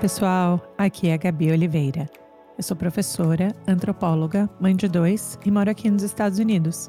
pessoal. 0.00 0.58
Aqui 0.78 1.08
é 1.08 1.14
a 1.14 1.16
Gabi 1.18 1.52
Oliveira. 1.52 2.08
Eu 2.56 2.62
sou 2.62 2.74
professora, 2.74 3.54
antropóloga, 3.68 4.48
mãe 4.58 4.74
de 4.74 4.88
dois 4.88 5.38
e 5.44 5.50
moro 5.50 5.70
aqui 5.70 5.90
nos 5.90 6.02
Estados 6.02 6.38
Unidos. 6.38 6.88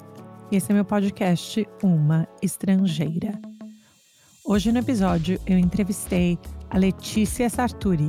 E 0.49 0.56
esse 0.56 0.72
é 0.72 0.74
meu 0.74 0.86
podcast 0.86 1.68
Uma 1.84 2.26
Estrangeira. 2.42 3.37
Hoje 4.46 4.72
no 4.72 4.79
episódio 4.79 5.37
eu 5.46 5.58
entrevistei 5.58 6.40
a 6.69 6.78
Letícia 6.78 7.50
Sarturi. 7.50 8.08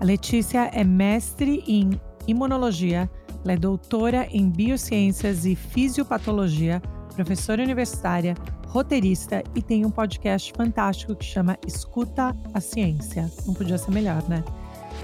A 0.00 0.04
Letícia 0.04 0.68
é 0.74 0.82
mestre 0.82 1.62
em 1.68 1.90
imunologia, 2.26 3.08
ela 3.44 3.52
é 3.52 3.56
doutora 3.56 4.26
em 4.32 4.50
biociências 4.50 5.46
e 5.46 5.54
fisiopatologia, 5.54 6.82
professora 7.14 7.62
universitária, 7.62 8.34
roteirista 8.70 9.42
e 9.54 9.60
tem 9.60 9.84
um 9.84 9.90
podcast 9.90 10.52
fantástico 10.56 11.14
que 11.14 11.24
chama 11.24 11.58
Escuta 11.66 12.34
a 12.54 12.60
Ciência. 12.60 13.30
Não 13.44 13.52
podia 13.52 13.76
ser 13.76 13.90
melhor, 13.90 14.22
né? 14.28 14.44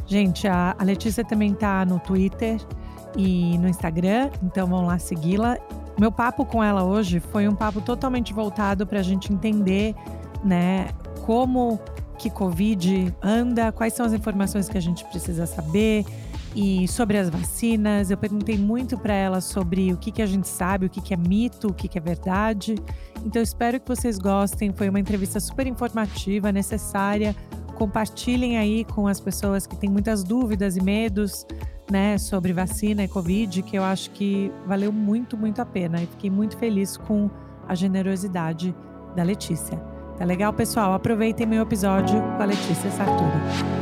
Gente, 0.06 0.46
a, 0.46 0.76
Letícia 0.82 1.24
também 1.24 1.52
tá 1.52 1.84
no 1.84 1.98
Twitter 1.98 2.60
e 3.16 3.58
no 3.58 3.68
Instagram, 3.68 4.30
então 4.42 4.68
vão 4.68 4.86
lá 4.86 4.98
segui-la. 4.98 5.58
Meu 5.98 6.12
papo 6.12 6.44
com 6.44 6.62
ela 6.62 6.84
hoje 6.84 7.18
foi 7.18 7.48
um 7.48 7.54
papo 7.54 7.80
totalmente 7.80 8.32
voltado 8.32 8.86
para 8.86 9.00
a 9.00 9.02
gente 9.02 9.32
entender, 9.32 9.94
né, 10.44 10.88
como 11.24 11.80
que 12.18 12.30
Covid 12.30 13.14
anda, 13.20 13.72
quais 13.72 13.94
são 13.94 14.06
as 14.06 14.12
informações 14.12 14.68
que 14.68 14.78
a 14.78 14.80
gente 14.80 15.04
precisa 15.06 15.44
saber, 15.44 16.04
e 16.56 16.88
sobre 16.88 17.18
as 17.18 17.28
vacinas. 17.28 18.10
Eu 18.10 18.16
perguntei 18.16 18.56
muito 18.56 18.96
para 18.96 19.12
ela 19.12 19.42
sobre 19.42 19.92
o 19.92 19.98
que, 19.98 20.10
que 20.10 20.22
a 20.22 20.26
gente 20.26 20.48
sabe, 20.48 20.86
o 20.86 20.90
que, 20.90 21.02
que 21.02 21.12
é 21.12 21.16
mito, 21.16 21.68
o 21.68 21.74
que, 21.74 21.86
que 21.86 21.98
é 21.98 22.00
verdade. 22.00 22.74
Então, 23.24 23.42
espero 23.42 23.78
que 23.78 23.86
vocês 23.86 24.18
gostem. 24.18 24.72
Foi 24.72 24.88
uma 24.88 24.98
entrevista 24.98 25.38
super 25.38 25.66
informativa, 25.66 26.50
necessária. 26.50 27.36
Compartilhem 27.74 28.56
aí 28.56 28.86
com 28.86 29.06
as 29.06 29.20
pessoas 29.20 29.66
que 29.66 29.76
têm 29.76 29.90
muitas 29.90 30.24
dúvidas 30.24 30.78
e 30.78 30.82
medos 30.82 31.46
né, 31.90 32.16
sobre 32.16 32.54
vacina 32.54 33.04
e 33.04 33.08
Covid, 33.08 33.62
que 33.62 33.76
eu 33.76 33.84
acho 33.84 34.10
que 34.12 34.50
valeu 34.66 34.90
muito, 34.90 35.36
muito 35.36 35.60
a 35.60 35.66
pena. 35.66 36.02
E 36.02 36.06
fiquei 36.06 36.30
muito 36.30 36.56
feliz 36.56 36.96
com 36.96 37.28
a 37.68 37.74
generosidade 37.74 38.74
da 39.14 39.22
Letícia. 39.22 39.76
Tá 40.16 40.24
legal, 40.24 40.54
pessoal? 40.54 40.94
Aproveitem 40.94 41.46
meu 41.46 41.62
episódio 41.62 42.18
com 42.18 42.42
a 42.42 42.46
Letícia 42.46 42.90
Sartori. 42.90 43.76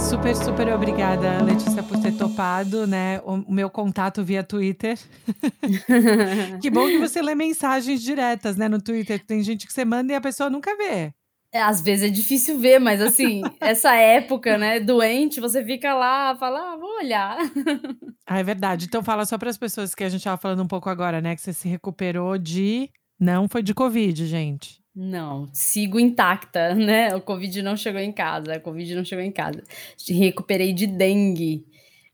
Mas 0.00 0.08
super, 0.08 0.34
super 0.34 0.68
obrigada, 0.72 1.42
Letícia, 1.42 1.82
por 1.82 2.00
ter 2.00 2.16
topado, 2.16 2.86
né? 2.86 3.20
O 3.22 3.52
meu 3.52 3.68
contato 3.68 4.24
via 4.24 4.42
Twitter. 4.42 4.98
que 6.62 6.70
bom 6.70 6.86
que 6.86 6.96
você 6.96 7.20
lê 7.20 7.34
mensagens 7.34 8.00
diretas, 8.00 8.56
né, 8.56 8.66
no 8.66 8.80
Twitter. 8.80 9.22
Tem 9.22 9.42
gente 9.42 9.66
que 9.66 9.72
você 9.72 9.84
manda 9.84 10.10
e 10.10 10.16
a 10.16 10.20
pessoa 10.20 10.48
nunca 10.48 10.74
vê. 10.74 11.12
É, 11.52 11.60
às 11.60 11.82
vezes 11.82 12.08
é 12.08 12.10
difícil 12.10 12.58
ver, 12.58 12.78
mas 12.78 13.02
assim, 13.02 13.42
essa 13.60 13.94
época, 13.94 14.56
né, 14.56 14.80
doente, 14.80 15.38
você 15.38 15.62
fica 15.62 15.92
lá, 15.92 16.34
fala, 16.34 16.72
ah, 16.72 16.76
vou 16.76 16.96
olhar. 16.98 17.38
Ah, 18.32 18.38
é 18.38 18.44
verdade. 18.44 18.86
Então 18.86 19.02
fala 19.02 19.26
só 19.26 19.36
para 19.36 19.50
as 19.50 19.58
pessoas 19.58 19.92
que 19.92 20.04
a 20.04 20.08
gente 20.08 20.20
estava 20.20 20.40
falando 20.40 20.62
um 20.62 20.68
pouco 20.68 20.88
agora, 20.88 21.20
né, 21.20 21.34
que 21.34 21.42
você 21.42 21.52
se 21.52 21.68
recuperou 21.68 22.38
de 22.38 22.88
não 23.18 23.48
foi 23.48 23.60
de 23.60 23.74
Covid, 23.74 24.24
gente. 24.24 24.79
Não, 25.02 25.48
sigo 25.50 25.98
intacta, 25.98 26.74
né? 26.76 27.14
O 27.16 27.22
Covid 27.22 27.62
não 27.62 27.74
chegou 27.74 28.02
em 28.02 28.12
casa, 28.12 28.56
a 28.56 28.60
Covid 28.60 28.94
não 28.94 29.02
chegou 29.02 29.24
em 29.24 29.32
casa. 29.32 29.62
Recuperei 30.06 30.74
de 30.74 30.86
dengue. 30.86 31.64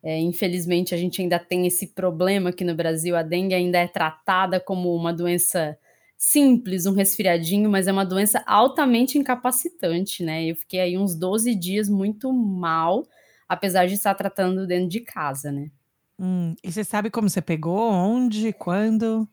É, 0.04 0.20
infelizmente, 0.20 0.94
a 0.94 0.96
gente 0.96 1.20
ainda 1.20 1.36
tem 1.36 1.66
esse 1.66 1.88
problema 1.88 2.50
aqui 2.50 2.62
no 2.62 2.76
Brasil. 2.76 3.16
A 3.16 3.24
dengue 3.24 3.54
ainda 3.56 3.78
é 3.78 3.88
tratada 3.88 4.60
como 4.60 4.94
uma 4.94 5.12
doença 5.12 5.76
simples, 6.16 6.86
um 6.86 6.92
resfriadinho, 6.92 7.68
mas 7.68 7.88
é 7.88 7.92
uma 7.92 8.06
doença 8.06 8.40
altamente 8.46 9.18
incapacitante, 9.18 10.22
né? 10.22 10.44
Eu 10.44 10.54
fiquei 10.54 10.78
aí 10.78 10.96
uns 10.96 11.16
12 11.16 11.56
dias 11.56 11.88
muito 11.88 12.32
mal, 12.32 13.04
apesar 13.48 13.86
de 13.86 13.94
estar 13.94 14.14
tratando 14.14 14.64
dentro 14.64 14.88
de 14.88 15.00
casa, 15.00 15.50
né? 15.50 15.72
Hum, 16.20 16.54
e 16.62 16.70
você 16.70 16.84
sabe 16.84 17.10
como 17.10 17.28
você 17.28 17.42
pegou? 17.42 17.90
Onde? 17.90 18.52
Quando? 18.52 19.28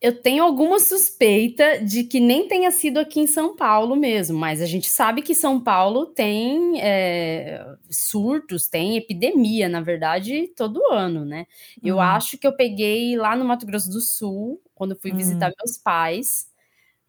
Eu 0.00 0.20
tenho 0.20 0.44
alguma 0.44 0.78
suspeita 0.78 1.82
de 1.82 2.04
que 2.04 2.20
nem 2.20 2.46
tenha 2.46 2.70
sido 2.70 2.98
aqui 2.98 3.18
em 3.18 3.26
São 3.26 3.56
Paulo 3.56 3.96
mesmo, 3.96 4.38
mas 4.38 4.60
a 4.60 4.66
gente 4.66 4.90
sabe 4.90 5.22
que 5.22 5.34
São 5.34 5.58
Paulo 5.58 6.06
tem 6.06 6.80
é, 6.80 7.64
surtos, 7.90 8.68
tem 8.68 8.96
epidemia, 8.96 9.68
na 9.68 9.80
verdade, 9.80 10.48
todo 10.54 10.80
ano, 10.92 11.24
né? 11.24 11.46
Eu 11.82 11.96
hum. 11.96 12.00
acho 12.00 12.36
que 12.36 12.46
eu 12.46 12.54
peguei 12.54 13.16
lá 13.16 13.34
no 13.34 13.44
Mato 13.44 13.64
Grosso 13.64 13.90
do 13.90 14.00
Sul, 14.00 14.60
quando 14.74 14.94
fui 14.96 15.12
hum. 15.12 15.16
visitar 15.16 15.50
meus 15.58 15.78
pais 15.78 16.46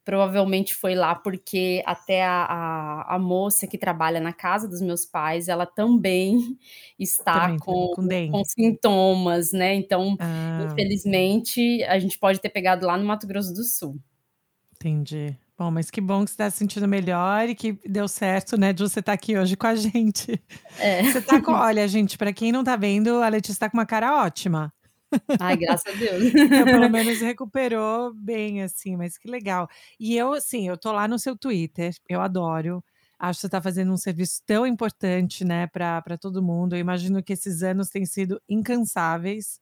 provavelmente 0.07 0.73
foi 0.73 0.95
lá 0.95 1.13
porque 1.13 1.83
até 1.85 2.23
a, 2.23 2.45
a, 2.45 3.15
a, 3.15 3.19
moça 3.19 3.67
que 3.67 3.77
trabalha 3.77 4.21
na 4.21 4.31
casa 4.31 4.65
dos 4.65 4.79
meus 4.79 5.05
pais, 5.05 5.49
ela 5.49 5.65
também 5.65 6.57
está 6.97 7.41
também, 7.41 7.59
com, 7.59 7.91
com, 7.93 8.31
com, 8.31 8.45
sintomas, 8.45 9.51
né? 9.51 9.75
Então, 9.75 10.15
ah. 10.17 10.65
infelizmente, 10.65 11.83
a 11.83 11.99
gente 11.99 12.17
pode 12.17 12.39
ter 12.39 12.47
pegado 12.47 12.85
lá 12.85 12.97
no 12.97 13.03
Mato 13.03 13.27
Grosso 13.27 13.53
do 13.53 13.65
Sul. 13.65 13.99
Entendi. 14.77 15.37
Bom, 15.57 15.71
mas 15.71 15.91
que 15.91 15.99
bom 15.99 16.23
que 16.23 16.29
você 16.29 16.35
está 16.35 16.49
se 16.49 16.57
sentindo 16.57 16.87
melhor 16.87 17.49
e 17.49 17.55
que 17.55 17.77
deu 17.85 18.07
certo, 18.07 18.57
né, 18.57 18.71
de 18.71 18.83
você 18.83 19.01
estar 19.01 19.11
tá 19.11 19.13
aqui 19.13 19.37
hoje 19.37 19.57
com 19.57 19.67
a 19.67 19.75
gente. 19.75 20.41
É. 20.79 21.03
Você 21.03 21.19
tá 21.19 21.41
com, 21.41 21.51
olha, 21.51 21.85
gente, 21.85 22.17
para 22.17 22.31
quem 22.31 22.53
não 22.53 22.63
tá 22.63 22.77
vendo, 22.77 23.21
a 23.21 23.27
Letícia 23.27 23.57
está 23.57 23.69
com 23.69 23.75
uma 23.75 23.85
cara 23.85 24.23
ótima. 24.23 24.71
Ai, 25.39 25.55
graças 25.57 25.85
a 25.93 25.97
Deus. 25.97 26.25
Então, 26.33 26.67
pelo 26.69 26.89
menos 26.89 27.21
recuperou 27.21 28.13
bem, 28.13 28.63
assim, 28.63 28.95
mas 28.95 29.17
que 29.17 29.29
legal. 29.29 29.69
E 29.99 30.15
eu, 30.17 30.33
assim, 30.33 30.67
eu 30.67 30.77
tô 30.77 30.91
lá 30.91 31.07
no 31.07 31.19
seu 31.19 31.37
Twitter, 31.37 31.93
eu 32.09 32.21
adoro. 32.21 32.83
Acho 33.19 33.37
que 33.37 33.41
você 33.41 33.47
está 33.47 33.61
fazendo 33.61 33.91
um 33.93 33.97
serviço 33.97 34.41
tão 34.45 34.65
importante, 34.65 35.43
né, 35.45 35.67
para 35.67 36.17
todo 36.19 36.41
mundo. 36.43 36.75
Eu 36.75 36.79
imagino 36.79 37.23
que 37.23 37.33
esses 37.33 37.63
anos 37.63 37.89
têm 37.89 38.05
sido 38.05 38.41
incansáveis, 38.49 39.59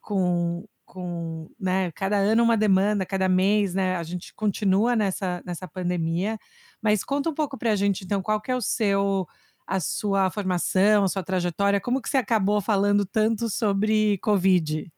com, 0.00 0.64
com, 0.84 1.50
né, 1.58 1.90
cada 1.92 2.16
ano 2.18 2.42
uma 2.44 2.56
demanda, 2.56 3.06
cada 3.06 3.28
mês, 3.28 3.74
né, 3.74 3.96
a 3.96 4.02
gente 4.04 4.34
continua 4.34 4.96
nessa, 4.96 5.42
nessa 5.46 5.68
pandemia. 5.68 6.38
Mas 6.82 7.04
conta 7.04 7.30
um 7.30 7.34
pouco 7.34 7.58
para 7.58 7.72
a 7.72 7.76
gente, 7.76 8.04
então, 8.04 8.22
qual 8.22 8.40
que 8.40 8.50
é 8.50 8.56
o 8.56 8.60
seu 8.62 9.26
a 9.66 9.80
sua 9.80 10.30
formação, 10.30 11.04
a 11.04 11.08
sua 11.08 11.22
trajetória? 11.22 11.80
Como 11.80 12.00
que 12.00 12.08
você 12.08 12.16
acabou 12.16 12.60
falando 12.60 13.04
tanto 13.04 13.48
sobre 13.50 14.18
Covid? 14.18 14.90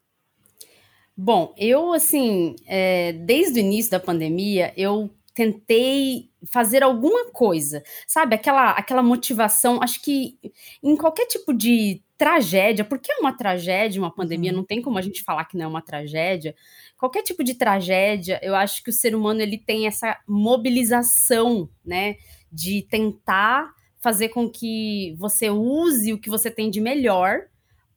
Bom, 1.17 1.53
eu, 1.57 1.93
assim, 1.93 2.55
é, 2.67 3.13
desde 3.13 3.59
o 3.59 3.63
início 3.63 3.91
da 3.91 3.99
pandemia, 3.99 4.73
eu 4.77 5.11
tentei 5.35 6.31
fazer 6.51 6.83
alguma 6.83 7.31
coisa, 7.31 7.83
sabe? 8.07 8.35
Aquela, 8.35 8.71
aquela 8.71 9.03
motivação. 9.03 9.81
Acho 9.83 10.03
que 10.03 10.39
em 10.83 10.97
qualquer 10.97 11.27
tipo 11.27 11.53
de 11.53 12.03
tragédia, 12.17 12.85
porque 12.85 13.13
é 13.13 13.19
uma 13.19 13.33
tragédia, 13.33 14.01
uma 14.03 14.13
pandemia, 14.13 14.51
uhum. 14.51 14.59
não 14.59 14.65
tem 14.65 14.83
como 14.83 14.99
a 14.99 15.01
gente 15.01 15.23
falar 15.23 15.45
que 15.45 15.57
não 15.57 15.65
é 15.65 15.69
uma 15.69 15.81
tragédia. 15.81 16.57
Qualquer 16.97 17.23
tipo 17.23 17.45
de 17.45 17.55
tragédia, 17.55 18.41
eu 18.43 18.57
acho 18.57 18.83
que 18.83 18.91
o 18.91 18.93
ser 18.93 19.15
humano 19.15 19.41
ele 19.41 19.57
tem 19.57 19.87
essa 19.87 20.19
mobilização, 20.27 21.69
né, 21.85 22.17
de 22.51 22.83
tentar 22.83 23.73
fazer 24.01 24.29
com 24.29 24.49
que 24.49 25.15
você 25.19 25.51
use 25.51 26.13
o 26.13 26.19
que 26.19 26.31
você 26.31 26.51
tem 26.51 26.71
de 26.71 26.81
melhor 26.81 27.43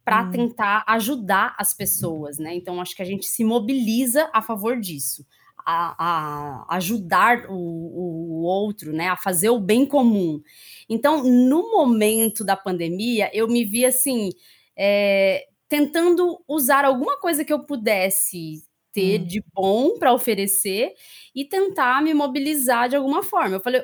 para 0.03 0.23
hum. 0.23 0.31
tentar 0.31 0.83
ajudar 0.87 1.55
as 1.57 1.73
pessoas, 1.73 2.37
né? 2.37 2.55
Então 2.55 2.81
acho 2.81 2.95
que 2.95 3.01
a 3.01 3.05
gente 3.05 3.25
se 3.25 3.43
mobiliza 3.43 4.29
a 4.33 4.41
favor 4.41 4.79
disso, 4.79 5.25
a, 5.65 6.65
a 6.67 6.75
ajudar 6.75 7.45
o, 7.49 7.53
o, 7.53 8.41
outro, 8.41 8.93
né? 8.93 9.09
A 9.09 9.15
fazer 9.15 9.49
o 9.49 9.59
bem 9.59 9.85
comum. 9.85 10.41
Então, 10.89 11.23
no 11.23 11.71
momento 11.71 12.43
da 12.43 12.57
pandemia, 12.57 13.29
eu 13.33 13.47
me 13.47 13.63
vi 13.63 13.85
assim, 13.85 14.29
é, 14.75 15.45
tentando 15.69 16.43
usar 16.47 16.83
alguma 16.83 17.19
coisa 17.19 17.45
que 17.45 17.53
eu 17.53 17.63
pudesse 17.63 18.63
ter 18.91 19.21
hum. 19.21 19.25
de 19.25 19.43
bom 19.53 19.97
para 19.99 20.13
oferecer 20.13 20.93
e 21.33 21.45
tentar 21.45 22.01
me 22.01 22.13
mobilizar 22.13 22.89
de 22.89 22.95
alguma 22.95 23.23
forma. 23.23 23.55
Eu 23.55 23.61
falei, 23.61 23.81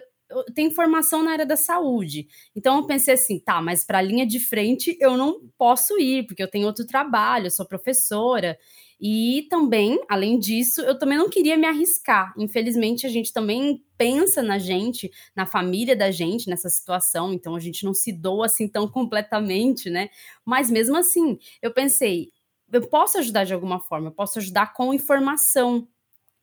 tenho 0.53 0.71
formação 0.71 1.23
na 1.23 1.31
área 1.31 1.45
da 1.45 1.55
saúde. 1.55 2.27
Então 2.55 2.77
eu 2.77 2.85
pensei 2.85 3.13
assim, 3.13 3.39
tá, 3.39 3.61
mas 3.61 3.83
para 3.83 3.99
a 3.99 4.01
linha 4.01 4.25
de 4.25 4.39
frente 4.39 4.97
eu 4.99 5.17
não 5.17 5.41
posso 5.57 5.99
ir, 5.99 6.25
porque 6.25 6.43
eu 6.43 6.49
tenho 6.49 6.67
outro 6.67 6.85
trabalho, 6.85 7.47
eu 7.47 7.51
sou 7.51 7.65
professora. 7.65 8.57
E 8.99 9.45
também, 9.49 9.99
além 10.09 10.39
disso, 10.39 10.81
eu 10.81 10.97
também 10.97 11.17
não 11.17 11.29
queria 11.29 11.55
me 11.55 11.67
arriscar. 11.67 12.33
Infelizmente, 12.37 13.05
a 13.05 13.09
gente 13.09 13.31
também 13.31 13.83
pensa 13.95 14.41
na 14.41 14.57
gente, 14.57 15.11
na 15.35 15.45
família 15.45 15.95
da 15.95 16.09
gente, 16.09 16.49
nessa 16.49 16.69
situação, 16.69 17.31
então 17.31 17.55
a 17.55 17.59
gente 17.59 17.85
não 17.85 17.93
se 17.93 18.11
doa 18.11 18.47
assim 18.47 18.67
tão 18.67 18.87
completamente, 18.89 19.89
né? 19.89 20.09
Mas 20.43 20.71
mesmo 20.71 20.97
assim, 20.97 21.37
eu 21.61 21.71
pensei, 21.71 22.31
eu 22.71 22.87
posso 22.87 23.17
ajudar 23.19 23.43
de 23.43 23.53
alguma 23.53 23.79
forma, 23.79 24.07
eu 24.07 24.13
posso 24.13 24.39
ajudar 24.39 24.73
com 24.73 24.93
informação 24.93 25.87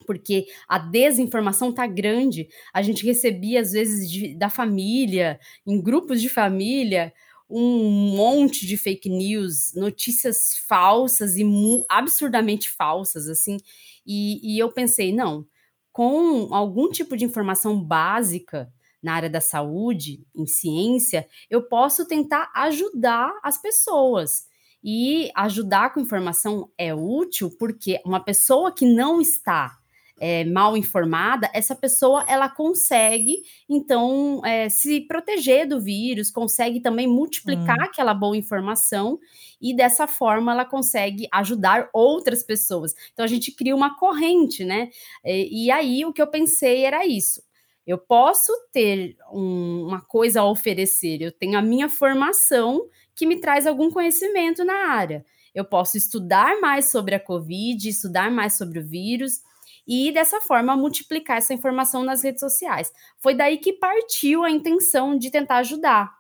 porque 0.05 0.47
a 0.69 0.79
desinformação 0.79 1.73
tá 1.73 1.87
grande. 1.87 2.49
A 2.73 2.83
gente 2.83 3.05
recebia, 3.05 3.61
às 3.61 3.73
vezes, 3.73 4.11
de, 4.11 4.35
da 4.37 4.49
família, 4.49 5.39
em 5.67 5.81
grupos 5.81 6.21
de 6.21 6.29
família, 6.29 7.13
um 7.49 8.15
monte 8.17 8.67
de 8.67 8.77
fake 8.77 9.09
news, 9.09 9.75
notícias 9.75 10.57
falsas 10.69 11.37
e 11.37 11.45
absurdamente 11.89 12.71
falsas, 12.71 13.29
assim. 13.29 13.59
E, 14.07 14.55
e 14.55 14.59
eu 14.59 14.73
pensei, 14.73 15.13
não, 15.13 15.47
com 15.93 16.53
algum 16.55 16.91
tipo 16.91 17.17
de 17.17 17.25
informação 17.25 17.83
básica, 17.83 18.73
na 19.05 19.13
área 19.13 19.29
da 19.29 19.41
saúde, 19.41 20.27
em 20.35 20.47
ciência, 20.47 21.29
eu 21.51 21.63
posso 21.69 22.07
tentar 22.09 22.51
ajudar 22.55 23.39
as 23.43 23.61
pessoas. 23.61 24.47
E 24.83 25.31
ajudar 25.35 25.93
com 25.93 26.01
informação 26.01 26.71
é 26.77 26.95
útil 26.95 27.51
porque 27.59 28.01
uma 28.05 28.21
pessoa 28.21 28.73
que 28.75 28.87
não 28.87 29.21
está 29.21 29.79
é, 30.19 30.45
mal 30.45 30.77
informada, 30.77 31.51
essa 31.53 31.75
pessoa 31.75 32.25
ela 32.29 32.49
consegue 32.49 33.43
então 33.69 34.41
é, 34.45 34.69
se 34.69 35.01
proteger 35.03 35.67
do 35.67 35.81
vírus, 35.81 36.31
consegue 36.31 36.81
também 36.81 37.07
multiplicar 37.07 37.79
hum. 37.79 37.85
aquela 37.85 38.15
boa 38.15 38.37
informação 38.37 39.19
e 39.61 39.75
dessa 39.75 40.07
forma 40.07 40.53
ela 40.53 40.65
consegue 40.65 41.27
ajudar 41.33 41.89
outras 41.93 42.43
pessoas. 42.43 42.95
Então 43.13 43.25
a 43.25 43.29
gente 43.29 43.51
cria 43.53 43.75
uma 43.75 43.99
corrente, 43.99 44.65
né? 44.65 44.91
E, 45.25 45.67
e 45.67 45.71
aí 45.71 46.05
o 46.05 46.13
que 46.13 46.23
eu 46.23 46.27
pensei 46.27 46.85
era 46.85 47.05
isso. 47.07 47.43
Eu 47.87 47.99
posso 47.99 48.53
ter 48.73 49.17
um, 49.33 49.87
uma 49.89 50.01
coisa 50.01 50.41
a 50.41 50.51
oferecer, 50.51 51.21
eu 51.21 51.33
tenho 51.33 51.59
a 51.59 51.63
minha 51.63 51.89
formação 51.89 52.87
que 53.15 53.27
me 53.27 53.41
traz 53.41 53.67
algum 53.67 53.91
conhecimento 53.91 54.65
na 54.65 54.89
área. 54.89 55.25
Eu 55.55 55.65
posso 55.65 55.97
estudar 55.97 56.61
mais 56.61 56.91
sobre 56.91 57.15
a 57.15 57.21
Covid, 57.21 57.89
estudar 57.89 58.31
mais 58.31 58.57
sobre 58.57 58.79
o 58.79 58.87
vírus 58.87 59.43
e 59.87 60.13
dessa 60.13 60.41
forma 60.41 60.77
multiplicar 60.77 61.39
essa 61.39 61.55
informação 61.55 62.03
nas 62.03 62.23
redes 62.23 62.41
sociais. 62.41 62.93
Foi 63.19 63.35
daí 63.35 63.59
que 63.59 63.73
partiu 63.73 64.43
a 64.43 64.51
intenção 64.51 65.17
de 65.17 65.31
tentar 65.31 65.57
ajudar, 65.59 66.13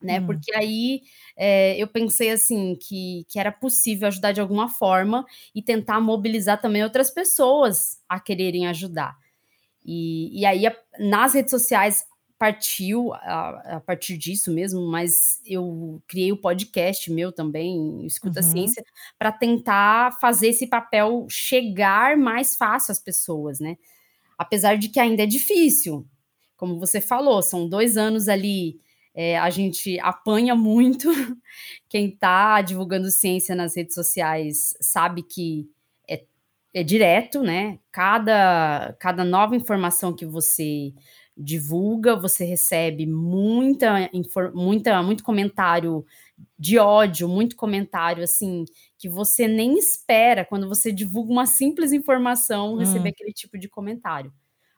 né? 0.00 0.20
Hum. 0.20 0.26
Porque 0.26 0.54
aí 0.54 1.02
é, 1.36 1.76
eu 1.76 1.86
pensei 1.86 2.30
assim 2.30 2.76
que, 2.76 3.26
que 3.28 3.38
era 3.38 3.52
possível 3.52 4.08
ajudar 4.08 4.32
de 4.32 4.40
alguma 4.40 4.68
forma 4.68 5.24
e 5.54 5.62
tentar 5.62 6.00
mobilizar 6.00 6.60
também 6.60 6.82
outras 6.82 7.10
pessoas 7.10 8.00
a 8.08 8.18
quererem 8.18 8.66
ajudar. 8.66 9.16
E, 9.84 10.40
e 10.40 10.46
aí, 10.46 10.64
nas 10.98 11.34
redes 11.34 11.50
sociais, 11.50 12.04
partiu 12.44 13.14
a, 13.14 13.76
a, 13.76 13.80
partir 13.80 14.18
disso 14.18 14.52
mesmo, 14.52 14.86
mas 14.86 15.40
eu 15.46 16.02
criei 16.06 16.30
o 16.30 16.36
podcast 16.36 17.10
meu 17.10 17.32
também, 17.32 18.04
Escuta 18.04 18.40
uhum. 18.40 18.50
Ciência, 18.50 18.84
para 19.18 19.32
tentar 19.32 20.12
fazer 20.20 20.48
esse 20.48 20.66
papel 20.66 21.26
chegar 21.30 22.18
mais 22.18 22.54
fácil 22.54 22.92
às 22.92 22.98
pessoas, 22.98 23.60
né? 23.60 23.78
Apesar 24.36 24.76
de 24.76 24.90
que 24.90 25.00
ainda 25.00 25.22
é 25.22 25.26
difícil, 25.26 26.06
como 26.54 26.78
você 26.78 27.00
falou, 27.00 27.42
são 27.42 27.66
dois 27.66 27.96
anos 27.96 28.28
ali, 28.28 28.78
é, 29.14 29.38
a 29.38 29.48
gente 29.48 29.98
apanha 30.00 30.54
muito. 30.54 31.08
Quem 31.88 32.10
está 32.10 32.60
divulgando 32.60 33.10
ciência 33.10 33.54
nas 33.54 33.74
redes 33.74 33.94
sociais 33.94 34.76
sabe 34.82 35.22
que 35.22 35.66
é, 36.06 36.22
é 36.74 36.82
direto, 36.82 37.42
né? 37.42 37.78
Cada, 37.90 38.94
cada 39.00 39.24
nova 39.24 39.56
informação 39.56 40.12
que 40.14 40.26
você 40.26 40.92
divulga, 41.36 42.16
você 42.16 42.44
recebe 42.44 43.06
muita, 43.06 44.10
muita, 44.54 45.02
muito 45.02 45.24
comentário 45.24 46.04
de 46.58 46.78
ódio, 46.78 47.28
muito 47.28 47.56
comentário 47.56 48.22
assim 48.22 48.64
que 48.98 49.08
você 49.08 49.48
nem 49.48 49.78
espera 49.78 50.44
quando 50.44 50.68
você 50.68 50.92
divulga 50.92 51.32
uma 51.32 51.46
simples 51.46 51.92
informação 51.92 52.76
receber 52.76 53.08
hum. 53.08 53.12
aquele 53.12 53.32
tipo 53.32 53.58
de 53.58 53.68
comentário. 53.68 54.32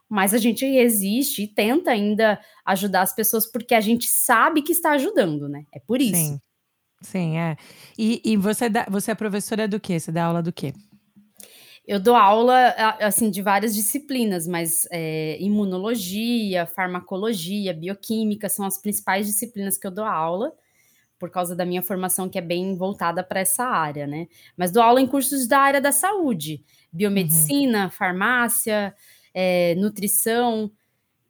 Mas 0.08 0.32
a 0.32 0.38
gente 0.38 0.64
resiste 0.64 1.42
e 1.42 1.48
tenta 1.48 1.90
ainda 1.90 2.40
ajudar 2.64 3.02
as 3.02 3.14
pessoas 3.14 3.46
porque 3.46 3.74
a 3.74 3.80
gente 3.80 4.06
sabe 4.08 4.62
que 4.62 4.72
está 4.72 4.92
ajudando, 4.92 5.48
né? 5.48 5.64
É 5.72 5.80
por 5.80 6.00
isso. 6.00 6.14
Sim, 6.14 6.40
Sim 7.02 7.38
é. 7.38 7.56
E, 7.98 8.22
e 8.24 8.36
você, 8.36 8.68
dá, 8.68 8.86
você 8.88 9.10
é 9.10 9.14
professora 9.14 9.66
do 9.66 9.80
quê? 9.80 9.98
Você 9.98 10.12
dá 10.12 10.24
aula 10.24 10.42
do 10.42 10.52
quê? 10.52 10.72
Eu 11.86 12.00
dou 12.00 12.16
aula, 12.16 12.74
assim, 13.00 13.30
de 13.30 13.40
várias 13.40 13.72
disciplinas, 13.72 14.48
mas 14.48 14.88
é, 14.90 15.36
imunologia, 15.40 16.66
farmacologia, 16.66 17.72
bioquímica 17.72 18.48
são 18.48 18.66
as 18.66 18.76
principais 18.76 19.26
disciplinas 19.26 19.78
que 19.78 19.86
eu 19.86 19.92
dou 19.92 20.04
aula, 20.04 20.52
por 21.16 21.30
causa 21.30 21.54
da 21.54 21.64
minha 21.64 21.82
formação 21.82 22.28
que 22.28 22.38
é 22.38 22.42
bem 22.42 22.74
voltada 22.74 23.22
para 23.22 23.38
essa 23.38 23.64
área, 23.64 24.04
né? 24.04 24.26
Mas 24.56 24.72
dou 24.72 24.82
aula 24.82 25.00
em 25.00 25.06
cursos 25.06 25.46
da 25.46 25.60
área 25.60 25.80
da 25.80 25.92
saúde, 25.92 26.64
biomedicina, 26.92 27.84
uhum. 27.84 27.90
farmácia, 27.90 28.92
é, 29.32 29.76
nutrição. 29.76 30.70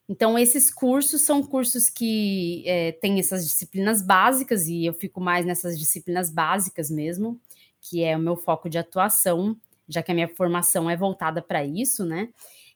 Então, 0.08 0.38
esses 0.38 0.72
cursos 0.72 1.20
são 1.20 1.42
cursos 1.42 1.90
que 1.90 2.64
é, 2.66 2.92
têm 2.92 3.18
essas 3.18 3.46
disciplinas 3.46 4.00
básicas, 4.00 4.66
e 4.66 4.86
eu 4.86 4.94
fico 4.94 5.20
mais 5.20 5.44
nessas 5.44 5.78
disciplinas 5.78 6.30
básicas 6.30 6.90
mesmo, 6.90 7.38
que 7.78 8.02
é 8.02 8.16
o 8.16 8.20
meu 8.20 8.36
foco 8.36 8.70
de 8.70 8.78
atuação 8.78 9.54
já 9.88 10.02
que 10.02 10.12
a 10.12 10.14
minha 10.14 10.28
formação 10.28 10.88
é 10.88 10.96
voltada 10.96 11.40
para 11.42 11.64
isso, 11.64 12.04
né? 12.04 12.28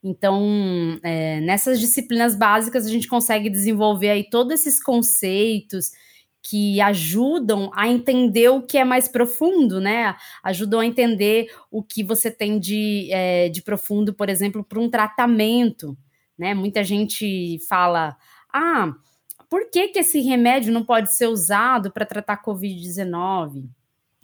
Então, 0.02 0.98
é, 1.02 1.40
nessas 1.40 1.78
disciplinas 1.78 2.34
básicas, 2.34 2.86
a 2.86 2.90
gente 2.90 3.06
consegue 3.06 3.50
desenvolver 3.50 4.10
aí 4.10 4.28
todos 4.28 4.54
esses 4.54 4.82
conceitos 4.82 5.90
que 6.42 6.80
ajudam 6.80 7.70
a 7.74 7.86
entender 7.86 8.48
o 8.48 8.62
que 8.62 8.78
é 8.78 8.84
mais 8.84 9.08
profundo, 9.08 9.78
né? 9.78 10.16
Ajudam 10.42 10.80
a 10.80 10.86
entender 10.86 11.52
o 11.70 11.82
que 11.82 12.02
você 12.02 12.30
tem 12.30 12.58
de, 12.58 13.08
é, 13.12 13.48
de 13.50 13.62
profundo, 13.62 14.14
por 14.14 14.30
exemplo, 14.30 14.64
para 14.64 14.80
um 14.80 14.88
tratamento, 14.88 15.96
né? 16.38 16.54
Muita 16.54 16.82
gente 16.82 17.58
fala, 17.68 18.16
ah, 18.52 18.94
por 19.50 19.68
que, 19.70 19.88
que 19.88 19.98
esse 19.98 20.20
remédio 20.20 20.72
não 20.72 20.84
pode 20.84 21.14
ser 21.14 21.26
usado 21.26 21.92
para 21.92 22.06
tratar 22.06 22.42
Covid-19? 22.42 23.68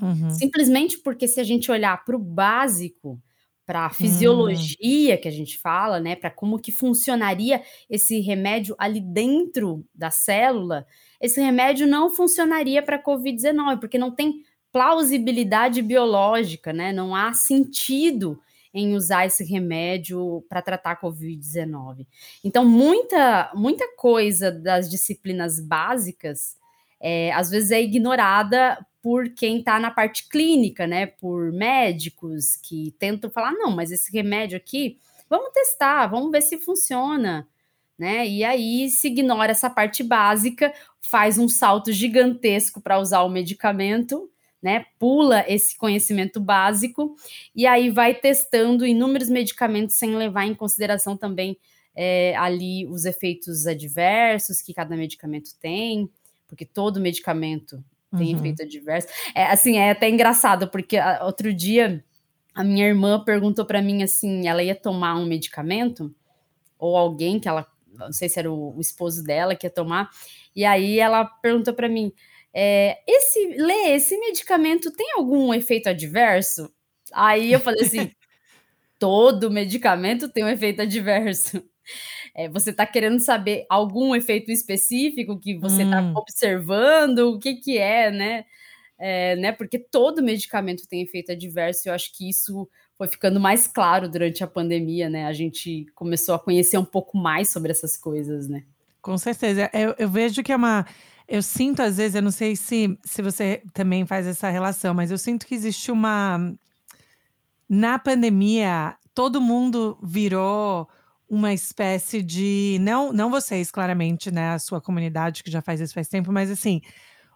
Uhum. 0.01 0.31
Simplesmente 0.31 0.99
porque 0.99 1.27
se 1.27 1.41
a 1.41 1.45
gente 1.45 1.71
olhar 1.71 2.05
para 2.05 2.17
o 2.17 2.19
básico, 2.19 3.21
para 3.65 3.87
a 3.87 3.91
fisiologia 3.91 5.15
uhum. 5.15 5.21
que 5.21 5.29
a 5.29 5.33
gente 5.33 5.59
fala, 5.59 5.99
né, 5.99 6.15
para 6.15 6.31
como 6.31 6.59
que 6.59 6.71
funcionaria 6.71 7.63
esse 7.91 8.21
remédio 8.21 8.77
ali 8.79 9.01
dentro 9.01 9.85
da 9.93 10.11
célula, 10.11 10.87
esse 11.21 11.41
remédio 11.41 11.87
não 11.87 12.09
funcionaria 12.09 12.83
para 12.83 13.03
COVID-19, 13.03 13.81
porque 13.81 13.99
não 13.99 14.13
tem 14.15 14.45
plausibilidade 14.71 15.81
biológica, 15.81 16.73
né? 16.73 16.93
Não 16.93 17.15
há 17.15 17.33
sentido 17.33 18.39
em 18.75 18.95
usar 18.95 19.25
esse 19.25 19.43
remédio 19.43 20.45
para 20.51 20.61
tratar 20.61 20.91
a 20.93 21.01
COVID-19. 21.01 22.07
Então, 22.45 22.63
muita, 22.63 23.51
muita 23.55 23.89
coisa 23.97 24.53
das 24.53 24.91
disciplinas 24.91 25.59
básicas 25.59 26.57
é, 27.01 27.33
às 27.33 27.51
vezes 27.51 27.71
é 27.71 27.81
ignorada 27.81 28.79
por 29.07 29.29
quem 29.29 29.59
está 29.61 29.79
na 29.79 29.89
parte 29.89 30.29
clínica, 30.29 30.85
né? 30.85 31.07
Por 31.07 31.53
médicos 31.53 32.57
que 32.57 32.93
tentam 32.99 33.31
falar, 33.31 33.53
não, 33.53 33.71
mas 33.71 33.93
esse 33.93 34.11
remédio 34.11 34.57
aqui, 34.57 34.99
vamos 35.31 35.53
testar, 35.53 36.09
vamos 36.09 36.33
ver 36.33 36.43
se 36.43 36.59
funciona, 36.59 37.47
né? 37.97 38.27
E 38.27 38.43
aí 38.43 38.91
se 38.91 39.07
ignora 39.07 39.53
essa 39.53 39.71
parte 39.71 40.03
básica, 40.03 40.75
faz 41.01 41.39
um 41.39 41.49
salto 41.49 41.93
gigantesco 41.93 42.81
para 42.81 42.99
usar 42.99 43.23
o 43.23 43.29
medicamento, 43.29 44.29
né? 44.61 44.87
Pula 44.99 45.45
esse 45.47 45.79
conhecimento 45.79 46.41
básico 46.41 47.15
e 47.55 47.65
aí 47.65 47.91
vai 47.91 48.13
testando 48.13 48.85
inúmeros 48.85 49.29
medicamentos 49.29 49.95
sem 49.95 50.17
levar 50.17 50.47
em 50.47 50.55
consideração 50.57 51.17
também 51.17 51.57
é, 51.95 52.35
ali 52.35 52.85
os 52.89 53.05
efeitos 53.05 53.69
adversos 53.69 54.61
que 54.61 54.75
cada 54.75 54.97
medicamento 54.97 55.51
tem, 55.61 56.11
porque 56.49 56.65
todo 56.65 56.99
medicamento 56.99 57.85
tem 58.17 58.33
uhum. 58.33 58.39
efeito 58.39 58.63
adverso. 58.63 59.09
É, 59.35 59.45
assim, 59.45 59.79
é 59.79 59.91
até 59.91 60.09
engraçado, 60.09 60.69
porque 60.69 60.97
a, 60.97 61.19
ah, 61.19 61.27
outro 61.27 61.53
dia 61.53 62.05
a 62.55 62.65
minha 62.65 62.87
irmã 62.87 63.23
perguntou 63.23 63.67
para 63.67 63.83
mim 63.83 64.03
assim, 64.03 64.49
ela 64.49 64.63
ia 64.63 64.75
tomar 64.75 65.15
um 65.17 65.27
medicamento, 65.27 66.15
ou 66.79 66.97
alguém 66.97 67.39
que 67.39 67.49
ela, 67.49 67.67
não 67.93 68.13
sei 68.13 68.31
se 68.31 68.39
era 68.39 68.51
o, 68.51 68.75
o 68.77 68.81
esposo 68.81 69.23
dela 69.23 69.55
que 69.55 69.67
ia 69.67 69.71
tomar, 69.71 70.09
e 70.55 70.65
aí 70.65 70.99
ela 70.99 71.25
perguntou 71.25 71.75
para 71.75 71.89
mim, 71.89 72.13
é, 72.55 72.99
esse, 73.07 73.47
Lê, 73.59 73.95
esse 73.95 74.19
medicamento 74.19 74.91
tem 74.91 75.13
algum 75.13 75.53
efeito 75.53 75.91
adverso? 75.91 76.73
Aí 77.13 77.53
eu 77.53 77.61
falei 77.61 77.85
assim, 77.85 78.11
todo 78.99 79.51
medicamento 79.51 80.31
tem 80.31 80.43
um 80.43 80.49
efeito 80.49 80.81
adverso. 80.81 81.63
É, 82.39 82.51
você 82.51 82.69
está 82.69 82.85
querendo 82.85 83.19
saber 83.19 83.65
algum 83.67 84.15
efeito 84.15 84.51
específico 84.51 85.41
que 85.41 85.57
você 85.57 85.85
está 85.85 86.03
hum. 86.03 86.13
observando, 86.15 87.31
o 87.31 87.39
que 87.39 87.55
que 87.55 87.79
é, 87.79 88.11
né? 88.11 88.45
É, 88.99 89.35
né? 89.37 89.53
Porque 89.53 89.79
todo 89.79 90.23
medicamento 90.23 90.87
tem 90.87 91.01
efeito 91.01 91.33
adverso, 91.33 91.87
e 91.87 91.89
eu 91.89 91.95
acho 91.95 92.15
que 92.15 92.29
isso 92.29 92.69
foi 92.99 93.09
ficando 93.09 93.41
mais 93.41 93.67
claro 93.67 94.07
durante 94.07 94.45
a 94.45 94.47
pandemia, 94.47 95.09
né? 95.09 95.25
A 95.25 95.33
gente 95.33 95.87
começou 95.95 96.35
a 96.35 96.39
conhecer 96.39 96.77
um 96.77 96.85
pouco 96.85 97.17
mais 97.17 97.49
sobre 97.49 97.71
essas 97.71 97.97
coisas, 97.97 98.47
né? 98.49 98.65
Com 99.01 99.17
certeza. 99.17 99.71
Eu, 99.73 99.95
eu 99.99 100.09
vejo 100.09 100.43
que 100.43 100.53
é 100.53 100.57
uma. 100.57 100.87
Eu 101.27 101.43
sinto, 101.43 101.81
às 101.81 101.97
vezes, 101.97 102.17
eu 102.17 102.23
não 102.23 102.31
sei 102.31 102.55
se, 102.55 102.99
se 103.03 103.23
você 103.23 103.63
também 103.73 104.05
faz 104.05 104.27
essa 104.27 104.51
relação, 104.51 104.93
mas 104.93 105.11
eu 105.11 105.17
sinto 105.17 105.47
que 105.47 105.55
existe 105.55 105.91
uma. 105.91 106.55
Na 107.67 107.99
pandemia, 107.99 108.95
todo 109.15 109.41
mundo 109.41 109.99
virou 110.03 110.87
uma 111.29 111.53
espécie 111.53 112.23
de. 112.23 112.79
Não, 112.81 113.13
não 113.13 113.31
vocês, 113.31 113.71
claramente, 113.71 114.31
né? 114.31 114.51
A 114.51 114.59
sua 114.59 114.81
comunidade 114.81 115.43
que 115.43 115.51
já 115.51 115.61
faz 115.61 115.81
isso 115.81 115.95
faz 115.95 116.09
tempo, 116.09 116.33
mas 116.33 116.51
assim, 116.51 116.81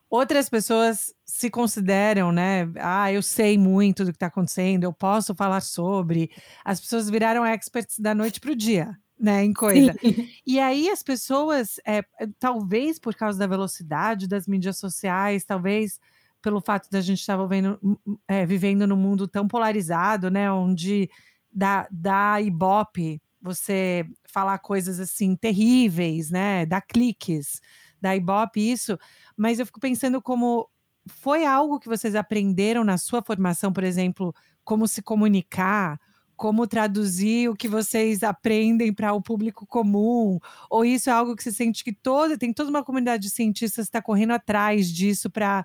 outras 0.09 0.49
pessoas 0.49 1.15
se 1.25 1.51
consideram, 1.51 2.33
né? 2.33 2.71
Ah, 2.79 3.13
eu 3.13 3.23
sei 3.23 3.59
muito 3.59 4.05
do 4.05 4.13
que 4.13 4.17
está 4.17 4.27
acontecendo, 4.27 4.85
eu 4.85 4.93
posso 4.93 5.35
falar 5.35 5.61
sobre. 5.61 6.31
As 6.65 6.81
pessoas 6.81 7.11
viraram 7.11 7.45
experts 7.45 7.99
da 7.99 8.15
noite 8.15 8.41
para 8.41 8.53
o 8.53 8.57
dia, 8.57 8.97
né, 9.19 9.45
em 9.45 9.53
coisa. 9.53 9.95
Sim. 10.01 10.29
E 10.47 10.59
aí 10.59 10.89
as 10.89 11.03
pessoas, 11.03 11.79
é, 11.87 12.03
talvez 12.39 12.99
por 12.99 13.15
causa 13.15 13.39
da 13.39 13.47
velocidade 13.47 14.27
das 14.27 14.49
mídias 14.49 14.79
sociais, 14.79 15.45
talvez 15.45 16.01
pelo 16.43 16.61
fato 16.61 16.91
da 16.91 17.01
gente 17.01 17.21
estar 17.21 17.37
vivendo, 17.37 17.79
é, 18.27 18.45
vivendo 18.47 18.87
num 18.87 18.97
mundo 18.97 19.29
tão 19.29 19.47
polarizado, 19.47 20.31
né, 20.31 20.51
onde 20.51 21.09
dá, 21.53 21.87
dá 21.91 22.41
ibope 22.41 23.21
você 23.41 24.05
falar 24.29 24.59
coisas 24.59 25.01
assim 25.01 25.37
terríveis, 25.37 26.31
né, 26.31 26.67
dá 26.67 26.81
cliques, 26.81 27.61
dá 28.01 28.15
ibope 28.17 28.61
isso, 28.61 28.99
mas 29.37 29.59
eu 29.59 29.67
fico 29.67 29.81
pensando 29.81 30.21
como 30.23 30.69
foi 31.09 31.45
algo 31.45 31.81
que 31.81 31.89
vocês 31.89 32.15
aprenderam 32.15 32.85
na 32.85 32.99
sua 32.99 33.23
formação, 33.23 33.73
por 33.73 33.85
exemplo, 33.85 34.35
como 34.65 34.87
se 34.87 35.03
comunicar, 35.03 35.99
como 36.37 36.67
traduzir 36.67 37.51
o 37.51 37.55
que 37.57 37.69
vocês 37.69 38.23
aprendem 38.23 38.93
para 38.95 39.13
o 39.13 39.21
público 39.23 39.67
comum? 39.67 40.39
Ou 40.71 40.85
isso 40.85 41.11
é 41.11 41.13
algo 41.13 41.37
que 41.37 41.43
você 41.43 41.53
sente 41.53 41.85
que 41.85 41.93
toda, 41.93 42.39
tem 42.39 42.53
toda 42.53 42.71
uma 42.71 42.85
comunidade 42.85 43.25
de 43.25 43.31
cientistas 43.31 43.87
está 43.87 44.01
correndo 44.01 44.33
atrás 44.33 44.91
disso 44.91 45.29
para 45.31 45.65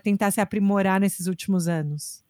tentar 0.00 0.30
se 0.30 0.40
aprimorar 0.40 1.00
nesses 1.00 1.26
últimos 1.26 1.66
anos? 1.68 2.21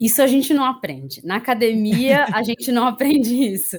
Isso 0.00 0.22
a 0.22 0.26
gente 0.26 0.54
não 0.54 0.64
aprende. 0.64 1.20
Na 1.24 1.36
academia, 1.36 2.24
a 2.32 2.42
gente 2.42 2.72
não 2.72 2.86
aprende 2.86 3.34
isso. 3.34 3.78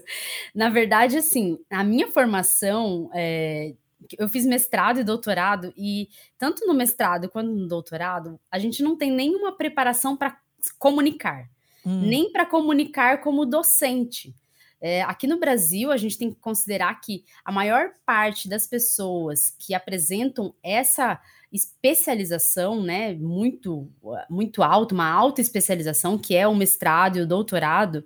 Na 0.54 0.70
verdade, 0.70 1.18
assim, 1.18 1.58
a 1.70 1.84
minha 1.84 2.08
formação, 2.08 3.10
é, 3.14 3.74
eu 4.20 4.30
fiz 4.30 4.46
mestrado 4.46 5.00
e 5.00 5.04
doutorado, 5.04 5.74
e 5.76 6.10
tanto 6.38 6.66
no 6.68 6.74
mestrado 6.74 7.30
quanto 7.30 7.52
no 7.52 7.68
doutorado, 7.68 8.40
a 8.52 8.60
gente 8.60 8.84
não 8.84 8.96
tem 8.96 9.12
nenhuma 9.12 9.52
preparação 9.52 10.16
para 10.16 10.38
comunicar 10.78 11.50
hum. 11.86 12.02
nem 12.02 12.32
para 12.32 12.46
comunicar 12.46 13.22
como 13.22 13.46
docente. 13.46 14.36
É, 14.82 15.04
aqui 15.04 15.28
no 15.28 15.40
Brasil, 15.40 15.92
a 15.92 15.98
gente 15.98 16.18
tem 16.18 16.32
que 16.32 16.40
considerar 16.40 17.00
que 17.00 17.24
a 17.46 17.52
maior 17.52 17.92
parte 18.04 18.50
das 18.50 18.66
pessoas 18.66 19.56
que 19.60 19.76
apresentam 19.76 20.56
essa 20.64 21.22
especialização, 21.52 22.82
né, 22.82 23.14
muito, 23.14 23.88
muito 24.30 24.64
alta, 24.64 24.96
uma 24.96 25.08
alta 25.08 25.40
especialização, 25.40 26.18
que 26.18 26.36
é 26.36 26.48
o 26.48 26.56
mestrado 26.56 27.18
e 27.18 27.22
o 27.22 27.28
doutorado, 27.28 28.04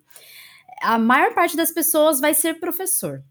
a 0.82 0.98
maior 0.98 1.34
parte 1.34 1.56
das 1.56 1.72
pessoas 1.72 2.20
vai 2.20 2.34
ser 2.34 2.60
professor. 2.60 3.24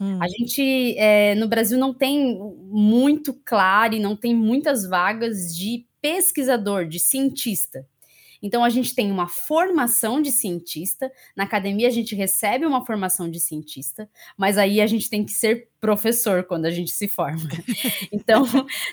Hum. 0.00 0.18
A 0.20 0.28
gente, 0.28 0.96
é, 0.98 1.34
no 1.34 1.48
Brasil, 1.48 1.78
não 1.78 1.92
tem 1.92 2.38
muito 2.64 3.34
claro 3.44 3.94
e 3.94 4.00
não 4.00 4.16
tem 4.16 4.34
muitas 4.34 4.86
vagas 4.86 5.54
de 5.56 5.86
pesquisador, 6.00 6.86
de 6.86 6.98
cientista. 6.98 7.86
Então, 8.42 8.64
a 8.64 8.68
gente 8.68 8.94
tem 8.94 9.10
uma 9.10 9.26
formação 9.26 10.20
de 10.20 10.30
cientista, 10.30 11.10
na 11.36 11.44
academia 11.44 11.88
a 11.88 11.90
gente 11.90 12.14
recebe 12.14 12.64
uma 12.64 12.84
formação 12.84 13.30
de 13.30 13.40
cientista, 13.40 14.08
mas 14.36 14.56
aí 14.58 14.80
a 14.80 14.86
gente 14.86 15.10
tem 15.10 15.24
que 15.24 15.32
ser 15.32 15.68
professor 15.80 16.44
quando 16.44 16.66
a 16.66 16.70
gente 16.70 16.90
se 16.90 17.08
forma. 17.08 17.48
Então, 18.12 18.44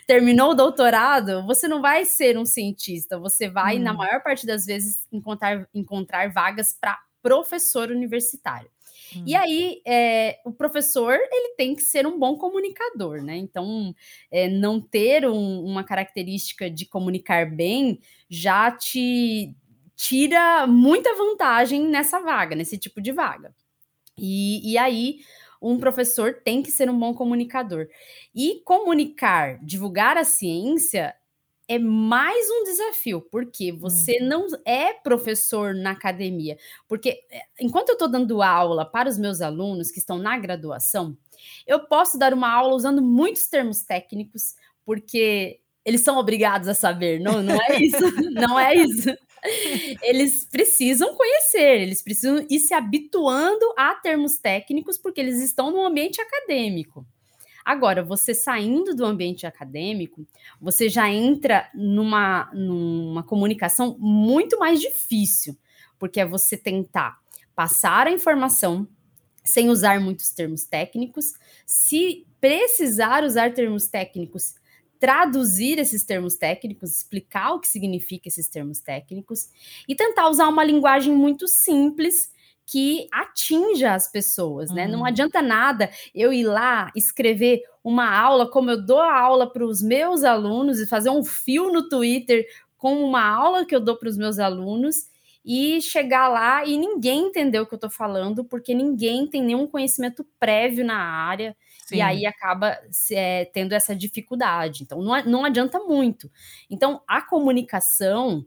terminou 0.07 0.51
o 0.51 0.55
doutorado, 0.55 1.45
você 1.45 1.67
não 1.67 1.81
vai 1.81 2.05
ser 2.05 2.37
um 2.37 2.45
cientista, 2.45 3.17
você 3.17 3.49
vai, 3.49 3.77
hum. 3.77 3.81
na 3.81 3.93
maior 3.93 4.21
parte 4.21 4.45
das 4.45 4.65
vezes, 4.65 5.07
encontrar, 5.11 5.67
encontrar 5.73 6.31
vagas 6.31 6.73
para 6.79 6.99
professor 7.21 7.89
universitário. 7.89 8.69
Hum. 9.15 9.23
E 9.25 9.35
aí, 9.35 9.81
é, 9.85 10.39
o 10.45 10.51
professor, 10.51 11.13
ele 11.13 11.55
tem 11.55 11.75
que 11.75 11.81
ser 11.81 12.05
um 12.05 12.19
bom 12.19 12.37
comunicador, 12.37 13.21
né? 13.23 13.37
Então, 13.37 13.93
é, 14.31 14.47
não 14.49 14.79
ter 14.81 15.27
um, 15.27 15.63
uma 15.63 15.83
característica 15.83 16.69
de 16.69 16.85
comunicar 16.85 17.49
bem 17.49 17.99
já 18.29 18.71
te 18.71 19.55
tira 19.95 20.67
muita 20.67 21.15
vantagem 21.15 21.87
nessa 21.87 22.19
vaga, 22.19 22.55
nesse 22.55 22.77
tipo 22.77 23.01
de 23.01 23.11
vaga. 23.11 23.55
E, 24.17 24.73
e 24.73 24.77
aí, 24.77 25.19
um 25.61 25.79
professor 25.79 26.41
tem 26.43 26.61
que 26.61 26.71
ser 26.71 26.89
um 26.89 26.99
bom 26.99 27.13
comunicador. 27.13 27.87
E 28.33 28.61
comunicar, 28.65 29.59
divulgar 29.63 30.17
a 30.17 30.23
ciência 30.23 31.15
é 31.67 31.79
mais 31.79 32.47
um 32.49 32.63
desafio, 32.63 33.21
porque 33.31 33.71
você 33.71 34.19
hum. 34.21 34.27
não 34.27 34.47
é 34.65 34.93
professor 34.93 35.73
na 35.73 35.91
academia. 35.91 36.57
Porque 36.87 37.23
eh, 37.31 37.41
enquanto 37.59 37.89
eu 37.89 37.93
estou 37.93 38.07
dando 38.07 38.41
aula 38.41 38.85
para 38.85 39.09
os 39.09 39.17
meus 39.17 39.41
alunos 39.41 39.91
que 39.91 39.99
estão 39.99 40.17
na 40.17 40.37
graduação, 40.37 41.17
eu 41.65 41.85
posso 41.87 42.17
dar 42.17 42.33
uma 42.33 42.51
aula 42.51 42.75
usando 42.75 43.01
muitos 43.01 43.47
termos 43.47 43.83
técnicos, 43.83 44.55
porque 44.85 45.59
eles 45.83 46.01
são 46.01 46.17
obrigados 46.17 46.67
a 46.67 46.73
saber. 46.73 47.19
Não, 47.19 47.41
não 47.41 47.55
é 47.61 47.81
isso. 47.81 47.97
não 48.31 48.59
é 48.59 48.75
isso. 48.75 49.15
Eles 50.01 50.45
precisam 50.45 51.15
conhecer, 51.15 51.81
eles 51.81 52.01
precisam 52.01 52.45
ir 52.49 52.59
se 52.59 52.73
habituando 52.73 53.65
a 53.77 53.93
termos 53.93 54.39
técnicos, 54.39 54.97
porque 54.97 55.21
eles 55.21 55.41
estão 55.41 55.69
no 55.71 55.85
ambiente 55.85 56.19
acadêmico. 56.19 57.05
Agora, 57.65 58.03
você 58.03 58.35
saindo 58.35 58.93
do 58.93 59.03
ambiente 59.03 59.47
acadêmico, 59.47 60.23
você 60.61 60.87
já 60.87 61.09
entra 61.09 61.67
numa, 61.73 62.47
numa 62.53 63.23
comunicação 63.23 63.97
muito 63.99 64.59
mais 64.59 64.79
difícil, 64.79 65.57
porque 65.97 66.19
é 66.19 66.25
você 66.25 66.55
tentar 66.55 67.17
passar 67.55 68.05
a 68.05 68.11
informação 68.11 68.87
sem 69.43 69.69
usar 69.69 69.99
muitos 69.99 70.29
termos 70.29 70.65
técnicos, 70.65 71.33
se 71.65 72.27
precisar 72.39 73.23
usar 73.23 73.53
termos 73.53 73.87
técnicos, 73.87 74.55
traduzir 74.99 75.79
esses 75.79 76.03
termos 76.03 76.35
técnicos, 76.35 76.91
explicar 76.91 77.53
o 77.53 77.59
que 77.59 77.67
significa 77.67 78.27
esses 78.27 78.47
termos 78.47 78.79
técnicos 78.79 79.49
e 79.87 79.95
tentar 79.95 80.29
usar 80.29 80.47
uma 80.47 80.63
linguagem 80.63 81.13
muito 81.13 81.47
simples 81.47 82.31
que 82.65 83.07
atinja 83.11 83.93
as 83.93 84.11
pessoas, 84.11 84.71
né? 84.71 84.87
Não 84.87 84.99
uhum. 84.99 85.05
adianta 85.05 85.41
nada 85.41 85.89
eu 86.13 86.33
ir 86.33 86.45
lá 86.45 86.91
escrever 86.95 87.61
uma 87.83 88.09
aula, 88.09 88.49
como 88.49 88.71
eu 88.71 88.83
dou 88.83 88.99
a 88.99 89.19
aula 89.19 89.51
para 89.51 89.65
os 89.65 89.81
meus 89.81 90.23
alunos, 90.23 90.79
e 90.79 90.87
fazer 90.87 91.09
um 91.11 91.23
fio 91.23 91.71
no 91.71 91.87
Twitter 91.87 92.45
com 92.77 93.03
uma 93.03 93.23
aula 93.23 93.65
que 93.65 93.75
eu 93.75 93.79
dou 93.79 93.95
para 93.97 94.09
os 94.09 94.17
meus 94.17 94.39
alunos 94.39 95.07
e 95.45 95.79
chegar 95.79 96.27
lá 96.27 96.65
e 96.65 96.75
ninguém 96.75 97.27
entender 97.27 97.59
o 97.59 97.67
que 97.67 97.73
eu 97.75 97.77
estou 97.77 97.89
falando, 97.89 98.43
porque 98.43 98.73
ninguém 98.73 99.27
tem 99.27 99.43
nenhum 99.43 99.67
conhecimento 99.67 100.25
prévio 100.39 100.83
na 100.83 100.97
área. 100.97 101.55
Sim. 101.85 101.97
E 101.97 102.01
aí 102.01 102.25
acaba 102.25 102.75
é, 103.11 103.45
tendo 103.45 103.73
essa 103.73 103.95
dificuldade. 103.95 104.81
Então, 104.81 105.03
não, 105.03 105.23
não 105.25 105.45
adianta 105.45 105.77
muito. 105.79 106.31
Então, 106.67 106.99
a 107.07 107.21
comunicação 107.21 108.43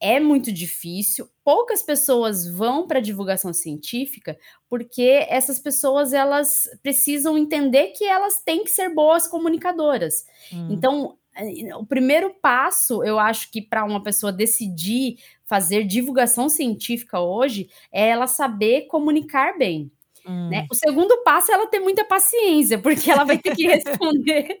é 0.00 0.20
muito 0.20 0.52
difícil. 0.52 1.28
Poucas 1.42 1.82
pessoas 1.82 2.48
vão 2.48 2.86
para 2.86 2.98
a 2.98 3.02
divulgação 3.02 3.52
científica 3.52 4.36
porque 4.68 5.26
essas 5.28 5.58
pessoas 5.58 6.12
elas 6.12 6.68
precisam 6.82 7.38
entender 7.38 7.88
que 7.88 8.04
elas 8.04 8.42
têm 8.44 8.64
que 8.64 8.70
ser 8.70 8.94
boas 8.94 9.26
comunicadoras. 9.26 10.26
Hum. 10.52 10.68
Então, 10.70 11.18
eh, 11.34 11.74
o 11.76 11.86
primeiro 11.86 12.34
passo, 12.40 13.02
eu 13.04 13.18
acho 13.18 13.50
que 13.50 13.62
para 13.62 13.84
uma 13.84 14.02
pessoa 14.02 14.32
decidir 14.32 15.16
fazer 15.44 15.84
divulgação 15.84 16.48
científica 16.48 17.20
hoje 17.20 17.68
é 17.92 18.08
ela 18.08 18.26
saber 18.26 18.82
comunicar 18.82 19.56
bem. 19.56 19.90
Hum. 20.26 20.48
Né? 20.50 20.66
O 20.70 20.74
segundo 20.74 21.22
passo 21.22 21.50
é 21.52 21.54
ela 21.54 21.68
ter 21.68 21.78
muita 21.78 22.04
paciência, 22.04 22.78
porque 22.78 23.10
ela 23.10 23.24
vai 23.24 23.38
ter 23.38 23.54
que 23.54 23.66
responder 23.68 24.60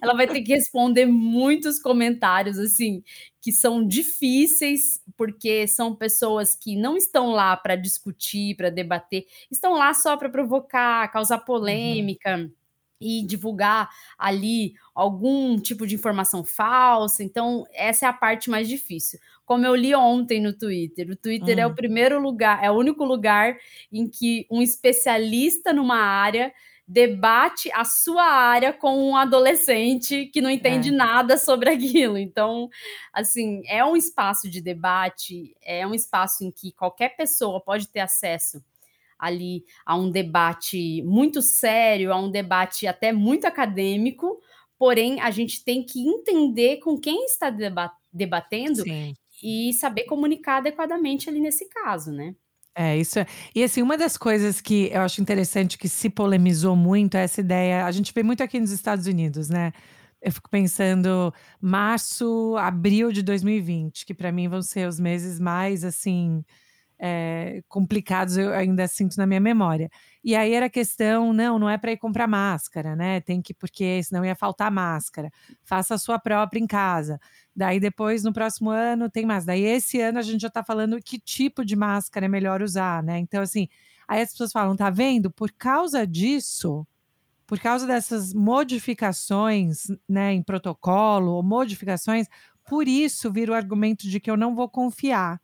ela 0.00 0.14
vai 0.14 0.26
ter 0.26 0.42
que 0.42 0.54
responder 0.54 1.06
muitos 1.06 1.80
comentários 1.80 2.58
assim 2.58 3.02
que 3.40 3.52
são 3.52 3.86
difíceis 3.86 5.02
porque 5.16 5.66
são 5.66 5.94
pessoas 5.94 6.54
que 6.54 6.76
não 6.76 6.96
estão 6.96 7.30
lá 7.30 7.56
para 7.56 7.74
discutir, 7.74 8.54
para 8.56 8.70
debater, 8.70 9.24
estão 9.50 9.74
lá 9.74 9.94
só 9.94 10.16
para 10.16 10.28
provocar, 10.28 11.10
causar 11.10 11.38
polêmica. 11.38 12.36
Uhum. 12.36 12.50
E 13.02 13.24
divulgar 13.24 13.88
ali 14.18 14.74
algum 14.94 15.58
tipo 15.58 15.86
de 15.86 15.94
informação 15.94 16.44
falsa. 16.44 17.24
Então, 17.24 17.64
essa 17.72 18.04
é 18.04 18.08
a 18.10 18.12
parte 18.12 18.50
mais 18.50 18.68
difícil. 18.68 19.18
Como 19.42 19.64
eu 19.64 19.74
li 19.74 19.94
ontem 19.94 20.38
no 20.38 20.52
Twitter, 20.52 21.08
o 21.08 21.16
Twitter 21.16 21.56
uhum. 21.56 21.62
é 21.62 21.66
o 21.66 21.70
hum. 21.70 21.74
primeiro 21.74 22.20
lugar, 22.20 22.62
é 22.62 22.70
o 22.70 22.74
único 22.74 23.02
lugar 23.02 23.56
em 23.90 24.06
que 24.06 24.46
um 24.50 24.60
especialista 24.60 25.72
numa 25.72 25.96
área 25.96 26.52
debate 26.90 27.70
a 27.72 27.84
sua 27.84 28.24
área 28.24 28.72
com 28.72 29.10
um 29.10 29.16
adolescente 29.16 30.26
que 30.26 30.40
não 30.40 30.50
entende 30.50 30.88
é. 30.88 30.92
nada 30.92 31.38
sobre 31.38 31.70
aquilo. 31.70 32.18
Então, 32.18 32.68
assim, 33.12 33.62
é 33.68 33.84
um 33.84 33.96
espaço 33.96 34.50
de 34.50 34.60
debate, 34.60 35.54
é 35.62 35.86
um 35.86 35.94
espaço 35.94 36.42
em 36.42 36.50
que 36.50 36.72
qualquer 36.72 37.10
pessoa 37.16 37.60
pode 37.60 37.86
ter 37.86 38.00
acesso 38.00 38.60
ali 39.16 39.64
a 39.86 39.96
um 39.96 40.10
debate 40.10 41.00
muito 41.04 41.40
sério, 41.42 42.12
a 42.12 42.16
um 42.16 42.30
debate 42.30 42.88
até 42.88 43.12
muito 43.12 43.44
acadêmico, 43.44 44.40
porém 44.76 45.20
a 45.20 45.30
gente 45.30 45.62
tem 45.62 45.84
que 45.84 46.00
entender 46.00 46.78
com 46.78 46.98
quem 46.98 47.24
está 47.26 47.54
debatendo 48.12 48.82
Sim. 48.82 49.14
e 49.40 49.72
saber 49.74 50.04
comunicar 50.04 50.56
adequadamente 50.56 51.28
ali 51.28 51.38
nesse 51.38 51.68
caso, 51.68 52.10
né? 52.10 52.34
É, 52.76 52.96
isso 52.96 53.18
é. 53.18 53.26
E 53.54 53.62
assim, 53.64 53.82
uma 53.82 53.96
das 53.98 54.16
coisas 54.16 54.60
que 54.60 54.90
eu 54.92 55.00
acho 55.02 55.20
interessante 55.20 55.76
que 55.76 55.88
se 55.88 56.08
polemizou 56.08 56.76
muito 56.76 57.16
é 57.16 57.24
essa 57.24 57.40
ideia. 57.40 57.84
A 57.84 57.90
gente 57.90 58.12
vê 58.14 58.22
muito 58.22 58.42
aqui 58.42 58.60
nos 58.60 58.70
Estados 58.70 59.06
Unidos, 59.06 59.48
né? 59.48 59.72
Eu 60.22 60.30
fico 60.32 60.48
pensando 60.50 61.32
março, 61.60 62.54
abril 62.58 63.10
de 63.12 63.22
2020, 63.22 64.04
que 64.06 64.14
para 64.14 64.30
mim 64.30 64.48
vão 64.48 64.62
ser 64.62 64.86
os 64.88 65.00
meses 65.00 65.40
mais 65.40 65.84
assim 65.84 66.44
é, 67.02 67.62
complicados 67.66 68.36
eu 68.36 68.52
ainda 68.52 68.86
sinto 68.86 69.16
na 69.16 69.26
minha 69.26 69.40
memória. 69.40 69.90
E 70.22 70.36
aí 70.36 70.52
era 70.52 70.68
questão, 70.68 71.32
não, 71.32 71.58
não 71.58 71.70
é 71.70 71.78
para 71.78 71.92
ir 71.92 71.96
comprar 71.96 72.28
máscara, 72.28 72.94
né? 72.94 73.22
Tem 73.22 73.40
que, 73.40 73.54
porque 73.54 74.02
senão 74.02 74.22
ia 74.22 74.36
faltar 74.36 74.70
máscara. 74.70 75.32
Faça 75.64 75.94
a 75.94 75.98
sua 75.98 76.18
própria 76.18 76.60
em 76.60 76.66
casa. 76.66 77.18
Daí 77.56 77.80
depois, 77.80 78.22
no 78.22 78.34
próximo 78.34 78.68
ano, 78.68 79.08
tem 79.08 79.24
mais. 79.24 79.46
Daí 79.46 79.62
esse 79.64 79.98
ano 79.98 80.18
a 80.18 80.22
gente 80.22 80.42
já 80.42 80.48
está 80.48 80.62
falando 80.62 81.00
que 81.02 81.18
tipo 81.18 81.64
de 81.64 81.74
máscara 81.74 82.26
é 82.26 82.28
melhor 82.28 82.60
usar, 82.60 83.02
né? 83.02 83.18
Então, 83.18 83.40
assim, 83.42 83.66
aí 84.06 84.20
as 84.20 84.32
pessoas 84.32 84.52
falam, 84.52 84.76
tá 84.76 84.90
vendo? 84.90 85.30
Por 85.30 85.50
causa 85.52 86.06
disso, 86.06 86.86
por 87.46 87.58
causa 87.58 87.86
dessas 87.86 88.34
modificações, 88.34 89.86
né, 90.06 90.34
em 90.34 90.42
protocolo, 90.42 91.32
ou 91.32 91.42
modificações, 91.42 92.26
por 92.68 92.86
isso 92.86 93.32
vira 93.32 93.52
o 93.52 93.54
argumento 93.54 94.06
de 94.06 94.20
que 94.20 94.30
eu 94.30 94.36
não 94.36 94.54
vou 94.54 94.68
confiar 94.68 95.40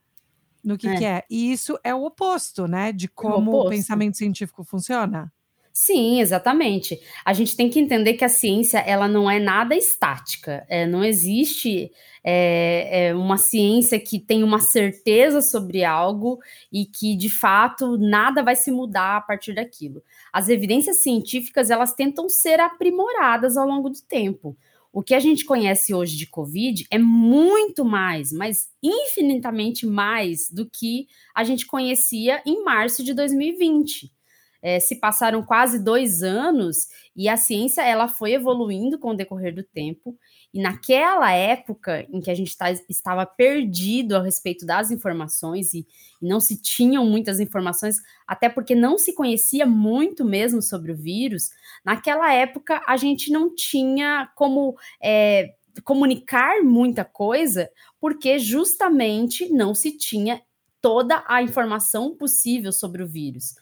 no 0.67 0.77
que 0.77 0.87
é. 0.87 0.95
que 0.97 1.05
é. 1.05 1.23
E 1.29 1.51
isso 1.51 1.79
é 1.81 1.95
o 1.95 2.03
oposto, 2.03 2.67
né, 2.67 2.91
de 2.91 3.07
como 3.07 3.51
o, 3.51 3.65
o 3.65 3.69
pensamento 3.69 4.17
científico 4.17 4.65
funciona. 4.65 5.31
Sim, 5.71 6.19
exatamente. 6.19 6.99
A 7.23 7.33
gente 7.33 7.55
tem 7.55 7.69
que 7.69 7.79
entender 7.79 8.13
que 8.13 8.25
a 8.25 8.29
ciência 8.29 8.79
ela 8.79 9.07
não 9.07 9.29
é 9.29 9.39
nada 9.39 9.75
estática. 9.75 10.65
É, 10.67 10.87
não 10.87 11.03
existe 11.05 11.91
é, 12.23 13.09
é 13.09 13.15
uma 13.15 13.37
ciência 13.37 13.99
que 13.99 14.19
tem 14.19 14.43
uma 14.43 14.59
certeza 14.59 15.39
sobre 15.39 15.83
algo 15.85 16.39
e 16.73 16.83
que 16.83 17.15
de 17.15 17.29
fato 17.29 17.95
nada 17.95 18.41
vai 18.41 18.55
se 18.55 18.71
mudar 18.71 19.17
a 19.17 19.21
partir 19.21 19.53
daquilo. 19.53 20.01
As 20.33 20.49
evidências 20.49 21.03
científicas 21.03 21.69
elas 21.69 21.93
tentam 21.93 22.27
ser 22.27 22.59
aprimoradas 22.59 23.55
ao 23.55 23.67
longo 23.67 23.89
do 23.91 24.01
tempo. 24.01 24.57
O 24.97 25.03
que 25.03 25.13
a 25.13 25.19
gente 25.19 25.45
conhece 25.45 25.93
hoje 25.93 26.17
de 26.17 26.25
Covid 26.25 26.87
é 26.89 26.97
muito 26.97 27.85
mais, 27.85 28.31
mas 28.31 28.67
infinitamente 28.81 29.85
mais 29.85 30.49
do 30.49 30.67
que 30.67 31.05
a 31.35 31.43
gente 31.43 31.67
conhecia 31.67 32.41
em 32.43 32.63
março 32.63 33.03
de 33.03 33.13
2020. 33.13 34.11
É, 34.59 34.79
se 34.79 34.95
passaram 34.95 35.43
quase 35.43 35.83
dois 35.83 36.23
anos 36.23 36.87
e 37.15 37.29
a 37.29 37.37
ciência 37.37 37.83
ela 37.83 38.07
foi 38.07 38.33
evoluindo 38.33 38.97
com 38.97 39.11
o 39.11 39.15
decorrer 39.15 39.53
do 39.53 39.61
tempo. 39.61 40.17
E 40.53 40.61
naquela 40.61 41.31
época 41.31 42.07
em 42.09 42.21
que 42.21 42.31
a 42.31 42.35
gente 42.35 42.55
tá, 42.57 42.71
estava 42.89 43.25
perdido 43.25 44.15
a 44.15 44.23
respeito 44.23 44.65
das 44.65 44.91
informações 44.91 45.73
e, 45.73 45.85
e, 46.21 46.27
não 46.27 46.39
se 46.39 46.59
tinham 46.61 47.05
muitas 47.05 47.39
informações, 47.39 47.97
até 48.25 48.47
porque 48.49 48.73
não 48.73 48.97
se 48.97 49.13
conhecia 49.13 49.65
muito 49.65 50.23
mesmo 50.23 50.61
sobre 50.61 50.91
o 50.91 50.95
vírus, 50.95 51.49
naquela 51.83 52.33
época 52.33 52.81
a 52.87 52.97
gente 52.97 53.31
não 53.31 53.53
tinha 53.53 54.31
como 54.35 54.75
é, 55.03 55.53
comunicar 55.83 56.63
muita 56.63 57.03
coisa, 57.03 57.69
porque 57.99 58.39
justamente 58.39 59.49
não 59.49 59.75
se 59.75 59.97
tinha 59.97 60.41
toda 60.81 61.23
a 61.27 61.41
informação 61.41 62.15
possível 62.15 62.71
sobre 62.71 63.03
o 63.03 63.07
vírus. 63.07 63.55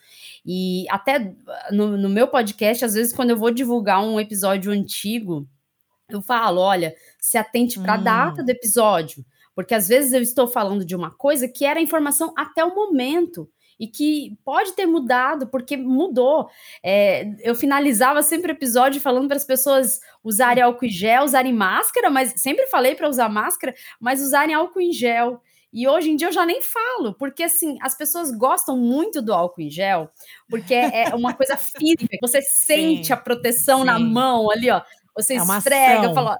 E 0.44 0.86
até 0.88 1.34
no, 1.72 1.96
no, 1.96 2.08
meu 2.08 2.28
podcast, 2.28 2.84
às 2.84 2.94
vezes, 2.94 3.12
quando 3.12 3.30
eu 3.30 3.36
vou 3.36 3.50
divulgar 3.50 4.02
um 4.04 4.20
episódio 4.20 4.70
antigo, 4.70 5.48
eu 6.08 6.22
falo: 6.22 6.60
olha, 6.60 6.94
se 7.20 7.36
atente 7.36 7.80
para 7.80 7.94
a 7.94 7.98
hum. 7.98 8.02
data 8.02 8.42
do 8.42 8.50
episódio, 8.50 9.24
porque 9.54 9.74
às 9.74 9.88
vezes 9.88 10.12
eu 10.12 10.20
estou 10.20 10.46
falando 10.46 10.84
de 10.84 10.94
uma 10.94 11.10
coisa 11.10 11.48
que 11.48 11.64
era 11.64 11.80
informação 11.80 12.32
até 12.36 12.64
o 12.64 12.74
momento 12.74 13.48
e 13.78 13.86
que 13.86 14.38
pode 14.44 14.72
ter 14.72 14.86
mudado, 14.86 15.48
porque 15.48 15.76
mudou. 15.76 16.48
É, 16.82 17.30
eu 17.40 17.54
finalizava 17.54 18.22
sempre 18.22 18.52
o 18.52 18.54
episódio 18.54 19.00
falando 19.00 19.28
para 19.28 19.36
as 19.36 19.44
pessoas 19.44 20.00
usarem 20.24 20.62
álcool 20.62 20.86
em 20.86 20.90
gel, 20.90 21.24
usarem 21.24 21.52
máscara, 21.52 22.08
mas 22.08 22.34
sempre 22.36 22.66
falei 22.68 22.94
para 22.94 23.08
usar 23.08 23.28
máscara, 23.28 23.74
mas 24.00 24.22
usarem 24.22 24.54
álcool 24.54 24.80
em 24.80 24.92
gel. 24.92 25.42
E 25.72 25.86
hoje 25.86 26.10
em 26.10 26.16
dia 26.16 26.28
eu 26.28 26.32
já 26.32 26.46
nem 26.46 26.62
falo, 26.62 27.12
porque 27.14 27.42
assim, 27.42 27.76
as 27.82 27.94
pessoas 27.94 28.30
gostam 28.30 28.78
muito 28.78 29.20
do 29.20 29.34
álcool 29.34 29.60
em 29.60 29.70
gel, 29.70 30.10
porque 30.48 30.72
é 30.72 31.14
uma 31.14 31.34
coisa 31.34 31.54
física, 31.58 32.16
você 32.22 32.40
sente 32.40 33.08
sim, 33.08 33.12
a 33.12 33.16
proteção 33.16 33.80
sim. 33.80 33.84
na 33.84 33.98
mão 33.98 34.50
ali, 34.50 34.70
ó. 34.70 34.80
Você 35.16 35.32
é 35.32 35.36
esfrega, 35.36 36.12
fala, 36.12 36.36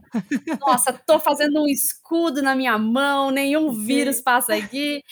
nossa, 0.61 0.93
tô 1.07 1.19
fazendo 1.19 1.63
um 1.63 1.67
escudo 1.67 2.43
na 2.43 2.55
minha 2.55 2.77
mão, 2.77 3.31
nenhum 3.31 3.73
vírus 3.73 4.21
passa 4.21 4.55
aqui. 4.55 5.03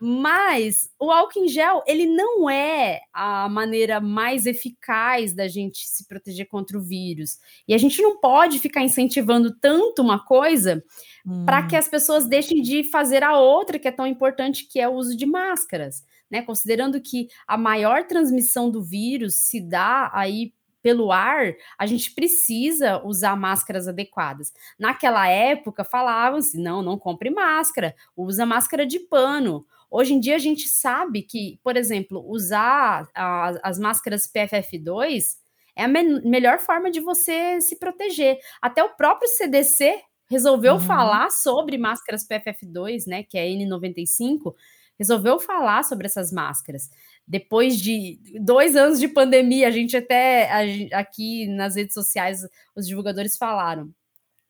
Mas 0.00 0.88
o 0.98 1.10
álcool 1.10 1.44
em 1.44 1.48
gel, 1.48 1.82
ele 1.88 2.06
não 2.06 2.48
é 2.48 3.00
a 3.12 3.48
maneira 3.48 4.00
mais 4.00 4.46
eficaz 4.46 5.34
da 5.34 5.48
gente 5.48 5.88
se 5.88 6.06
proteger 6.06 6.46
contra 6.46 6.78
o 6.78 6.82
vírus. 6.82 7.38
E 7.66 7.74
a 7.74 7.78
gente 7.78 8.00
não 8.00 8.20
pode 8.20 8.60
ficar 8.60 8.82
incentivando 8.82 9.56
tanto 9.60 10.02
uma 10.02 10.24
coisa 10.24 10.82
hum. 11.26 11.44
para 11.44 11.66
que 11.66 11.74
as 11.74 11.88
pessoas 11.88 12.28
deixem 12.28 12.62
de 12.62 12.84
fazer 12.84 13.24
a 13.24 13.36
outra 13.36 13.76
que 13.76 13.88
é 13.88 13.92
tão 13.92 14.06
importante, 14.06 14.68
que 14.70 14.78
é 14.78 14.88
o 14.88 14.94
uso 14.94 15.16
de 15.16 15.26
máscaras. 15.26 16.04
Né, 16.30 16.42
considerando 16.42 17.00
que 17.00 17.26
a 17.44 17.58
maior 17.58 18.06
transmissão 18.06 18.70
do 18.70 18.80
vírus 18.80 19.34
se 19.34 19.60
dá 19.60 20.12
aí 20.14 20.52
pelo 20.82 21.12
ar, 21.12 21.54
a 21.78 21.86
gente 21.86 22.14
precisa 22.14 23.02
usar 23.04 23.36
máscaras 23.36 23.86
adequadas. 23.86 24.52
Naquela 24.78 25.28
época 25.28 25.84
falavam-se: 25.84 26.58
não, 26.58 26.82
não 26.82 26.98
compre 26.98 27.30
máscara, 27.30 27.94
usa 28.16 28.46
máscara 28.46 28.86
de 28.86 28.98
pano. 28.98 29.66
Hoje 29.90 30.14
em 30.14 30.20
dia 30.20 30.36
a 30.36 30.38
gente 30.38 30.68
sabe 30.68 31.22
que, 31.22 31.58
por 31.62 31.76
exemplo, 31.76 32.24
usar 32.28 33.08
a, 33.14 33.68
as 33.68 33.78
máscaras 33.78 34.30
PFF2 34.32 35.38
é 35.76 35.84
a 35.84 35.88
me 35.88 36.20
melhor 36.22 36.58
forma 36.58 36.90
de 36.90 37.00
você 37.00 37.60
se 37.60 37.76
proteger. 37.78 38.38
Até 38.62 38.84
o 38.84 38.90
próprio 38.90 39.28
CDC 39.28 40.00
resolveu 40.28 40.74
uhum. 40.74 40.80
falar 40.80 41.30
sobre 41.30 41.76
máscaras 41.76 42.26
PFF2, 42.26 43.06
né, 43.08 43.24
que 43.24 43.36
é 43.36 43.46
N95, 43.46 44.54
resolveu 44.96 45.40
falar 45.40 45.82
sobre 45.82 46.06
essas 46.06 46.30
máscaras 46.30 46.88
depois 47.30 47.80
de 47.80 48.18
dois 48.40 48.74
anos 48.74 48.98
de 48.98 49.06
pandemia, 49.06 49.68
a 49.68 49.70
gente 49.70 49.96
até 49.96 50.50
a, 50.50 50.98
aqui 50.98 51.46
nas 51.46 51.76
redes 51.76 51.94
sociais, 51.94 52.40
os 52.74 52.88
divulgadores 52.88 53.38
falaram. 53.38 53.88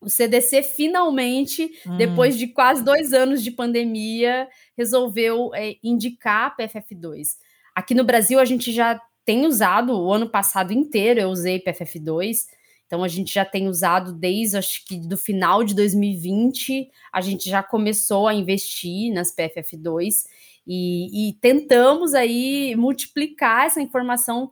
O 0.01 0.09
CDC 0.09 0.63
finalmente, 0.63 1.71
hum. 1.85 1.95
depois 1.95 2.35
de 2.35 2.47
quase 2.47 2.83
dois 2.83 3.13
anos 3.13 3.43
de 3.43 3.51
pandemia, 3.51 4.49
resolveu 4.75 5.53
é, 5.53 5.75
indicar 5.83 6.47
a 6.47 6.57
PFF2. 6.57 7.35
Aqui 7.75 7.93
no 7.93 8.03
Brasil, 8.03 8.39
a 8.39 8.45
gente 8.45 8.71
já 8.71 8.99
tem 9.23 9.45
usado 9.45 9.95
o 9.95 10.11
ano 10.11 10.27
passado 10.27 10.73
inteiro, 10.73 11.19
eu 11.19 11.29
usei 11.29 11.63
PFF2. 11.63 12.47
Então 12.87 13.03
a 13.03 13.07
gente 13.07 13.31
já 13.31 13.45
tem 13.45 13.67
usado 13.67 14.11
desde 14.11 14.57
acho 14.57 14.83
que 14.85 14.97
do 14.97 15.15
final 15.15 15.63
de 15.63 15.75
2020, 15.75 16.89
a 17.13 17.21
gente 17.21 17.47
já 17.47 17.61
começou 17.61 18.27
a 18.27 18.33
investir 18.33 19.13
nas 19.13 19.33
PFF2 19.33 20.25
e, 20.65 21.29
e 21.29 21.33
tentamos 21.33 22.13
aí 22.13 22.75
multiplicar 22.75 23.65
essa 23.65 23.81
informação 23.81 24.51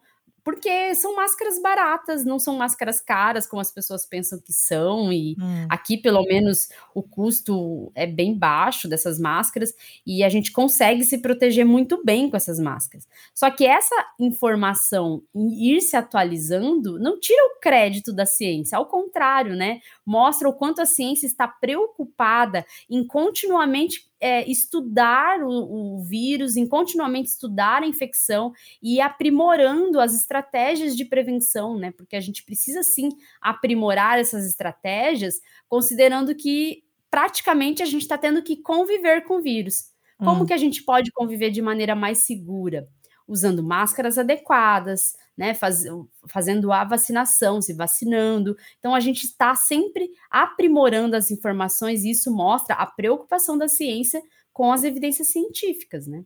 porque 0.49 0.95
são 0.95 1.15
máscaras 1.15 1.61
baratas, 1.61 2.25
não 2.25 2.39
são 2.39 2.57
máscaras 2.57 2.99
caras 2.99 3.45
como 3.45 3.61
as 3.61 3.71
pessoas 3.71 4.03
pensam 4.03 4.39
que 4.39 4.51
são, 4.51 5.13
e 5.13 5.35
hum. 5.39 5.67
aqui 5.69 5.95
pelo 5.95 6.23
menos 6.23 6.69
o 6.95 7.03
custo 7.03 7.91
é 7.93 8.07
bem 8.07 8.35
baixo 8.35 8.87
dessas 8.87 9.19
máscaras 9.19 9.75
e 10.03 10.23
a 10.23 10.29
gente 10.29 10.51
consegue 10.51 11.03
se 11.03 11.19
proteger 11.19 11.65
muito 11.65 12.03
bem 12.03 12.31
com 12.31 12.35
essas 12.35 12.59
máscaras. 12.59 13.07
Só 13.31 13.51
que 13.51 13.63
essa 13.63 13.93
informação 14.19 15.21
ir 15.35 15.81
se 15.81 15.95
atualizando 15.95 16.97
não 16.97 17.19
tira 17.19 17.45
o 17.45 17.59
crédito 17.59 18.11
da 18.11 18.25
ciência, 18.25 18.75
ao 18.75 18.87
contrário, 18.87 19.55
né? 19.55 19.79
Mostra 20.03 20.49
o 20.49 20.53
quanto 20.53 20.81
a 20.81 20.85
ciência 20.87 21.27
está 21.27 21.47
preocupada 21.47 22.65
em 22.89 23.05
continuamente 23.05 24.08
é, 24.19 24.49
estudar 24.49 25.41
o, 25.41 25.97
o, 25.97 26.03
vírus, 26.03 26.57
em 26.57 26.67
continuamente 26.67 27.29
estudar 27.29 27.83
a 27.83 27.87
infecção 27.87 28.51
e 28.81 28.99
aprimorando 28.99 29.99
as 29.99 30.13
estratégias 30.13 30.95
de 30.95 31.05
prevenção, 31.05 31.77
né? 31.77 31.91
Porque 31.91 32.15
a 32.15 32.19
gente 32.19 32.43
precisa 32.43 32.83
sim 32.83 33.09
aprimorar 33.41 34.19
essas 34.19 34.45
estratégias, 34.45 35.39
considerando 35.67 36.35
que 36.35 36.83
praticamente 37.09 37.81
a 37.81 37.85
gente 37.85 38.01
está 38.01 38.17
tendo 38.17 38.43
que 38.43 38.57
conviver 38.57 39.23
com 39.23 39.37
o 39.37 39.41
vírus. 39.41 39.91
Como 40.17 40.43
hum. 40.43 40.45
que 40.45 40.53
a 40.53 40.57
gente 40.57 40.83
pode 40.83 41.11
conviver 41.11 41.49
de 41.49 41.61
maneira 41.61 41.95
mais 41.95 42.19
segura? 42.19 42.87
Usando 43.29 43.63
máscaras 43.63 44.17
adequadas, 44.17 45.15
né, 45.37 45.53
faz, 45.53 45.83
fazendo 46.27 46.71
a 46.71 46.83
vacinação, 46.83 47.61
se 47.61 47.73
vacinando. 47.73 48.57
Então, 48.79 48.93
a 48.93 48.99
gente 48.99 49.23
está 49.23 49.55
sempre 49.55 50.09
aprimorando 50.29 51.15
as 51.15 51.31
informações 51.31 52.03
e 52.03 52.11
isso 52.11 52.29
mostra 52.33 52.75
a 52.75 52.85
preocupação 52.85 53.57
da 53.57 53.67
ciência 53.67 54.21
com 54.51 54.73
as 54.73 54.83
evidências 54.83 55.29
científicas, 55.29 56.07
né? 56.07 56.25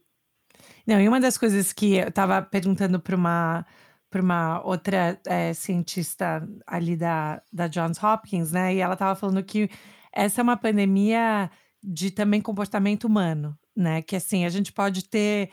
Não, 0.88 1.00
e 1.00 1.08
uma 1.08 1.20
das 1.20 1.38
coisas 1.38 1.72
que 1.74 1.96
eu 1.96 2.08
estava 2.08 2.42
perguntando 2.42 3.00
para 3.00 3.16
uma 3.16 3.66
para 4.10 4.22
uma 4.22 4.62
outra 4.64 5.20
é, 5.26 5.56
cientista 5.56 6.48
ali 6.68 6.96
da, 6.96 7.42
da 7.52 7.68
Johns 7.68 7.98
Hopkins, 8.02 8.52
né? 8.52 8.76
E 8.76 8.80
ela 8.80 8.94
estava 8.94 9.16
falando 9.16 9.44
que 9.44 9.68
essa 10.12 10.40
é 10.40 10.44
uma 10.44 10.56
pandemia 10.56 11.50
de 11.84 12.12
também 12.12 12.40
comportamento 12.40 13.06
humano, 13.06 13.58
né? 13.76 14.04
Que 14.04 14.16
assim, 14.16 14.46
a 14.46 14.50
gente 14.50 14.72
pode 14.72 15.10
ter 15.10 15.50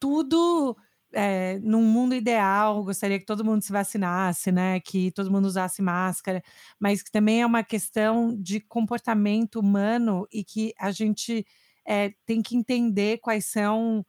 tudo 0.00 0.76
é, 1.12 1.58
num 1.60 1.82
mundo 1.82 2.14
ideal, 2.14 2.82
gostaria 2.84 3.18
que 3.18 3.24
todo 3.26 3.44
mundo 3.44 3.62
se 3.62 3.72
vacinasse, 3.72 4.52
né? 4.52 4.80
Que 4.80 5.10
todo 5.12 5.30
mundo 5.30 5.46
usasse 5.46 5.82
máscara, 5.82 6.42
mas 6.78 7.02
que 7.02 7.10
também 7.10 7.42
é 7.42 7.46
uma 7.46 7.62
questão 7.64 8.34
de 8.40 8.60
comportamento 8.60 9.60
humano 9.60 10.26
e 10.32 10.44
que 10.44 10.72
a 10.78 10.90
gente 10.90 11.46
é, 11.86 12.12
tem 12.26 12.42
que 12.42 12.56
entender 12.56 13.18
quais 13.18 13.46
são 13.46 14.04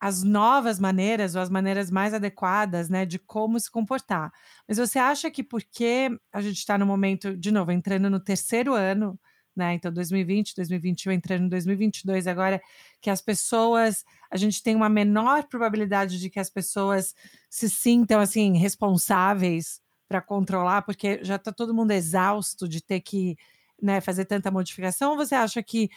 as 0.00 0.22
novas 0.22 0.78
maneiras 0.78 1.34
ou 1.34 1.40
as 1.40 1.48
maneiras 1.48 1.90
mais 1.90 2.12
adequadas, 2.12 2.90
né, 2.90 3.06
de 3.06 3.18
como 3.18 3.58
se 3.58 3.70
comportar. 3.70 4.30
Mas 4.68 4.76
você 4.78 4.98
acha 4.98 5.30
que 5.30 5.42
porque 5.42 6.10
a 6.32 6.42
gente 6.42 6.58
está 6.58 6.76
no 6.76 6.84
momento, 6.86 7.36
de 7.36 7.50
novo, 7.50 7.72
entrando 7.72 8.10
no 8.10 8.20
terceiro 8.20 8.74
ano, 8.74 9.18
né? 9.56 9.74
Então 9.74 9.92
2020, 9.92 10.54
2021, 10.56 11.12
entrando 11.12 11.44
em 11.44 11.48
2022 11.48 12.26
agora, 12.26 12.60
que 13.00 13.10
as 13.10 13.20
pessoas, 13.20 14.04
a 14.30 14.36
gente 14.36 14.62
tem 14.62 14.74
uma 14.74 14.88
menor 14.88 15.44
probabilidade 15.44 16.18
de 16.18 16.30
que 16.30 16.40
as 16.40 16.50
pessoas 16.50 17.14
se 17.48 17.68
sintam 17.68 18.20
assim 18.20 18.56
responsáveis 18.56 19.80
para 20.08 20.20
controlar, 20.20 20.82
porque 20.82 21.20
já 21.22 21.36
está 21.36 21.52
todo 21.52 21.74
mundo 21.74 21.92
exausto 21.92 22.68
de 22.68 22.82
ter 22.82 23.00
que 23.00 23.36
né, 23.80 24.00
fazer 24.00 24.24
tanta 24.24 24.50
modificação, 24.50 25.12
ou 25.12 25.16
você 25.16 25.34
acha 25.34 25.62
que 25.62 25.90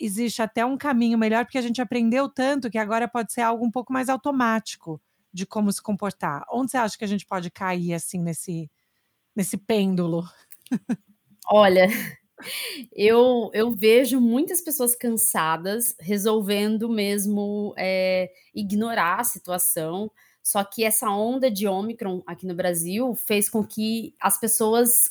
existe 0.00 0.42
até 0.42 0.64
um 0.64 0.76
caminho 0.76 1.18
melhor, 1.18 1.44
porque 1.44 1.58
a 1.58 1.62
gente 1.62 1.80
aprendeu 1.80 2.28
tanto 2.28 2.70
que 2.70 2.78
agora 2.78 3.08
pode 3.08 3.32
ser 3.32 3.42
algo 3.42 3.64
um 3.64 3.70
pouco 3.70 3.92
mais 3.92 4.08
automático 4.08 5.00
de 5.32 5.46
como 5.46 5.72
se 5.72 5.82
comportar. 5.82 6.44
Onde 6.50 6.70
você 6.70 6.76
acha 6.76 6.98
que 6.98 7.04
a 7.04 7.08
gente 7.08 7.26
pode 7.26 7.50
cair 7.50 7.94
assim 7.94 8.20
nesse, 8.20 8.70
nesse 9.34 9.56
pêndulo? 9.56 10.28
Olha, 11.50 11.86
eu, 12.92 13.50
eu 13.52 13.70
vejo 13.70 14.20
muitas 14.20 14.60
pessoas 14.60 14.94
cansadas 14.94 15.94
resolvendo 16.00 16.88
mesmo 16.88 17.74
é, 17.76 18.30
ignorar 18.54 19.20
a 19.20 19.24
situação. 19.24 20.10
Só 20.42 20.64
que 20.64 20.84
essa 20.84 21.10
onda 21.10 21.50
de 21.50 21.66
Omicron 21.66 22.22
aqui 22.26 22.46
no 22.46 22.54
Brasil 22.54 23.14
fez 23.14 23.48
com 23.48 23.62
que 23.64 24.14
as 24.20 24.38
pessoas 24.40 25.10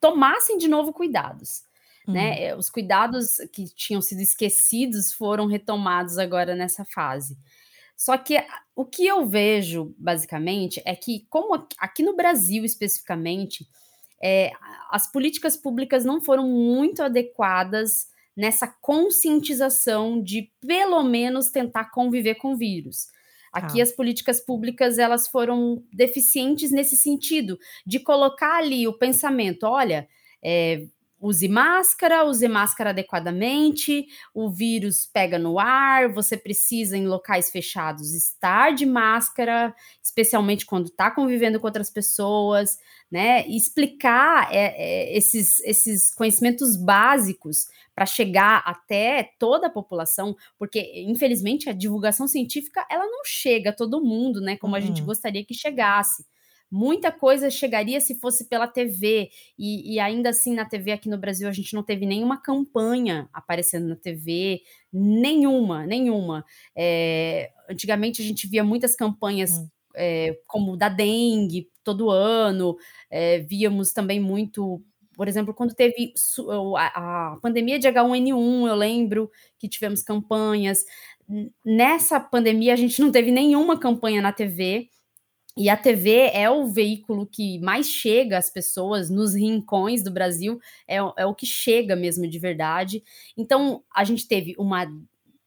tomassem 0.00 0.58
de 0.58 0.68
novo 0.68 0.92
cuidados. 0.92 1.62
Uhum. 2.06 2.14
Né? 2.14 2.54
Os 2.54 2.68
cuidados 2.68 3.36
que 3.52 3.64
tinham 3.74 4.02
sido 4.02 4.20
esquecidos 4.20 5.12
foram 5.12 5.46
retomados 5.46 6.18
agora 6.18 6.54
nessa 6.54 6.84
fase. 6.84 7.38
Só 7.96 8.18
que 8.18 8.44
o 8.74 8.84
que 8.84 9.06
eu 9.06 9.26
vejo, 9.26 9.94
basicamente, 9.98 10.82
é 10.84 10.94
que, 10.94 11.26
como 11.30 11.66
aqui 11.78 12.02
no 12.02 12.14
Brasil 12.14 12.62
especificamente, 12.64 13.66
é, 14.22 14.52
as 14.90 15.10
políticas 15.10 15.56
públicas 15.56 16.04
não 16.04 16.20
foram 16.20 16.48
muito 16.48 17.02
adequadas 17.02 18.06
nessa 18.36 18.66
conscientização 18.66 20.22
de, 20.22 20.50
pelo 20.60 21.02
menos, 21.02 21.50
tentar 21.50 21.90
conviver 21.90 22.34
com 22.36 22.52
o 22.52 22.56
vírus. 22.56 23.08
Aqui 23.52 23.80
ah. 23.80 23.82
as 23.82 23.92
políticas 23.92 24.40
públicas 24.40 24.98
elas 24.98 25.26
foram 25.28 25.82
deficientes 25.92 26.70
nesse 26.70 26.96
sentido 26.96 27.58
de 27.86 27.98
colocar 27.98 28.58
ali 28.58 28.86
o 28.86 28.92
pensamento, 28.92 29.64
olha, 29.64 30.06
é, 30.44 30.86
use 31.20 31.48
máscara, 31.48 32.24
use 32.24 32.46
máscara 32.46 32.90
adequadamente, 32.90 34.06
o 34.34 34.50
vírus 34.50 35.06
pega 35.06 35.38
no 35.38 35.58
ar, 35.58 36.08
você 36.12 36.36
precisa 36.36 36.96
em 36.96 37.06
locais 37.06 37.50
fechados 37.50 38.12
estar 38.12 38.74
de 38.74 38.84
máscara, 38.84 39.74
especialmente 40.02 40.66
quando 40.66 40.86
está 40.86 41.10
convivendo 41.10 41.58
com 41.58 41.66
outras 41.66 41.90
pessoas, 41.90 42.78
né? 43.10 43.46
E 43.48 43.56
explicar 43.56 44.52
é, 44.52 44.74
é, 44.76 45.16
esses, 45.16 45.60
esses 45.60 46.14
conhecimentos 46.14 46.76
básicos 46.76 47.66
para 47.94 48.04
chegar 48.04 48.62
até 48.66 49.30
toda 49.38 49.68
a 49.68 49.70
população, 49.70 50.36
porque 50.58 51.02
infelizmente 51.06 51.70
a 51.70 51.72
divulgação 51.72 52.28
científica 52.28 52.86
ela 52.90 53.06
não 53.06 53.24
chega 53.24 53.70
a 53.70 53.72
todo 53.72 54.04
mundo, 54.04 54.40
né? 54.40 54.56
Como 54.56 54.74
uhum. 54.74 54.78
a 54.78 54.80
gente 54.80 55.00
uhum. 55.00 55.06
gostaria 55.06 55.44
que 55.44 55.54
chegasse. 55.54 56.26
Muita 56.70 57.12
coisa 57.12 57.48
chegaria 57.48 58.00
se 58.00 58.14
fosse 58.16 58.44
pela 58.48 58.66
TV, 58.66 59.30
e, 59.58 59.94
e, 59.94 60.00
ainda 60.00 60.30
assim 60.30 60.54
na 60.54 60.64
TV 60.64 60.92
aqui 60.92 61.08
no 61.08 61.18
Brasil 61.18 61.48
a 61.48 61.52
gente 61.52 61.74
não 61.74 61.82
teve 61.82 62.04
nenhuma 62.04 62.40
campanha 62.40 63.28
aparecendo 63.32 63.88
na 63.88 63.96
TV, 63.96 64.62
nenhuma, 64.92 65.86
nenhuma. 65.86 66.44
É, 66.74 67.50
antigamente 67.70 68.20
a 68.20 68.24
gente 68.24 68.48
via 68.48 68.64
muitas 68.64 68.96
campanhas 68.96 69.52
hum. 69.52 69.68
é, 69.94 70.38
como 70.46 70.76
da 70.76 70.88
dengue 70.88 71.70
todo 71.84 72.10
ano, 72.10 72.76
é, 73.08 73.38
víamos 73.40 73.92
também 73.92 74.20
muito 74.20 74.82
por 75.16 75.28
exemplo, 75.28 75.54
quando 75.54 75.74
teve 75.74 76.12
a, 76.76 77.32
a, 77.32 77.36
pandemia 77.40 77.78
de 77.78 77.88
H1N1, 77.88 78.68
eu 78.68 78.74
lembro 78.74 79.30
que 79.58 79.66
tivemos 79.66 80.02
campanhas. 80.02 80.84
Nessa 81.64 82.20
pandemia, 82.20 82.74
a 82.74 82.76
gente 82.76 83.00
não 83.00 83.10
teve 83.10 83.30
nenhuma 83.30 83.78
campanha 83.78 84.20
na 84.20 84.30
TV. 84.30 84.90
E 85.56 85.70
a 85.70 85.76
TV 85.76 86.30
é 86.34 86.50
o 86.50 86.66
veículo 86.66 87.26
que 87.26 87.58
mais 87.60 87.88
chega 87.88 88.36
às 88.36 88.50
pessoas 88.50 89.08
nos 89.08 89.34
rincões 89.34 90.02
do 90.02 90.10
Brasil, 90.10 90.60
é, 90.86 90.96
é 90.96 91.24
o 91.24 91.34
que 91.34 91.46
chega 91.46 91.96
mesmo 91.96 92.28
de 92.28 92.38
verdade. 92.38 93.02
Então, 93.36 93.82
a 93.94 94.04
gente 94.04 94.28
teve 94.28 94.54
uma 94.58 94.86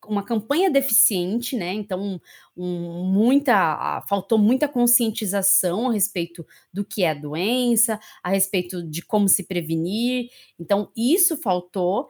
uma 0.08 0.24
campanha 0.24 0.72
deficiente, 0.72 1.56
né? 1.56 1.74
Então, 1.74 2.20
um, 2.58 3.04
muita 3.04 4.02
faltou 4.08 4.38
muita 4.40 4.68
conscientização 4.68 5.90
a 5.90 5.94
respeito 5.94 6.46
do 6.74 6.84
que 6.84 7.04
é 7.04 7.12
a 7.12 7.14
doença, 7.14 8.00
a 8.24 8.30
respeito 8.30 8.82
de 8.82 9.04
como 9.04 9.28
se 9.30 9.44
prevenir. 9.44 10.30
Então, 10.60 10.90
isso 10.98 11.38
faltou. 11.38 12.08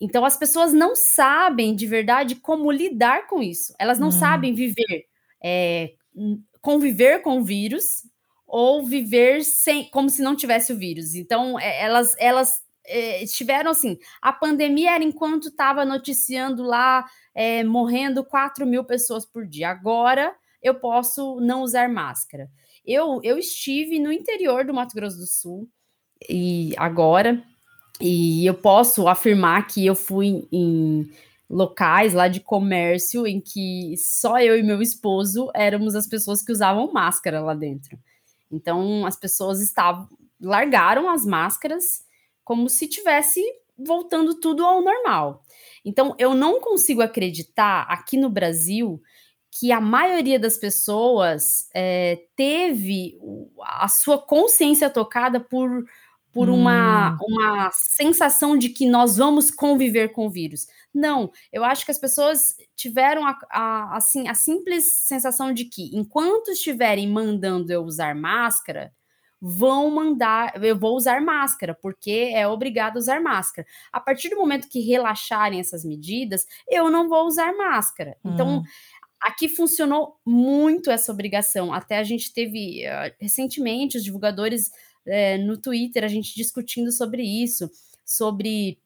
Então, 0.00 0.24
as 0.24 0.36
pessoas 0.36 0.72
não 0.72 0.96
sabem 0.96 1.74
de 1.74 1.86
verdade 1.86 2.34
como 2.36 2.70
lidar 2.72 3.26
com 3.28 3.42
isso. 3.42 3.72
Elas 3.78 3.98
não 3.98 4.08
hum. 4.08 4.12
sabem 4.12 4.52
viver 4.54 5.06
é, 5.42 5.92
conviver 6.60 7.22
com 7.22 7.38
o 7.38 7.44
vírus 7.44 8.02
ou 8.46 8.86
viver 8.86 9.42
sem, 9.44 9.90
como 9.90 10.08
se 10.08 10.22
não 10.22 10.36
tivesse 10.36 10.72
o 10.72 10.78
vírus. 10.78 11.14
Então, 11.14 11.58
é, 11.58 11.82
elas, 11.82 12.14
elas 12.18 12.60
é, 12.86 13.22
estiveram 13.22 13.70
assim. 13.70 13.98
A 14.22 14.32
pandemia 14.32 14.92
era 14.94 15.04
enquanto 15.04 15.48
estava 15.48 15.84
noticiando 15.84 16.62
lá, 16.62 17.04
é, 17.34 17.64
morrendo 17.64 18.24
4 18.24 18.64
mil 18.66 18.84
pessoas 18.84 19.26
por 19.26 19.46
dia. 19.46 19.70
Agora 19.70 20.34
eu 20.62 20.74
posso 20.74 21.40
não 21.40 21.62
usar 21.62 21.88
máscara. 21.88 22.48
Eu, 22.84 23.20
eu 23.22 23.36
estive 23.36 23.98
no 23.98 24.12
interior 24.12 24.64
do 24.64 24.74
Mato 24.74 24.94
Grosso 24.94 25.16
do 25.18 25.26
Sul 25.26 25.68
e 26.28 26.72
agora, 26.76 27.42
e 28.00 28.46
eu 28.46 28.54
posso 28.54 29.08
afirmar 29.08 29.66
que 29.66 29.84
eu 29.84 29.94
fui 29.94 30.48
em 30.52 31.10
locais 31.48 32.12
lá 32.12 32.28
de 32.28 32.40
comércio 32.40 33.26
em 33.26 33.40
que 33.40 33.94
só 33.96 34.38
eu 34.40 34.58
e 34.58 34.62
meu 34.62 34.82
esposo 34.82 35.50
éramos 35.54 35.94
as 35.94 36.06
pessoas 36.06 36.42
que 36.42 36.52
usavam 36.52 36.92
máscara 36.92 37.40
lá 37.40 37.54
dentro. 37.54 37.98
Então 38.50 39.06
as 39.06 39.16
pessoas 39.16 39.60
estavam 39.60 40.08
largaram 40.40 41.08
as 41.08 41.24
máscaras 41.24 42.04
como 42.44 42.68
se 42.68 42.86
tivesse 42.86 43.42
voltando 43.78 44.34
tudo 44.34 44.64
ao 44.64 44.82
normal. 44.82 45.42
Então 45.84 46.14
eu 46.18 46.34
não 46.34 46.60
consigo 46.60 47.02
acreditar 47.02 47.82
aqui 47.82 48.16
no 48.16 48.28
Brasil 48.28 49.00
que 49.58 49.72
a 49.72 49.80
maioria 49.80 50.38
das 50.38 50.56
pessoas 50.56 51.68
é, 51.74 52.24
teve 52.36 53.18
a 53.62 53.88
sua 53.88 54.18
consciência 54.18 54.90
tocada 54.90 55.40
por 55.40 55.86
por 56.36 56.50
uma, 56.50 57.12
hum. 57.12 57.16
uma 57.30 57.70
sensação 57.72 58.58
de 58.58 58.68
que 58.68 58.86
nós 58.86 59.16
vamos 59.16 59.50
conviver 59.50 60.12
com 60.12 60.26
o 60.26 60.30
vírus. 60.30 60.66
Não, 60.94 61.32
eu 61.50 61.64
acho 61.64 61.82
que 61.86 61.90
as 61.90 61.98
pessoas 61.98 62.54
tiveram 62.76 63.26
a, 63.26 63.38
a, 63.50 63.96
assim, 63.96 64.28
a 64.28 64.34
simples 64.34 64.92
sensação 64.92 65.50
de 65.50 65.64
que, 65.64 65.96
enquanto 65.96 66.50
estiverem 66.50 67.08
mandando 67.08 67.72
eu 67.72 67.82
usar 67.82 68.14
máscara, 68.14 68.92
vão 69.40 69.90
mandar, 69.90 70.62
eu 70.62 70.78
vou 70.78 70.94
usar 70.94 71.22
máscara, 71.22 71.74
porque 71.74 72.30
é 72.34 72.46
obrigado 72.46 72.96
a 72.96 72.98
usar 72.98 73.18
máscara. 73.18 73.66
A 73.90 73.98
partir 73.98 74.28
do 74.28 74.36
momento 74.36 74.68
que 74.68 74.80
relaxarem 74.80 75.58
essas 75.58 75.86
medidas, 75.86 76.44
eu 76.68 76.90
não 76.90 77.08
vou 77.08 77.26
usar 77.26 77.56
máscara. 77.56 78.18
Então, 78.22 78.58
hum. 78.58 78.62
aqui 79.22 79.48
funcionou 79.48 80.16
muito 80.26 80.90
essa 80.90 81.10
obrigação. 81.10 81.72
Até 81.72 81.96
a 81.96 82.04
gente 82.04 82.30
teve 82.30 82.84
uh, 82.86 83.14
recentemente 83.18 83.96
os 83.96 84.04
divulgadores 84.04 84.70
uh, 85.06 85.46
no 85.46 85.56
Twitter, 85.58 86.04
a 86.04 86.08
gente 86.08 86.34
discutindo 86.34 86.92
sobre 86.92 87.22
isso, 87.22 87.70
sobre 88.04 88.78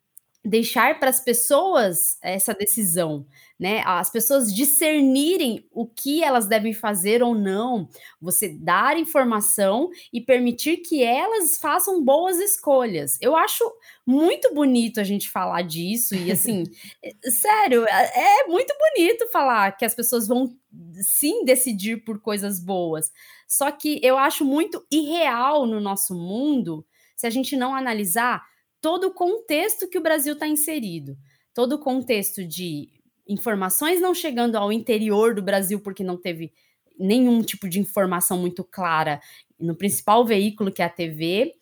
deixar 0.45 0.99
para 0.99 1.11
as 1.11 1.21
pessoas 1.21 2.17
essa 2.23 2.55
decisão, 2.55 3.27
né? 3.59 3.83
As 3.85 4.11
pessoas 4.11 4.55
discernirem 4.55 5.67
o 5.71 5.87
que 5.87 6.25
elas 6.25 6.47
devem 6.47 6.73
fazer 6.73 7.23
ou 7.23 7.35
não, 7.35 7.89
você 8.19 8.49
dar 8.49 8.99
informação 8.99 9.91
e 10.11 10.21
permitir 10.21 10.79
que 10.79 11.03
elas 11.03 11.59
façam 11.59 12.03
boas 12.03 12.39
escolhas. 12.39 13.19
Eu 13.21 13.37
acho 13.37 13.71
muito 14.07 14.55
bonito 14.55 14.99
a 14.99 15.05
gente 15.05 15.29
falar 15.29 15.61
disso 15.61 16.15
e 16.15 16.33
assim, 16.33 16.65
sério, 17.29 17.85
é, 17.87 18.43
é 18.43 18.47
muito 18.47 18.75
bonito 18.79 19.31
falar 19.31 19.77
que 19.77 19.85
as 19.85 19.95
pessoas 19.95 20.27
vão 20.27 20.57
sim 21.03 21.45
decidir 21.45 22.03
por 22.03 22.19
coisas 22.19 22.59
boas. 22.59 23.13
Só 23.47 23.71
que 23.71 24.01
eu 24.03 24.17
acho 24.17 24.43
muito 24.43 24.87
irreal 24.91 25.67
no 25.67 25.81
nosso 25.81 26.15
mundo 26.15 26.87
se 27.15 27.27
a 27.27 27.31
gente 27.31 27.55
não 27.55 27.75
analisar 27.75 28.43
todo 28.81 29.09
o 29.09 29.15
contexto 29.15 29.89
que 29.89 29.99
o 29.99 30.03
Brasil 30.03 30.35
está 30.35 30.47
inserido, 30.47 31.17
todo 31.55 31.75
o 31.75 31.79
contexto 31.79 32.45
de 32.45 32.89
informações 33.29 34.01
não 34.01 34.15
chegando 34.15 34.57
ao 34.57 34.73
interior 34.73 35.35
do 35.35 35.43
Brasil 35.43 35.81
porque 35.81 36.03
não 36.03 36.17
teve 36.17 36.53
nenhum 36.99 37.43
tipo 37.43 37.69
de 37.69 37.79
informação 37.79 38.39
muito 38.39 38.65
clara 38.65 39.21
no 39.59 39.75
principal 39.75 40.25
veículo 40.25 40.73
que 40.73 40.83
é 40.83 40.85
a 40.85 40.91
TV 40.91 41.55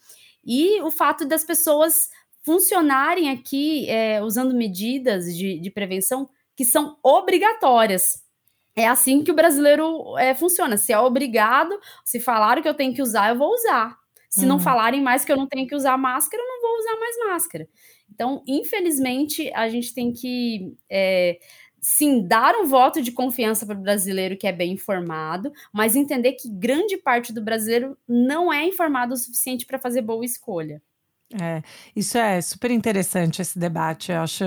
e 0.45 0.81
o 0.81 0.91
fato 0.91 1.27
das 1.27 1.45
pessoas 1.45 2.09
funcionarem 2.43 3.31
aqui 3.31 3.89
é, 3.91 4.23
usando 4.23 4.55
medidas 4.55 5.37
de, 5.37 5.61
de 5.61 5.71
prevenção 5.71 6.29
que 6.57 6.65
são 6.65 6.97
obrigatórias. 7.03 8.25
é 8.75 8.87
assim 8.87 9.23
que 9.23 9.31
o 9.31 9.35
brasileiro 9.35 10.17
é, 10.17 10.35
funciona. 10.35 10.77
Se 10.77 10.93
é 10.93 10.99
obrigado, 10.99 11.79
se 12.05 12.19
falaram 12.19 12.63
que 12.63 12.69
eu 12.69 12.75
tenho 12.75 12.95
que 12.95 13.03
usar, 13.03 13.31
eu 13.31 13.39
vou 13.39 13.53
usar. 13.53 13.99
Se 14.29 14.41
uhum. 14.41 14.47
não 14.47 14.59
falarem 14.59 15.03
mais 15.03 15.25
que 15.25 15.33
eu 15.33 15.37
não 15.37 15.47
tenho 15.47 15.67
que 15.67 15.75
usar 15.75 15.97
máscara, 15.97 16.43
eu 16.43 16.47
não 16.47 16.61
vou 16.61 16.79
usar 16.79 17.01
mais 17.01 17.17
máscara. 17.33 17.69
Então, 18.13 18.43
infelizmente, 18.47 19.51
a 19.55 19.69
gente 19.69 19.95
tem 19.95 20.13
que 20.13 20.77
é, 20.91 21.39
sim 21.81 22.27
dar 22.27 22.55
um 22.57 22.67
voto 22.67 23.01
de 23.01 23.13
confiança 23.13 23.65
para 23.65 23.79
o 23.79 23.83
brasileiro 23.83 24.37
que 24.37 24.47
é 24.47 24.53
bem 24.53 24.73
informado, 24.73 25.53
mas 25.73 25.97
entender 25.97 26.33
que 26.33 26.49
grande 26.49 26.97
parte 26.97 27.33
do 27.33 27.43
brasileiro 27.43 27.97
não 28.07 28.53
é 28.53 28.65
informado 28.65 29.15
o 29.15 29.17
suficiente 29.17 29.67
para 29.67 29.79
fazer 29.79 30.03
boa 30.03 30.25
escolha. 30.25 30.83
É, 31.41 31.63
isso 31.95 32.17
é 32.17 32.41
super 32.41 32.71
interessante 32.71 33.43
esse 33.43 33.59
debate. 33.59 34.11
Eu 34.11 34.23
acho 34.23 34.45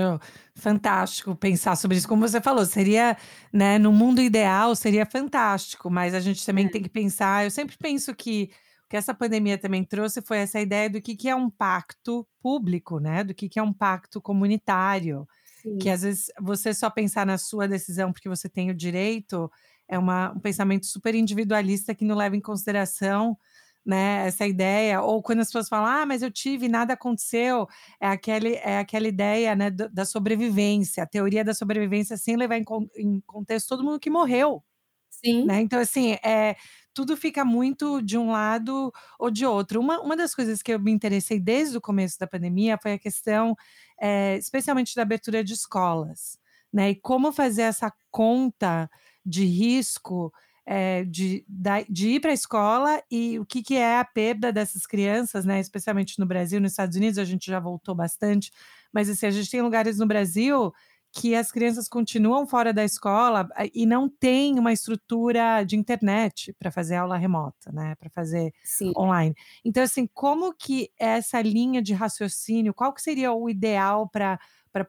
fantástico 0.54 1.34
pensar 1.36 1.76
sobre 1.76 1.96
isso. 1.96 2.08
Como 2.08 2.26
você 2.26 2.40
falou, 2.40 2.66
seria, 2.66 3.16
né, 3.52 3.78
no 3.78 3.92
mundo 3.92 4.20
ideal 4.20 4.74
seria 4.74 5.06
fantástico, 5.06 5.88
mas 5.88 6.12
a 6.12 6.20
gente 6.20 6.44
também 6.44 6.66
é. 6.66 6.68
tem 6.68 6.82
que 6.82 6.88
pensar. 6.88 7.44
Eu 7.44 7.50
sempre 7.50 7.76
penso 7.78 8.12
que 8.14 8.50
que 8.92 8.96
essa 8.98 9.14
pandemia 9.14 9.56
também 9.56 9.82
trouxe 9.82 10.20
foi 10.20 10.36
essa 10.36 10.60
ideia 10.60 10.90
do 10.90 11.00
que, 11.00 11.16
que 11.16 11.26
é 11.26 11.34
um 11.34 11.48
pacto 11.48 12.28
público, 12.42 13.00
né? 13.00 13.24
Do 13.24 13.32
que, 13.32 13.48
que 13.48 13.58
é 13.58 13.62
um 13.62 13.72
pacto 13.72 14.20
comunitário. 14.20 15.26
Sim. 15.62 15.78
Que 15.78 15.88
às 15.88 16.02
vezes 16.02 16.26
você 16.38 16.74
só 16.74 16.90
pensar 16.90 17.24
na 17.24 17.38
sua 17.38 17.66
decisão 17.66 18.12
porque 18.12 18.28
você 18.28 18.50
tem 18.50 18.70
o 18.70 18.74
direito 18.74 19.50
é 19.88 19.98
uma, 19.98 20.32
um 20.32 20.38
pensamento 20.38 20.84
super 20.84 21.14
individualista 21.14 21.94
que 21.94 22.04
não 22.04 22.14
leva 22.14 22.36
em 22.36 22.40
consideração 22.40 23.34
né, 23.82 24.26
essa 24.26 24.46
ideia, 24.46 25.00
ou 25.00 25.22
quando 25.22 25.40
as 25.40 25.46
pessoas 25.46 25.70
falam, 25.70 25.86
ah, 25.86 26.04
mas 26.04 26.20
eu 26.20 26.30
tive, 26.30 26.68
nada 26.68 26.92
aconteceu, 26.92 27.66
é, 27.98 28.08
aquele, 28.08 28.56
é 28.56 28.78
aquela 28.78 29.08
ideia 29.08 29.56
né, 29.56 29.70
da 29.70 30.04
sobrevivência, 30.04 31.02
a 31.02 31.06
teoria 31.06 31.42
da 31.42 31.54
sobrevivência 31.54 32.18
sem 32.18 32.36
levar 32.36 32.58
em, 32.58 32.64
em 32.96 33.20
contexto 33.22 33.68
todo 33.68 33.82
mundo 33.82 33.98
que 33.98 34.10
morreu. 34.10 34.62
Sim. 35.08 35.46
Né? 35.46 35.60
Então, 35.62 35.78
assim, 35.80 36.12
é, 36.24 36.56
tudo 36.94 37.16
fica 37.16 37.44
muito 37.44 38.02
de 38.02 38.18
um 38.18 38.30
lado 38.30 38.92
ou 39.18 39.30
de 39.30 39.46
outro. 39.46 39.80
Uma, 39.80 40.00
uma 40.00 40.16
das 40.16 40.34
coisas 40.34 40.62
que 40.62 40.72
eu 40.72 40.80
me 40.80 40.92
interessei 40.92 41.40
desde 41.40 41.76
o 41.76 41.80
começo 41.80 42.18
da 42.18 42.26
pandemia 42.26 42.78
foi 42.80 42.92
a 42.94 42.98
questão, 42.98 43.56
é, 44.00 44.36
especialmente 44.36 44.94
da 44.94 45.02
abertura 45.02 45.42
de 45.42 45.54
escolas, 45.54 46.38
né? 46.72 46.90
E 46.90 46.94
como 46.94 47.32
fazer 47.32 47.62
essa 47.62 47.92
conta 48.10 48.90
de 49.24 49.44
risco 49.44 50.32
é, 50.64 51.04
de, 51.04 51.44
de 51.88 52.08
ir 52.10 52.20
para 52.20 52.30
a 52.30 52.34
escola 52.34 53.02
e 53.10 53.38
o 53.38 53.44
que, 53.44 53.62
que 53.62 53.74
é 53.74 53.98
a 53.98 54.04
perda 54.04 54.52
dessas 54.52 54.86
crianças, 54.86 55.44
né? 55.44 55.58
Especialmente 55.60 56.18
no 56.18 56.26
Brasil, 56.26 56.60
nos 56.60 56.72
Estados 56.72 56.96
Unidos, 56.96 57.18
a 57.18 57.24
gente 57.24 57.46
já 57.46 57.58
voltou 57.58 57.94
bastante, 57.94 58.52
mas 58.92 59.08
assim, 59.08 59.26
a 59.26 59.30
gente 59.30 59.50
tem 59.50 59.62
lugares 59.62 59.98
no 59.98 60.06
Brasil 60.06 60.72
que 61.12 61.34
as 61.34 61.52
crianças 61.52 61.88
continuam 61.88 62.46
fora 62.46 62.72
da 62.72 62.82
escola 62.82 63.46
e 63.74 63.84
não 63.84 64.08
tem 64.08 64.58
uma 64.58 64.72
estrutura 64.72 65.62
de 65.62 65.76
internet 65.76 66.54
para 66.58 66.70
fazer 66.70 66.96
aula 66.96 67.18
remota, 67.18 67.70
né? 67.70 67.94
Para 67.96 68.08
fazer 68.08 68.52
Sim. 68.64 68.92
online. 68.96 69.34
Então, 69.62 69.82
assim, 69.82 70.06
como 70.06 70.54
que 70.54 70.90
essa 70.98 71.42
linha 71.42 71.82
de 71.82 71.92
raciocínio, 71.92 72.72
qual 72.72 72.94
que 72.94 73.02
seria 73.02 73.30
o 73.30 73.50
ideal 73.50 74.08
para, 74.08 74.38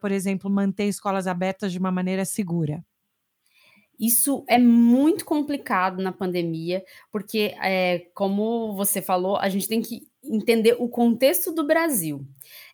por 0.00 0.10
exemplo, 0.10 0.48
manter 0.50 0.84
escolas 0.84 1.26
abertas 1.26 1.70
de 1.70 1.78
uma 1.78 1.92
maneira 1.92 2.24
segura? 2.24 2.82
Isso 4.00 4.44
é 4.48 4.58
muito 4.58 5.26
complicado 5.26 6.02
na 6.02 6.10
pandemia, 6.10 6.82
porque, 7.12 7.54
é, 7.62 8.10
como 8.14 8.74
você 8.74 9.02
falou, 9.02 9.36
a 9.36 9.48
gente 9.50 9.68
tem 9.68 9.82
que 9.82 10.08
entender 10.30 10.76
o 10.78 10.88
contexto 10.88 11.52
do 11.52 11.66
Brasil. 11.66 12.24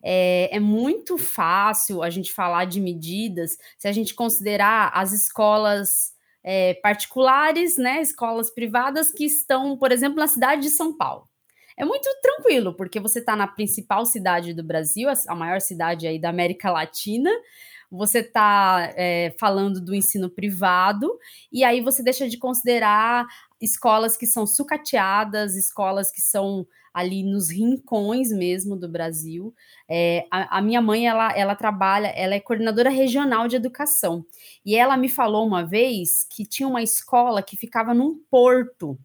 É, 0.02 0.56
é, 0.56 0.60
muito 0.60 1.18
fácil 1.18 2.02
a 2.02 2.08
gente 2.08 2.32
falar 2.32 2.64
de 2.64 2.80
medidas 2.80 3.58
se 3.76 3.86
a 3.86 3.92
gente 3.92 4.14
considerar 4.14 4.90
as 4.94 5.12
escolas 5.12 6.12
é, 6.42 6.74
particulares, 6.74 7.76
né, 7.76 8.00
escolas 8.00 8.50
privadas 8.50 9.10
que 9.10 9.24
estão, 9.24 9.76
por 9.76 9.92
exemplo, 9.92 10.18
na 10.18 10.26
cidade 10.26 10.62
de 10.62 10.70
São 10.70 10.96
Paulo. 10.96 11.28
É 11.76 11.84
muito 11.84 12.08
tranquilo, 12.22 12.74
porque 12.74 13.00
você 13.00 13.20
está 13.20 13.34
na 13.34 13.46
principal 13.46 14.04
cidade 14.04 14.52
do 14.52 14.62
Brasil, 14.62 15.08
a 15.28 15.34
maior 15.34 15.60
cidade 15.60 16.06
aí 16.06 16.18
da 16.18 16.28
América 16.28 16.70
Latina, 16.70 17.30
você 17.90 18.20
está 18.20 18.92
é, 18.94 19.34
falando 19.38 19.80
do 19.80 19.94
ensino 19.94 20.30
privado, 20.30 21.18
e 21.50 21.64
aí 21.64 21.80
você 21.80 22.02
deixa 22.02 22.28
de 22.28 22.38
considerar 22.38 23.26
escolas 23.60 24.16
que 24.16 24.26
são 24.26 24.46
sucateadas, 24.46 25.54
escolas 25.54 26.10
que 26.10 26.20
são 26.20 26.66
ali 26.92 27.22
nos 27.22 27.50
rincões 27.50 28.32
mesmo 28.32 28.76
do 28.76 28.88
Brasil. 28.88 29.54
É, 29.88 30.26
a, 30.30 30.58
a, 30.58 30.62
minha 30.62 30.80
mãe, 30.80 31.06
ela, 31.06 31.32
ela 31.36 31.54
trabalha, 31.54 32.08
ela 32.08 32.34
é 32.34 32.40
coordenadora 32.40 32.90
regional 32.90 33.46
de 33.46 33.56
educação, 33.56 34.24
e 34.64 34.76
ela 34.76 34.96
me 34.96 35.08
falou 35.08 35.46
uma 35.46 35.64
vez 35.64 36.24
que 36.24 36.44
tinha 36.44 36.68
uma 36.68 36.82
escola 36.82 37.42
que 37.42 37.56
ficava 37.56 37.94
num 37.94 38.20
porto, 38.30 38.98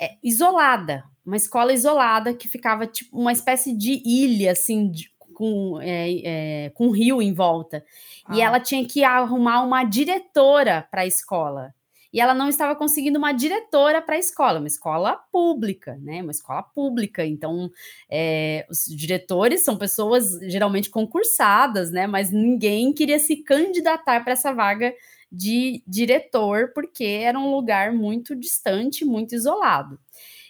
é, 0.00 0.16
isolada, 0.22 1.04
uma 1.24 1.36
escola 1.36 1.72
isolada 1.72 2.32
que 2.32 2.48
ficava 2.48 2.86
tipo 2.86 3.18
uma 3.18 3.32
espécie 3.32 3.76
de 3.76 4.02
ilha, 4.04 4.52
assim, 4.52 4.90
de, 4.90 5.10
com, 5.34 5.78
é, 5.80 6.66
é, 6.66 6.70
com 6.70 6.90
rio 6.90 7.20
em 7.20 7.32
volta. 7.32 7.84
Ah. 8.24 8.36
E 8.36 8.40
ela 8.40 8.60
tinha 8.60 8.86
que 8.86 9.04
arrumar 9.04 9.62
uma 9.62 9.84
diretora 9.84 10.86
para 10.90 11.02
a 11.02 11.06
escola. 11.06 11.74
E 12.12 12.20
ela 12.20 12.32
não 12.32 12.48
estava 12.48 12.74
conseguindo 12.74 13.18
uma 13.18 13.32
diretora 13.32 14.00
para 14.00 14.16
a 14.16 14.18
escola, 14.18 14.58
uma 14.58 14.66
escola 14.66 15.16
pública, 15.30 15.98
né? 16.00 16.22
Uma 16.22 16.30
escola 16.30 16.62
pública. 16.62 17.24
Então, 17.24 17.70
é, 18.10 18.66
os 18.70 18.86
diretores 18.86 19.62
são 19.62 19.76
pessoas 19.76 20.38
geralmente 20.42 20.88
concursadas, 20.88 21.90
né? 21.90 22.06
Mas 22.06 22.30
ninguém 22.30 22.92
queria 22.92 23.18
se 23.18 23.36
candidatar 23.36 24.24
para 24.24 24.32
essa 24.32 24.52
vaga 24.52 24.94
de 25.30 25.82
diretor, 25.86 26.72
porque 26.74 27.04
era 27.04 27.38
um 27.38 27.54
lugar 27.54 27.92
muito 27.92 28.34
distante, 28.34 29.04
muito 29.04 29.34
isolado. 29.34 29.98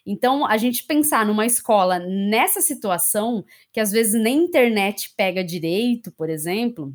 Então, 0.07 0.47
a 0.47 0.57
gente 0.57 0.85
pensar 0.85 1.27
numa 1.27 1.45
escola 1.45 1.99
nessa 1.99 2.61
situação, 2.61 3.45
que 3.73 3.81
às 3.81 3.91
vezes 3.93 4.15
nem 4.15 4.45
internet 4.45 5.13
pega 5.17 5.45
direito, 5.45 6.11
por 6.13 6.31
exemplo, 6.31 6.95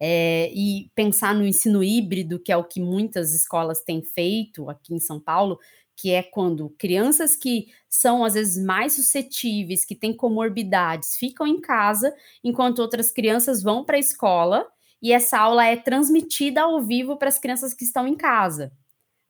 é, 0.00 0.50
e 0.52 0.90
pensar 0.94 1.34
no 1.34 1.46
ensino 1.46 1.82
híbrido, 1.82 2.38
que 2.38 2.52
é 2.52 2.56
o 2.56 2.64
que 2.64 2.80
muitas 2.80 3.34
escolas 3.34 3.82
têm 3.82 4.02
feito 4.02 4.68
aqui 4.68 4.94
em 4.94 5.00
São 5.00 5.18
Paulo, 5.18 5.58
que 5.96 6.10
é 6.10 6.22
quando 6.22 6.68
crianças 6.78 7.34
que 7.34 7.68
são 7.88 8.24
às 8.24 8.34
vezes 8.34 8.62
mais 8.62 8.92
suscetíveis, 8.94 9.84
que 9.84 9.94
têm 9.94 10.14
comorbidades, 10.14 11.16
ficam 11.16 11.46
em 11.46 11.60
casa, 11.60 12.14
enquanto 12.44 12.80
outras 12.80 13.10
crianças 13.10 13.62
vão 13.62 13.84
para 13.84 13.96
a 13.96 14.00
escola 14.00 14.66
e 15.00 15.12
essa 15.12 15.38
aula 15.38 15.64
é 15.64 15.76
transmitida 15.76 16.62
ao 16.62 16.82
vivo 16.82 17.16
para 17.16 17.28
as 17.28 17.38
crianças 17.38 17.72
que 17.72 17.84
estão 17.84 18.06
em 18.06 18.14
casa. 18.14 18.72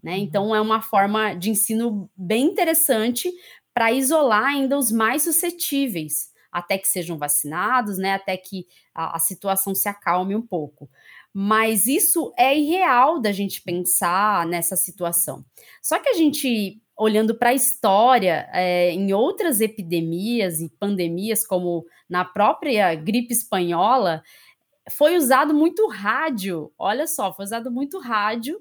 Né? 0.02 0.16
Uhum. 0.16 0.22
Então, 0.22 0.54
é 0.54 0.60
uma 0.60 0.82
forma 0.82 1.34
de 1.34 1.50
ensino 1.50 2.10
bem 2.16 2.46
interessante 2.46 3.30
para 3.74 3.92
isolar 3.92 4.44
ainda 4.44 4.78
os 4.78 4.90
mais 4.90 5.22
suscetíveis, 5.22 6.30
até 6.56 6.78
que 6.78 6.88
sejam 6.88 7.18
vacinados, 7.18 7.98
né? 7.98 8.14
até 8.14 8.34
que 8.34 8.66
a, 8.94 9.16
a 9.16 9.18
situação 9.18 9.74
se 9.74 9.88
acalme 9.88 10.34
um 10.34 10.40
pouco. 10.40 10.88
Mas 11.32 11.86
isso 11.86 12.32
é 12.38 12.58
irreal 12.58 13.20
da 13.20 13.30
gente 13.30 13.60
pensar 13.60 14.46
nessa 14.46 14.74
situação. 14.74 15.44
Só 15.82 15.98
que 15.98 16.08
a 16.08 16.14
gente 16.14 16.80
olhando 16.96 17.34
para 17.34 17.50
a 17.50 17.54
história, 17.54 18.48
é, 18.54 18.90
em 18.90 19.12
outras 19.12 19.60
epidemias 19.60 20.62
e 20.62 20.70
pandemias, 20.70 21.46
como 21.46 21.84
na 22.08 22.24
própria 22.24 22.94
gripe 22.94 23.34
espanhola, 23.34 24.22
foi 24.90 25.18
usado 25.18 25.52
muito 25.52 25.86
rádio. 25.88 26.72
Olha 26.78 27.06
só, 27.06 27.34
foi 27.34 27.44
usado 27.44 27.70
muito 27.70 27.98
rádio 27.98 28.58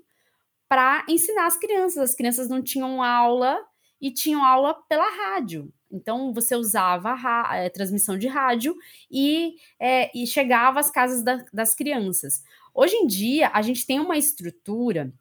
para 0.67 1.05
ensinar 1.07 1.45
as 1.45 1.55
crianças. 1.55 2.09
As 2.09 2.13
crianças 2.13 2.49
não 2.49 2.61
tinham 2.61 3.01
aula 3.01 3.57
e 4.01 4.11
tinham 4.11 4.43
aula 4.43 4.73
pela 4.89 5.09
rádio. 5.09 5.71
Então 5.91 6.33
você 6.33 6.55
usava 6.55 7.11
a, 7.11 7.65
a 7.65 7.69
transmissão 7.69 8.17
de 8.17 8.27
rádio 8.27 8.75
e, 9.09 9.55
é, 9.79 10.11
e 10.17 10.25
chegava 10.25 10.79
às 10.79 10.89
casas 10.89 11.23
da, 11.23 11.43
das 11.53 11.75
crianças. 11.75 12.43
Hoje 12.73 12.95
em 12.95 13.07
dia, 13.07 13.49
a 13.53 13.61
gente 13.61 13.85
tem 13.85 13.99
uma 13.99 14.17
estrutura 14.17 15.13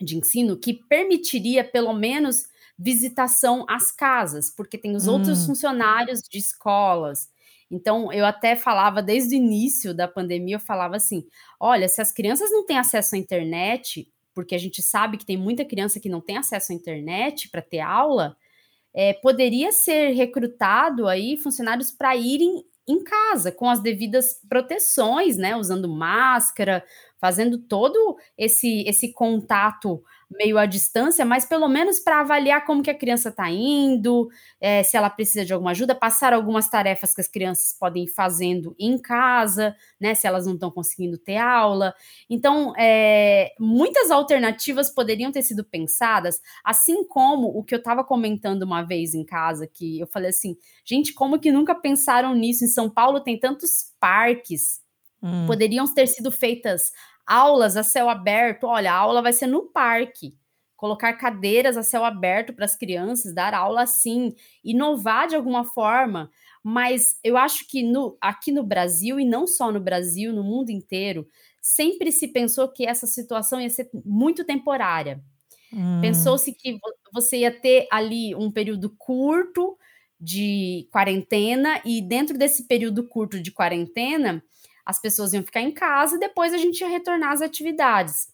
de 0.00 0.16
ensino 0.16 0.56
que 0.56 0.74
permitiria, 0.74 1.62
pelo 1.62 1.92
menos, 1.92 2.46
visitação 2.78 3.64
às 3.68 3.92
casas, 3.92 4.50
porque 4.50 4.78
tem 4.78 4.96
os 4.96 5.06
hum. 5.06 5.12
outros 5.12 5.46
funcionários 5.46 6.20
de 6.22 6.38
escolas. 6.38 7.28
Então, 7.70 8.12
eu 8.12 8.24
até 8.24 8.56
falava 8.56 9.02
desde 9.02 9.34
o 9.34 9.38
início 9.38 9.94
da 9.94 10.06
pandemia, 10.06 10.56
eu 10.56 10.60
falava 10.60 10.96
assim: 10.96 11.26
olha, 11.58 11.88
se 11.88 12.00
as 12.00 12.12
crianças 12.12 12.50
não 12.50 12.64
têm 12.64 12.78
acesso 12.78 13.14
à 13.14 13.18
internet, 13.18 14.08
porque 14.34 14.54
a 14.54 14.58
gente 14.58 14.82
sabe 14.82 15.16
que 15.16 15.26
tem 15.26 15.36
muita 15.36 15.64
criança 15.64 16.00
que 16.00 16.08
não 16.08 16.20
tem 16.20 16.36
acesso 16.36 16.72
à 16.72 16.74
internet 16.74 17.48
para 17.48 17.62
ter 17.62 17.80
aula, 17.80 18.36
é, 18.94 19.12
poderia 19.12 19.72
ser 19.72 20.12
recrutado 20.12 21.08
aí 21.08 21.36
funcionários 21.36 21.90
para 21.90 22.14
irem 22.16 22.64
em 22.86 23.02
casa 23.02 23.50
com 23.50 23.68
as 23.68 23.80
devidas 23.80 24.40
proteções, 24.48 25.36
né? 25.36 25.56
Usando 25.56 25.88
máscara, 25.88 26.84
fazendo 27.24 27.56
todo 27.56 28.18
esse 28.36 28.84
esse 28.86 29.10
contato 29.10 30.04
meio 30.30 30.58
à 30.58 30.66
distância, 30.66 31.24
mas 31.24 31.46
pelo 31.46 31.68
menos 31.68 31.98
para 31.98 32.20
avaliar 32.20 32.66
como 32.66 32.82
que 32.82 32.90
a 32.90 32.94
criança 32.94 33.30
está 33.30 33.48
indo, 33.50 34.28
é, 34.60 34.82
se 34.82 34.94
ela 34.94 35.08
precisa 35.08 35.42
de 35.42 35.54
alguma 35.54 35.70
ajuda, 35.70 35.94
passar 35.94 36.34
algumas 36.34 36.68
tarefas 36.68 37.14
que 37.14 37.22
as 37.22 37.28
crianças 37.28 37.74
podem 37.78 38.04
ir 38.04 38.08
fazendo 38.08 38.76
em 38.78 38.98
casa, 38.98 39.74
né? 39.98 40.14
Se 40.14 40.26
elas 40.26 40.44
não 40.44 40.52
estão 40.52 40.70
conseguindo 40.70 41.16
ter 41.16 41.38
aula. 41.38 41.94
Então, 42.28 42.74
é, 42.76 43.54
muitas 43.58 44.10
alternativas 44.10 44.90
poderiam 44.90 45.32
ter 45.32 45.42
sido 45.42 45.64
pensadas, 45.64 46.42
assim 46.62 47.04
como 47.08 47.48
o 47.48 47.64
que 47.64 47.74
eu 47.74 47.78
estava 47.78 48.04
comentando 48.04 48.64
uma 48.64 48.82
vez 48.82 49.14
em 49.14 49.24
casa, 49.24 49.66
que 49.66 49.98
eu 49.98 50.06
falei 50.06 50.28
assim, 50.28 50.58
gente, 50.84 51.14
como 51.14 51.38
que 51.38 51.50
nunca 51.50 51.74
pensaram 51.74 52.34
nisso? 52.34 52.66
Em 52.66 52.68
São 52.68 52.90
Paulo 52.90 53.20
tem 53.20 53.40
tantos 53.40 53.94
parques. 53.98 54.84
Hum. 55.22 55.46
Poderiam 55.46 55.86
ter 55.86 56.06
sido 56.06 56.30
feitas 56.30 56.92
aulas 57.26 57.76
a 57.76 57.82
céu 57.82 58.08
aberto. 58.08 58.64
Olha, 58.64 58.92
a 58.92 58.96
aula 58.96 59.22
vai 59.22 59.32
ser 59.32 59.46
no 59.46 59.62
parque. 59.70 60.34
Colocar 60.76 61.14
cadeiras 61.14 61.76
a 61.76 61.82
céu 61.82 62.04
aberto 62.04 62.52
para 62.52 62.64
as 62.64 62.76
crianças, 62.76 63.34
dar 63.34 63.54
aula 63.54 63.82
assim, 63.82 64.34
inovar 64.62 65.28
de 65.28 65.36
alguma 65.36 65.64
forma. 65.64 66.30
Mas 66.62 67.18
eu 67.22 67.36
acho 67.36 67.66
que 67.68 67.82
no, 67.82 68.16
aqui 68.20 68.50
no 68.50 68.62
Brasil, 68.64 69.20
e 69.20 69.24
não 69.24 69.46
só 69.46 69.70
no 69.70 69.80
Brasil, 69.80 70.32
no 70.32 70.42
mundo 70.42 70.70
inteiro, 70.70 71.26
sempre 71.60 72.10
se 72.12 72.28
pensou 72.28 72.68
que 72.68 72.86
essa 72.86 73.06
situação 73.06 73.60
ia 73.60 73.70
ser 73.70 73.88
muito 74.04 74.44
temporária. 74.44 75.22
Hum. 75.72 76.00
Pensou-se 76.00 76.52
que 76.52 76.78
você 77.12 77.38
ia 77.38 77.50
ter 77.50 77.86
ali 77.90 78.34
um 78.34 78.50
período 78.50 78.94
curto 78.98 79.76
de 80.20 80.88
quarentena, 80.90 81.80
e 81.84 82.00
dentro 82.00 82.38
desse 82.38 82.66
período 82.66 83.06
curto 83.08 83.40
de 83.40 83.50
quarentena, 83.50 84.42
as 84.84 85.00
pessoas 85.00 85.32
iam 85.32 85.42
ficar 85.42 85.60
em 85.60 85.72
casa 85.72 86.16
e 86.16 86.20
depois 86.20 86.52
a 86.52 86.58
gente 86.58 86.80
ia 86.80 86.88
retornar 86.88 87.32
às 87.32 87.42
atividades. 87.42 88.28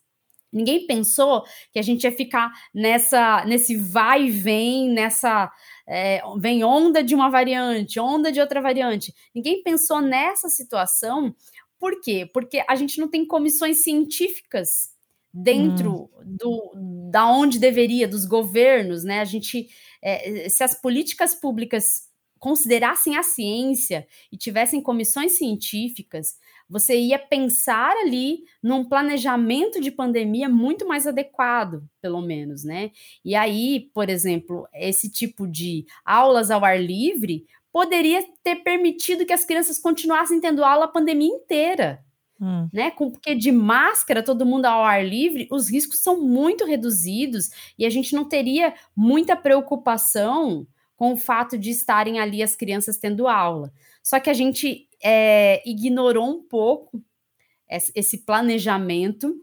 Ninguém 0.52 0.86
pensou 0.86 1.44
que 1.72 1.78
a 1.78 1.82
gente 1.82 2.02
ia 2.04 2.12
ficar 2.12 2.52
nessa, 2.74 3.44
nesse 3.44 3.76
vai 3.76 4.24
e 4.24 4.30
vem, 4.30 4.90
nessa 4.90 5.50
é, 5.88 6.20
vem 6.38 6.64
onda 6.64 7.02
de 7.04 7.14
uma 7.14 7.30
variante, 7.30 8.00
onda 8.00 8.32
de 8.32 8.40
outra 8.40 8.60
variante. 8.60 9.14
Ninguém 9.34 9.62
pensou 9.62 10.00
nessa 10.00 10.48
situação. 10.48 11.34
Por 11.78 12.00
quê? 12.00 12.28
Porque 12.32 12.64
a 12.68 12.74
gente 12.74 12.98
não 12.98 13.08
tem 13.08 13.24
comissões 13.24 13.84
científicas 13.84 14.90
dentro 15.32 16.10
hum. 16.18 16.36
do 16.36 16.72
da 17.10 17.26
onde 17.26 17.58
deveria 17.58 18.06
dos 18.06 18.24
governos, 18.24 19.02
né? 19.02 19.20
A 19.20 19.24
gente, 19.24 19.68
é, 20.00 20.48
se 20.48 20.62
as 20.62 20.80
políticas 20.80 21.34
públicas 21.34 22.09
considerassem 22.40 23.16
a 23.16 23.22
ciência 23.22 24.06
e 24.32 24.36
tivessem 24.36 24.82
comissões 24.82 25.32
científicas, 25.32 26.38
você 26.68 26.98
ia 26.98 27.18
pensar 27.18 27.92
ali 27.98 28.44
num 28.62 28.84
planejamento 28.84 29.80
de 29.80 29.90
pandemia 29.90 30.48
muito 30.48 30.88
mais 30.88 31.06
adequado, 31.06 31.84
pelo 32.00 32.22
menos, 32.22 32.64
né? 32.64 32.90
E 33.22 33.34
aí, 33.34 33.90
por 33.92 34.08
exemplo, 34.08 34.66
esse 34.72 35.10
tipo 35.10 35.46
de 35.46 35.84
aulas 36.04 36.50
ao 36.50 36.64
ar 36.64 36.80
livre 36.80 37.46
poderia 37.70 38.24
ter 38.42 38.56
permitido 38.56 39.26
que 39.26 39.32
as 39.32 39.44
crianças 39.44 39.78
continuassem 39.78 40.40
tendo 40.40 40.64
aula 40.64 40.86
a 40.86 40.88
pandemia 40.88 41.28
inteira. 41.28 42.02
Hum. 42.40 42.68
Né? 42.72 42.90
Porque 42.90 43.34
de 43.34 43.52
máscara, 43.52 44.22
todo 44.22 44.46
mundo 44.46 44.64
ao 44.64 44.82
ar 44.82 45.06
livre, 45.06 45.46
os 45.50 45.70
riscos 45.70 46.00
são 46.00 46.22
muito 46.22 46.64
reduzidos 46.64 47.50
e 47.78 47.84
a 47.84 47.90
gente 47.90 48.14
não 48.14 48.24
teria 48.24 48.72
muita 48.96 49.36
preocupação 49.36 50.66
com 51.00 51.14
o 51.14 51.16
fato 51.16 51.56
de 51.56 51.70
estarem 51.70 52.20
ali 52.20 52.42
as 52.42 52.54
crianças 52.54 52.98
tendo 52.98 53.26
aula. 53.26 53.72
Só 54.02 54.20
que 54.20 54.28
a 54.28 54.34
gente 54.34 54.86
é, 55.02 55.62
ignorou 55.66 56.28
um 56.28 56.42
pouco 56.42 57.02
esse 57.94 58.18
planejamento 58.18 59.34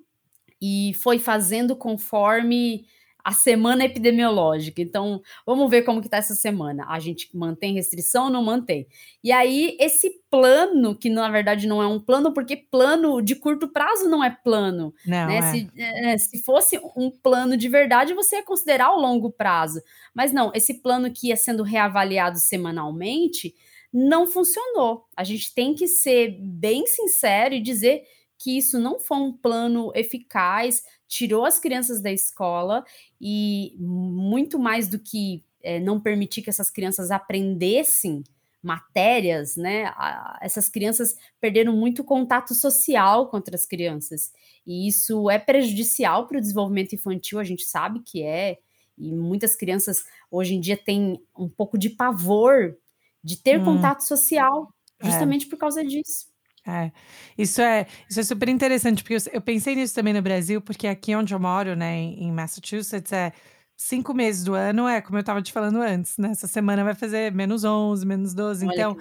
e 0.61 0.93
foi 1.01 1.17
fazendo 1.17 1.75
conforme 1.75 2.85
a 3.27 3.33
semana 3.33 3.83
epidemiológica. 3.83 4.81
Então, 4.81 5.21
vamos 5.45 5.69
ver 5.69 5.81
como 5.81 6.01
que 6.01 6.07
tá 6.07 6.15
essa 6.15 6.33
semana. 6.33 6.85
A 6.87 6.97
gente 6.97 7.29
mantém 7.35 7.73
restrição 7.73 8.23
ou 8.23 8.29
não 8.29 8.41
mantém? 8.41 8.87
E 9.21 9.33
aí, 9.33 9.75
esse 9.81 10.09
plano, 10.31 10.97
que 10.97 11.09
na 11.09 11.29
verdade 11.29 11.67
não 11.67 11.83
é 11.83 11.87
um 11.87 11.99
plano, 11.99 12.33
porque 12.33 12.55
plano 12.55 13.21
de 13.21 13.35
curto 13.35 13.67
prazo 13.67 14.09
não 14.09 14.23
é 14.23 14.29
plano. 14.29 14.93
Não, 15.05 15.27
né? 15.27 15.39
é. 15.39 15.41
Se, 15.41 15.69
é, 15.75 16.17
se 16.17 16.41
fosse 16.41 16.79
um 16.95 17.11
plano 17.11 17.57
de 17.57 17.67
verdade, 17.67 18.13
você 18.13 18.37
ia 18.37 18.43
considerar 18.45 18.93
o 18.93 19.01
longo 19.01 19.29
prazo. 19.29 19.81
Mas 20.15 20.31
não, 20.31 20.49
esse 20.55 20.75
plano 20.75 21.11
que 21.11 21.27
ia 21.27 21.35
sendo 21.35 21.63
reavaliado 21.63 22.39
semanalmente 22.39 23.53
não 23.91 24.25
funcionou. 24.25 25.03
A 25.17 25.25
gente 25.25 25.53
tem 25.53 25.75
que 25.75 25.85
ser 25.85 26.37
bem 26.39 26.87
sincero 26.87 27.55
e 27.55 27.59
dizer 27.59 28.03
que 28.37 28.57
isso 28.57 28.79
não 28.79 28.99
foi 28.99 29.17
um 29.17 29.33
plano 29.33 29.91
eficaz, 29.95 30.83
tirou 31.07 31.45
as 31.45 31.59
crianças 31.59 32.01
da 32.01 32.11
escola 32.11 32.83
e 33.19 33.75
muito 33.79 34.59
mais 34.59 34.87
do 34.87 34.99
que 34.99 35.43
é, 35.63 35.79
não 35.79 35.99
permitir 35.99 36.41
que 36.41 36.49
essas 36.49 36.69
crianças 36.69 37.11
aprendessem 37.11 38.23
matérias, 38.61 39.55
né? 39.55 39.93
Essas 40.41 40.67
crianças 40.67 41.15
perderam 41.39 41.75
muito 41.75 42.03
contato 42.03 42.53
social 42.53 43.27
com 43.29 43.37
outras 43.37 43.65
crianças. 43.65 44.31
E 44.65 44.87
isso 44.87 45.29
é 45.29 45.39
prejudicial 45.39 46.27
para 46.27 46.37
o 46.37 46.41
desenvolvimento 46.41 46.93
infantil, 46.93 47.39
a 47.39 47.43
gente 47.43 47.63
sabe 47.63 48.01
que 48.01 48.23
é. 48.23 48.57
E 48.97 49.13
muitas 49.13 49.55
crianças 49.55 50.03
hoje 50.29 50.55
em 50.55 50.59
dia 50.59 50.75
têm 50.75 51.21
um 51.37 51.47
pouco 51.47 51.77
de 51.77 51.89
pavor 51.89 52.75
de 53.23 53.37
ter 53.37 53.59
hum. 53.59 53.65
contato 53.65 54.01
social, 54.01 54.73
é. 54.99 55.05
justamente 55.05 55.45
é. 55.45 55.49
por 55.49 55.57
causa 55.57 55.83
disso. 55.83 56.27
É, 56.67 56.91
isso 57.37 57.61
é, 57.61 57.87
isso 58.09 58.19
é 58.19 58.23
super 58.23 58.49
interessante, 58.49 59.01
porque 59.01 59.15
eu, 59.15 59.33
eu, 59.33 59.41
pensei 59.41 59.73
nisso 59.73 59.95
também 59.95 60.13
no 60.13 60.21
Brasil, 60.21 60.61
porque 60.61 60.85
aqui 60.85 61.15
onde 61.15 61.33
eu 61.33 61.39
moro, 61.39 61.75
né, 61.77 61.95
em, 61.95 62.25
em 62.25 62.31
Massachusetts, 62.31 63.13
é 63.13 63.31
cinco 63.77 64.13
meses 64.13 64.43
do 64.43 64.53
ano, 64.53 64.87
é 64.87 64.99
como 64.99 65.17
eu 65.17 65.21
estava 65.21 65.41
te 65.41 65.53
falando 65.53 65.81
antes, 65.81 66.17
né? 66.17 66.31
Essa 66.31 66.47
semana 66.47 66.83
vai 66.83 66.95
fazer 66.95 67.31
menos 67.31 67.63
11, 67.63 68.05
menos 68.05 68.33
12. 68.33 68.65
Olha 68.65 68.73
então, 68.73 68.97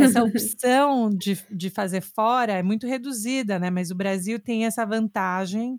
essa 0.00 0.22
opção 0.24 1.10
de, 1.10 1.38
de 1.50 1.68
fazer 1.68 2.00
fora 2.00 2.52
é 2.52 2.62
muito 2.62 2.86
reduzida, 2.86 3.58
né? 3.58 3.68
Mas 3.68 3.90
o 3.90 3.94
Brasil 3.94 4.38
tem 4.38 4.64
essa 4.64 4.86
vantagem 4.86 5.78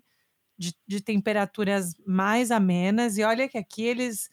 de, 0.58 0.72
de 0.86 1.00
temperaturas 1.00 1.94
mais 2.06 2.50
amenas, 2.50 3.18
e 3.18 3.24
olha 3.24 3.48
que 3.48 3.58
aqui 3.58 3.82
eles 3.82 4.28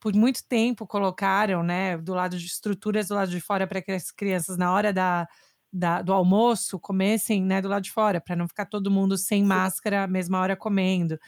por 0.00 0.14
muito 0.14 0.42
tempo 0.48 0.86
colocaram, 0.86 1.62
né, 1.62 1.98
do 1.98 2.14
lado 2.14 2.38
de 2.38 2.46
estruturas 2.46 3.08
do 3.08 3.14
lado 3.14 3.30
de 3.30 3.40
fora 3.40 3.66
para 3.66 3.82
que 3.82 3.92
as 3.92 4.10
crianças 4.10 4.56
na 4.56 4.72
hora 4.72 4.94
da 4.94 5.28
da, 5.72 6.02
do 6.02 6.12
almoço 6.12 6.78
comessem 6.78 7.42
né, 7.42 7.60
do 7.60 7.68
lado 7.68 7.82
de 7.82 7.92
fora, 7.92 8.20
para 8.20 8.36
não 8.36 8.48
ficar 8.48 8.66
todo 8.66 8.90
mundo 8.90 9.16
sem 9.16 9.44
máscara 9.44 10.04
a 10.04 10.06
mesma 10.06 10.40
hora 10.40 10.56
comendo. 10.56 11.18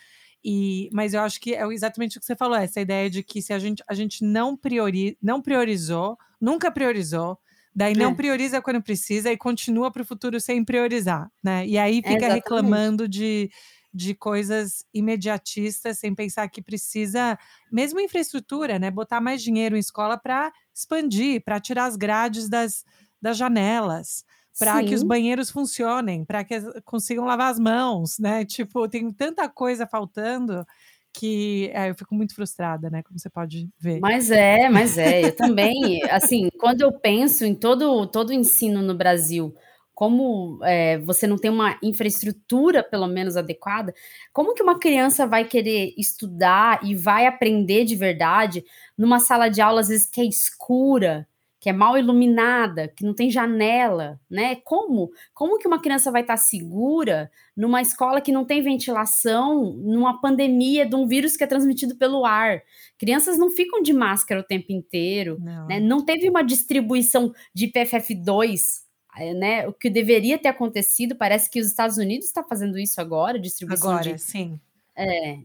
E, 0.44 0.90
mas 0.92 1.14
eu 1.14 1.20
acho 1.20 1.40
que 1.40 1.54
é 1.54 1.64
exatamente 1.68 2.16
o 2.16 2.20
que 2.20 2.26
você 2.26 2.34
falou, 2.34 2.56
essa 2.56 2.80
ideia 2.80 3.08
de 3.08 3.22
que 3.22 3.40
se 3.40 3.52
a 3.52 3.58
gente, 3.58 3.82
a 3.86 3.94
gente 3.94 4.24
não, 4.24 4.56
priori, 4.56 5.16
não 5.22 5.40
priorizou, 5.40 6.18
nunca 6.40 6.70
priorizou, 6.70 7.38
daí 7.74 7.94
não 7.94 8.10
é. 8.10 8.14
prioriza 8.14 8.60
quando 8.60 8.82
precisa 8.82 9.30
e 9.30 9.36
continua 9.36 9.90
para 9.92 10.02
o 10.02 10.06
futuro 10.06 10.40
sem 10.40 10.64
priorizar, 10.64 11.30
né? 11.42 11.64
E 11.66 11.78
aí 11.78 12.02
fica 12.02 12.26
é 12.26 12.32
reclamando 12.32 13.06
de, 13.08 13.50
de 13.94 14.14
coisas 14.16 14.84
imediatistas, 14.92 16.00
sem 16.00 16.12
pensar 16.12 16.48
que 16.48 16.60
precisa, 16.60 17.38
mesmo 17.70 18.00
infraestrutura, 18.00 18.80
né? 18.80 18.90
Botar 18.90 19.20
mais 19.20 19.40
dinheiro 19.40 19.76
em 19.76 19.80
escola 19.80 20.18
para 20.18 20.52
expandir, 20.74 21.40
para 21.44 21.60
tirar 21.60 21.84
as 21.84 21.94
grades 21.94 22.48
das, 22.48 22.84
das 23.22 23.36
janelas, 23.36 24.24
para 24.58 24.82
que 24.84 24.94
os 24.94 25.02
banheiros 25.02 25.50
funcionem, 25.50 26.24
para 26.24 26.44
que 26.44 26.60
consigam 26.82 27.24
lavar 27.24 27.50
as 27.50 27.58
mãos, 27.58 28.18
né? 28.18 28.44
Tipo, 28.44 28.88
tem 28.88 29.10
tanta 29.10 29.48
coisa 29.48 29.86
faltando 29.86 30.66
que 31.14 31.70
é, 31.74 31.90
eu 31.90 31.94
fico 31.94 32.14
muito 32.14 32.34
frustrada, 32.34 32.90
né? 32.90 33.02
Como 33.02 33.18
você 33.18 33.30
pode 33.30 33.68
ver. 33.78 34.00
Mas 34.00 34.30
é, 34.30 34.68
mas 34.68 34.96
é. 34.98 35.26
Eu 35.26 35.36
também, 35.36 36.02
assim, 36.10 36.48
quando 36.58 36.80
eu 36.80 36.92
penso 36.92 37.44
em 37.44 37.54
todo 37.54 38.06
todo 38.06 38.30
o 38.30 38.34
ensino 38.34 38.82
no 38.82 38.94
Brasil, 38.94 39.54
como 39.94 40.58
é, 40.64 40.98
você 40.98 41.26
não 41.26 41.36
tem 41.36 41.50
uma 41.50 41.78
infraestrutura, 41.82 42.82
pelo 42.82 43.06
menos, 43.06 43.36
adequada, 43.36 43.94
como 44.32 44.54
que 44.54 44.62
uma 44.62 44.78
criança 44.78 45.26
vai 45.26 45.44
querer 45.44 45.94
estudar 45.98 46.80
e 46.82 46.94
vai 46.94 47.26
aprender 47.26 47.84
de 47.84 47.94
verdade 47.94 48.64
numa 48.96 49.20
sala 49.20 49.48
de 49.48 49.60
aula, 49.60 49.80
às 49.80 49.88
vezes, 49.88 50.06
que 50.06 50.20
é 50.20 50.24
escura, 50.24 51.28
que 51.62 51.70
é 51.70 51.72
mal 51.72 51.96
iluminada, 51.96 52.88
que 52.88 53.04
não 53.04 53.14
tem 53.14 53.30
janela, 53.30 54.20
né? 54.28 54.56
Como? 54.64 55.12
Como 55.32 55.58
que 55.58 55.68
uma 55.68 55.80
criança 55.80 56.10
vai 56.10 56.22
estar 56.22 56.36
segura 56.36 57.30
numa 57.56 57.80
escola 57.80 58.20
que 58.20 58.32
não 58.32 58.44
tem 58.44 58.60
ventilação, 58.60 59.72
numa 59.74 60.20
pandemia 60.20 60.84
de 60.84 60.96
um 60.96 61.06
vírus 61.06 61.36
que 61.36 61.44
é 61.44 61.46
transmitido 61.46 61.94
pelo 61.94 62.24
ar? 62.26 62.60
Crianças 62.98 63.38
não 63.38 63.48
ficam 63.48 63.80
de 63.80 63.92
máscara 63.92 64.40
o 64.40 64.44
tempo 64.44 64.72
inteiro, 64.72 65.38
não, 65.40 65.68
né? 65.68 65.78
não 65.78 66.04
teve 66.04 66.28
uma 66.28 66.42
distribuição 66.42 67.32
de 67.54 67.68
PFF2 67.68 68.82
eh, 69.18 69.32
né, 69.32 69.68
o 69.68 69.72
que 69.72 69.88
deveria 69.88 70.38
ter 70.38 70.48
acontecido, 70.48 71.14
parece 71.14 71.48
que 71.48 71.60
os 71.60 71.68
Estados 71.68 71.96
Unidos 71.96 72.26
está 72.26 72.42
fazendo 72.42 72.76
isso 72.76 73.00
agora, 73.00 73.38
distribuição 73.38 73.90
agora, 73.90 74.14
de, 74.14 74.18
sim. 74.20 74.58
É, 74.96 75.38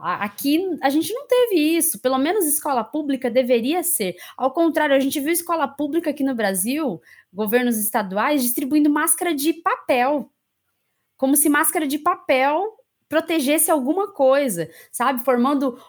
Aqui 0.00 0.60
a 0.82 0.90
gente 0.90 1.12
não 1.12 1.26
teve 1.26 1.56
isso, 1.76 2.00
pelo 2.00 2.18
menos 2.18 2.46
escola 2.46 2.84
pública 2.84 3.30
deveria 3.30 3.82
ser. 3.82 4.16
Ao 4.36 4.52
contrário, 4.52 4.94
a 4.94 5.00
gente 5.00 5.20
viu 5.20 5.32
escola 5.32 5.66
pública 5.68 6.10
aqui 6.10 6.22
no 6.22 6.34
Brasil, 6.34 7.00
governos 7.32 7.76
estaduais, 7.78 8.42
distribuindo 8.42 8.90
máscara 8.90 9.34
de 9.34 9.52
papel. 9.54 10.30
como 11.16 11.36
se 11.36 11.48
máscara 11.48 11.86
de 11.86 11.98
papel 11.98 12.76
protegesse 13.08 13.70
alguma 13.70 14.12
coisa, 14.12 14.70
sabe? 14.92 15.24
Formando. 15.24 15.80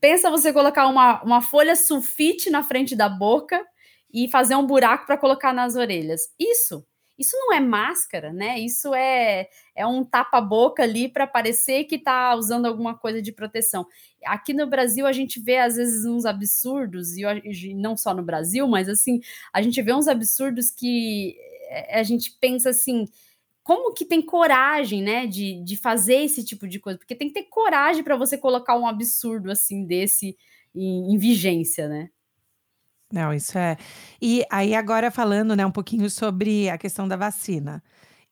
Pensa 0.00 0.30
você 0.30 0.52
colocar 0.52 0.86
uma, 0.88 1.22
uma 1.22 1.40
folha 1.40 1.76
sulfite 1.76 2.50
na 2.50 2.62
frente 2.62 2.96
da 2.96 3.08
boca 3.08 3.64
e 4.12 4.28
fazer 4.28 4.56
um 4.56 4.66
buraco 4.66 5.06
para 5.06 5.16
colocar 5.16 5.52
nas 5.52 5.76
orelhas. 5.76 6.22
Isso. 6.38 6.84
Isso 7.20 7.36
não 7.36 7.52
é 7.52 7.60
máscara, 7.60 8.32
né? 8.32 8.58
Isso 8.58 8.94
é, 8.94 9.50
é 9.76 9.86
um 9.86 10.02
tapa-boca 10.02 10.82
ali 10.82 11.06
para 11.06 11.26
parecer 11.26 11.84
que 11.84 11.96
está 11.96 12.34
usando 12.34 12.64
alguma 12.64 12.96
coisa 12.96 13.20
de 13.20 13.30
proteção. 13.30 13.86
Aqui 14.24 14.54
no 14.54 14.66
Brasil 14.66 15.06
a 15.06 15.12
gente 15.12 15.38
vê 15.38 15.58
às 15.58 15.76
vezes 15.76 16.06
uns 16.06 16.24
absurdos, 16.24 17.18
e 17.18 17.74
não 17.74 17.94
só 17.94 18.14
no 18.14 18.22
Brasil, 18.22 18.66
mas 18.66 18.88
assim, 18.88 19.20
a 19.52 19.60
gente 19.60 19.82
vê 19.82 19.92
uns 19.92 20.08
absurdos 20.08 20.70
que 20.70 21.36
eh, 21.68 22.00
a 22.00 22.02
gente 22.02 22.32
pensa 22.40 22.70
assim, 22.70 23.06
como 23.62 23.92
que 23.92 24.06
tem 24.06 24.22
coragem, 24.22 25.02
né, 25.02 25.26
de, 25.26 25.62
de 25.62 25.76
fazer 25.76 26.24
esse 26.24 26.42
tipo 26.42 26.66
de 26.66 26.80
coisa? 26.80 26.98
Porque 26.98 27.14
tem 27.14 27.28
que 27.28 27.34
ter 27.34 27.44
coragem 27.50 28.02
para 28.02 28.16
você 28.16 28.38
colocar 28.38 28.78
um 28.78 28.86
absurdo 28.86 29.50
assim 29.50 29.84
desse 29.84 30.38
em, 30.74 31.12
em, 31.12 31.18
vigência, 31.18 31.86
né? 31.86 32.10
Não, 33.12 33.32
isso 33.34 33.58
é. 33.58 33.76
E 34.22 34.44
aí 34.50 34.74
agora 34.74 35.10
falando, 35.10 35.56
né, 35.56 35.66
um 35.66 35.70
pouquinho 35.72 36.08
sobre 36.08 36.68
a 36.70 36.78
questão 36.78 37.08
da 37.08 37.16
vacina. 37.16 37.82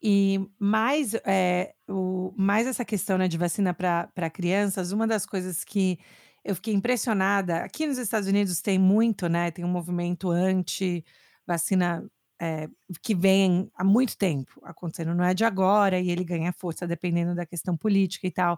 E 0.01 0.41
mais, 0.59 1.15
é, 1.27 1.75
o, 1.89 2.33
mais 2.37 2.67
essa 2.67 2.85
questão 2.85 3.19
né, 3.19 3.27
de 3.27 3.37
vacina 3.37 3.75
para 3.75 4.31
crianças, 4.31 4.93
uma 4.93 5.07
das 5.07 5.27
coisas 5.27 5.65
que 5.65 5.99
eu 6.45 6.55
fiquei 6.55 6.73
impressionada, 6.75 7.59
aqui 7.65 7.87
nos 7.87 7.99
Estados 7.99 8.29
Unidos 8.29 8.61
tem 8.63 8.79
muito, 8.79 9.29
né? 9.29 9.51
Tem 9.51 9.65
um 9.65 9.69
movimento 9.69 10.31
anti-vacina 10.31 12.09
é, 12.41 12.69
que 13.03 13.15
vem 13.15 13.69
há 13.75 13.83
muito 13.85 14.17
tempo 14.17 14.61
acontecendo, 14.63 15.15
não 15.15 15.25
é 15.25 15.35
de 15.35 15.45
agora, 15.45 15.99
e 16.01 16.11
ele 16.11 16.25
ganha 16.25 16.53
força 16.53 16.87
dependendo 16.87 17.35
da 17.35 17.45
questão 17.45 17.77
política 17.77 18.27
e 18.29 18.31
tal. 18.31 18.57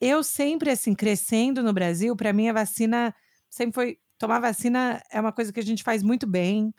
Eu 0.00 0.22
sempre, 0.24 0.70
assim, 0.70 0.94
crescendo 0.94 1.62
no 1.62 1.72
Brasil, 1.72 2.14
para 2.16 2.32
mim 2.32 2.48
a 2.48 2.52
vacina 2.52 3.14
sempre 3.50 3.74
foi. 3.74 3.98
Tomar 4.18 4.40
vacina 4.40 5.02
é 5.10 5.20
uma 5.20 5.32
coisa 5.32 5.52
que 5.52 5.60
a 5.60 5.62
gente 5.62 5.82
faz 5.82 6.02
muito 6.02 6.26
bem, 6.26 6.72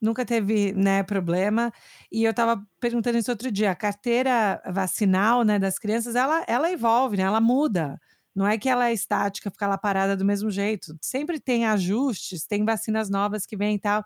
nunca 0.00 0.24
teve 0.24 0.72
né, 0.74 1.02
problema. 1.02 1.72
E 2.12 2.24
eu 2.24 2.30
estava 2.30 2.62
perguntando 2.80 3.18
isso 3.18 3.30
outro 3.30 3.50
dia: 3.50 3.70
a 3.72 3.74
carteira 3.74 4.62
vacinal 4.70 5.42
né, 5.42 5.58
das 5.58 5.78
crianças 5.78 6.14
ela, 6.14 6.44
ela 6.46 6.70
evolve, 6.70 7.16
né, 7.16 7.24
ela 7.24 7.40
muda. 7.40 7.98
Não 8.34 8.46
é 8.46 8.58
que 8.58 8.68
ela 8.68 8.88
é 8.88 8.92
estática, 8.92 9.50
fica 9.50 9.66
lá 9.66 9.78
parada 9.78 10.16
do 10.16 10.24
mesmo 10.24 10.50
jeito. 10.50 10.96
Sempre 11.00 11.38
tem 11.40 11.66
ajustes, 11.66 12.44
tem 12.46 12.64
vacinas 12.64 13.08
novas 13.08 13.46
que 13.46 13.56
vêm 13.56 13.76
e 13.76 13.78
tal. 13.78 14.02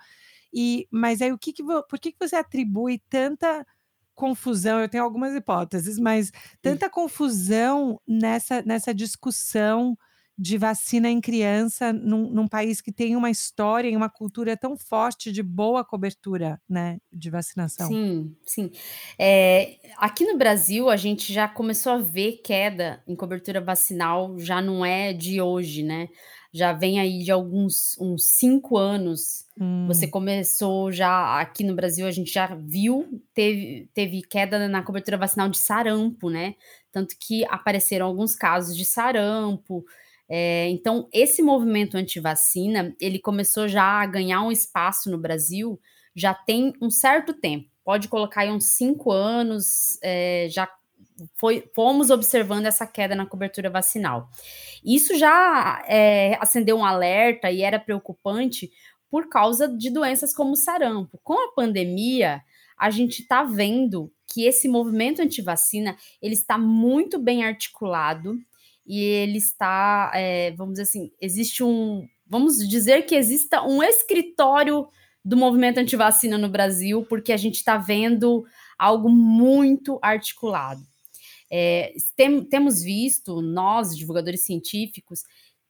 E, 0.53 0.87
mas 0.91 1.23
aí 1.23 1.33
o 1.33 1.39
que, 1.39 1.53
que 1.53 1.63
por 1.63 1.99
que, 1.99 2.13
que 2.13 2.19
você 2.21 2.37
atribui 2.37 3.03
tanta 3.09 3.67
confusão? 4.15 4.81
Eu 4.81 4.89
tenho 4.89 5.05
algumas 5.05 5.35
hipóteses, 5.35 5.99
mas 5.99 6.31
tanta 6.63 6.87
Sim. 6.87 6.93
confusão 6.93 8.01
nessa, 8.07 8.63
nessa 8.63 8.95
discussão 8.95 9.97
de 10.39 10.57
vacina 10.57 11.11
em 11.11 11.21
criança 11.21 11.93
num, 11.93 12.31
num, 12.31 12.47
país 12.47 12.81
que 12.81 12.93
tem 12.93 13.17
uma 13.17 13.29
história 13.29 13.89
e 13.89 13.97
uma 13.97 14.09
cultura 14.09 14.57
tão 14.57 14.77
forte 14.77 15.33
de 15.33 15.43
boa 15.43 15.85
cobertura, 15.85 16.61
né, 16.69 16.99
de 17.13 17.29
vacinação. 17.29 17.89
Sim, 17.89 18.37
sim. 18.47 18.71
É, 19.19 19.77
aqui 19.97 20.25
no 20.25 20.39
Brasil 20.39 20.89
a 20.89 20.97
gente 20.97 21.33
já 21.33 21.49
começou 21.49 21.93
a 21.93 21.99
ver 21.99 22.41
queda 22.45 23.03
em 23.09 23.17
cobertura 23.17 23.61
vacinal, 23.61 24.39
já 24.39 24.63
não 24.63 24.85
é 24.85 25.13
de 25.13 25.41
hoje, 25.41 25.83
né? 25.83 26.09
já 26.53 26.73
vem 26.73 26.99
aí 26.99 27.23
de 27.23 27.31
alguns 27.31 27.97
uns 28.01 28.25
cinco 28.25 28.77
anos. 28.77 29.45
Hum. 29.61 29.87
Você 29.87 30.07
começou 30.07 30.91
já 30.91 31.41
aqui 31.41 31.63
no 31.63 31.75
Brasil, 31.75 32.07
a 32.07 32.11
gente 32.11 32.33
já 32.33 32.55
viu, 32.55 33.23
teve, 33.35 33.91
teve 33.93 34.23
queda 34.23 34.69
na 34.69 34.83
cobertura 34.83 35.17
vacinal 35.17 35.49
de 35.49 35.59
sarampo, 35.59 36.31
né? 36.31 36.55
Tanto 36.91 37.17
que 37.21 37.45
apareceram 37.47 38.07
alguns 38.07 38.35
casos 38.35 38.77
de 38.77 38.85
sarampo. 38.85 39.85
É, 40.29 40.69
então, 40.69 41.09
esse 41.13 41.43
movimento 41.43 41.97
anti-vacina, 41.97 42.95
ele 43.01 43.19
começou 43.19 43.67
já 43.67 43.85
a 43.85 44.07
ganhar 44.07 44.43
um 44.43 44.53
espaço 44.53 45.11
no 45.11 45.19
Brasil 45.19 45.81
já 46.19 46.35
tem 46.35 46.73
um 46.83 46.91
certo 46.91 47.33
tempo. 47.33 47.71
Pode 47.85 48.09
colocar 48.09 48.43
aí 48.43 48.51
uns 48.51 48.65
cinco 48.65 49.13
anos, 49.13 49.99
é, 50.03 50.49
já 50.51 50.69
foi, 51.39 51.71
fomos 51.75 52.11
observando 52.11 52.67
essa 52.67 52.87
queda 52.87 53.15
na 53.15 53.25
cobertura 53.25 53.71
vacinal. 53.71 54.29
Isso 54.85 55.17
já 55.17 55.83
é, 55.87 56.37
acendeu 56.41 56.77
um 56.77 56.85
alerta 56.85 57.51
e 57.51 57.63
era 57.63 57.79
preocupante 57.79 58.71
por 59.11 59.29
causa 59.29 59.69
de 59.69 59.91
doenças 59.91 60.35
como 60.35 60.53
o 60.53 60.57
sarampo. 60.57 61.19
Com 61.23 61.35
a 61.35 61.53
pandemia, 61.55 62.43
a 62.77 62.91
gente 62.91 63.23
está 63.23 63.43
vendo 63.43 64.13
que 64.27 64.45
esse 64.45 64.69
movimento 64.69 65.23
anti-vacina 65.23 65.97
ele 66.21 66.35
está 66.35 66.59
muito 66.59 67.19
bem 67.19 67.45
articulado 67.45 68.37
e 68.89 69.01
ele 69.01 69.37
está, 69.37 70.11
é, 70.15 70.53
vamos 70.53 70.73
dizer 70.73 70.85
assim, 70.85 71.13
existe 71.21 71.63
um, 71.63 72.09
vamos 72.27 72.57
dizer 72.67 73.03
que 73.03 73.15
exista 73.15 73.63
um 73.63 73.83
escritório 73.83 74.89
do 75.23 75.37
movimento 75.37 75.77
anti-vacina 75.77 76.39
no 76.39 76.49
Brasil, 76.49 77.05
porque 77.05 77.33
a 77.33 77.37
gente 77.37 77.57
está 77.57 77.77
vendo 77.77 78.47
algo 78.79 79.11
muito 79.11 79.99
articulado. 80.01 80.81
É, 81.51 81.93
tem, 82.17 82.43
temos 82.43 82.83
visto, 82.83 83.43
nós, 83.43 83.95
divulgadores 83.95 84.43
científicos, 84.43 85.23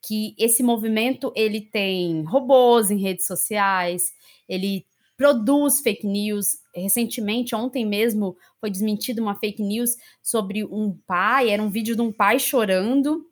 que 0.07 0.35
esse 0.39 0.63
movimento 0.63 1.33
ele 1.35 1.61
tem 1.61 2.23
robôs 2.23 2.89
em 2.89 3.01
redes 3.01 3.27
sociais, 3.27 4.13
ele 4.49 4.87
produz 5.17 5.81
fake 5.81 6.07
news. 6.07 6.59
Recentemente, 6.81 7.55
ontem 7.55 7.85
mesmo, 7.87 8.37
foi 8.61 8.71
desmentida 8.71 9.23
uma 9.23 9.35
fake 9.35 9.63
news 9.63 9.97
sobre 10.23 10.65
um 10.65 10.97
pai, 11.07 11.51
era 11.51 11.63
um 11.63 11.71
vídeo 11.71 11.95
de 11.95 12.03
um 12.03 12.13
pai 12.13 12.39
chorando, 12.39 13.27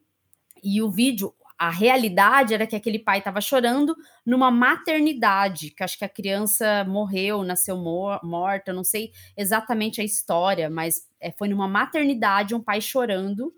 e 0.62 0.82
o 0.82 0.90
vídeo, 0.90 1.32
a 1.58 1.70
realidade 1.70 2.52
era 2.52 2.66
que 2.66 2.76
aquele 2.76 2.98
pai 2.98 3.18
estava 3.18 3.40
chorando 3.40 3.96
numa 4.24 4.50
maternidade, 4.50 5.70
que 5.70 5.82
acho 5.82 5.98
que 5.98 6.04
a 6.04 6.08
criança 6.08 6.84
morreu, 6.84 7.42
nasceu 7.42 7.76
mor 7.76 8.20
morta, 8.22 8.72
não 8.72 8.84
sei 8.84 9.10
exatamente 9.36 10.00
a 10.00 10.04
história, 10.04 10.68
mas 10.68 11.06
é, 11.20 11.32
foi 11.32 11.48
numa 11.48 11.68
maternidade, 11.68 12.54
um 12.54 12.62
pai 12.62 12.80
chorando, 12.80 13.52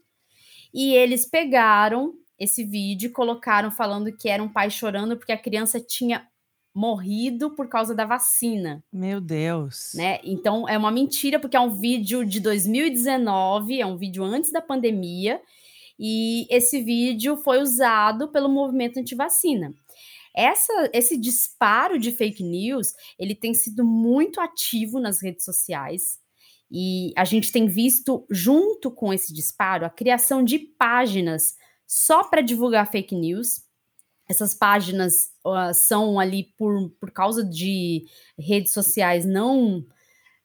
e 0.72 0.94
eles 0.94 1.28
pegaram 1.28 2.14
esse 2.38 2.62
vídeo 2.64 3.08
e 3.08 3.12
colocaram 3.12 3.70
falando 3.70 4.16
que 4.16 4.28
era 4.28 4.42
um 4.42 4.48
pai 4.48 4.70
chorando 4.70 5.16
porque 5.16 5.32
a 5.32 5.38
criança 5.38 5.80
tinha 5.80 6.26
morrido 6.74 7.50
por 7.54 7.68
causa 7.68 7.94
da 7.94 8.04
vacina. 8.04 8.82
Meu 8.92 9.20
Deus. 9.20 9.92
Né? 9.94 10.20
Então 10.22 10.68
é 10.68 10.76
uma 10.78 10.90
mentira 10.90 11.40
porque 11.40 11.56
é 11.56 11.60
um 11.60 11.70
vídeo 11.70 12.24
de 12.24 12.40
2019, 12.40 13.80
é 13.80 13.86
um 13.86 13.96
vídeo 13.96 14.22
antes 14.22 14.52
da 14.52 14.62
pandemia, 14.62 15.40
e 15.98 16.46
esse 16.48 16.80
vídeo 16.80 17.36
foi 17.36 17.60
usado 17.60 18.28
pelo 18.28 18.48
movimento 18.48 18.98
anti-vacina. 18.98 19.74
Essa, 20.36 20.88
esse 20.92 21.16
disparo 21.16 21.98
de 21.98 22.12
fake 22.12 22.44
news, 22.44 22.94
ele 23.18 23.34
tem 23.34 23.52
sido 23.54 23.84
muito 23.84 24.40
ativo 24.40 25.00
nas 25.00 25.20
redes 25.20 25.44
sociais. 25.44 26.18
E 26.70 27.12
a 27.16 27.24
gente 27.24 27.50
tem 27.50 27.66
visto, 27.66 28.26
junto 28.30 28.90
com 28.90 29.12
esse 29.12 29.32
disparo, 29.32 29.84
a 29.84 29.90
criação 29.90 30.44
de 30.44 30.58
páginas 30.58 31.56
só 31.86 32.22
para 32.22 32.42
divulgar 32.42 32.90
fake 32.90 33.16
news. 33.16 33.62
Essas 34.28 34.54
páginas 34.54 35.30
uh, 35.44 35.72
são 35.72 36.20
ali 36.20 36.52
por, 36.56 36.90
por 37.00 37.10
causa 37.10 37.44
de 37.44 38.04
redes 38.38 38.72
sociais 38.72 39.24
não 39.24 39.84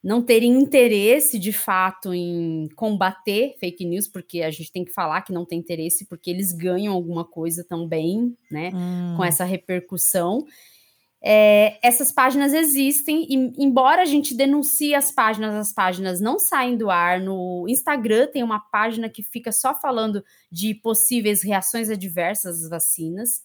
não 0.04 0.22
terem 0.22 0.52
interesse 0.52 1.40
de 1.40 1.54
fato 1.54 2.14
em 2.14 2.68
combater 2.76 3.56
fake 3.58 3.86
news, 3.86 4.06
porque 4.06 4.42
a 4.42 4.52
gente 4.52 4.70
tem 4.70 4.84
que 4.84 4.92
falar 4.92 5.22
que 5.22 5.32
não 5.32 5.46
tem 5.46 5.60
interesse, 5.60 6.06
porque 6.06 6.30
eles 6.30 6.52
ganham 6.52 6.94
alguma 6.94 7.24
coisa 7.24 7.64
também, 7.64 8.36
né, 8.52 8.72
hum. 8.74 9.14
com 9.16 9.24
essa 9.24 9.46
repercussão. 9.46 10.46
É, 11.26 11.80
essas 11.82 12.12
páginas 12.12 12.54
existem, 12.54 13.26
e 13.30 13.54
embora 13.58 14.02
a 14.02 14.06
gente 14.06 14.36
denuncie 14.36 14.94
as 14.94 15.10
páginas, 15.10 15.56
as 15.56 15.72
páginas 15.72 16.20
não 16.20 16.38
saem 16.38 16.76
do 16.76 16.92
ar. 16.92 17.22
No 17.22 17.66
Instagram 17.70 18.28
tem 18.28 18.44
uma 18.44 18.60
página 18.60 19.08
que 19.08 19.24
fica 19.24 19.54
só 19.54 19.74
falando 19.74 20.22
de 20.52 20.76
possíveis 20.76 21.42
reações 21.42 21.90
adversas 21.90 22.64
às 22.64 22.70
vacinas, 22.70 23.42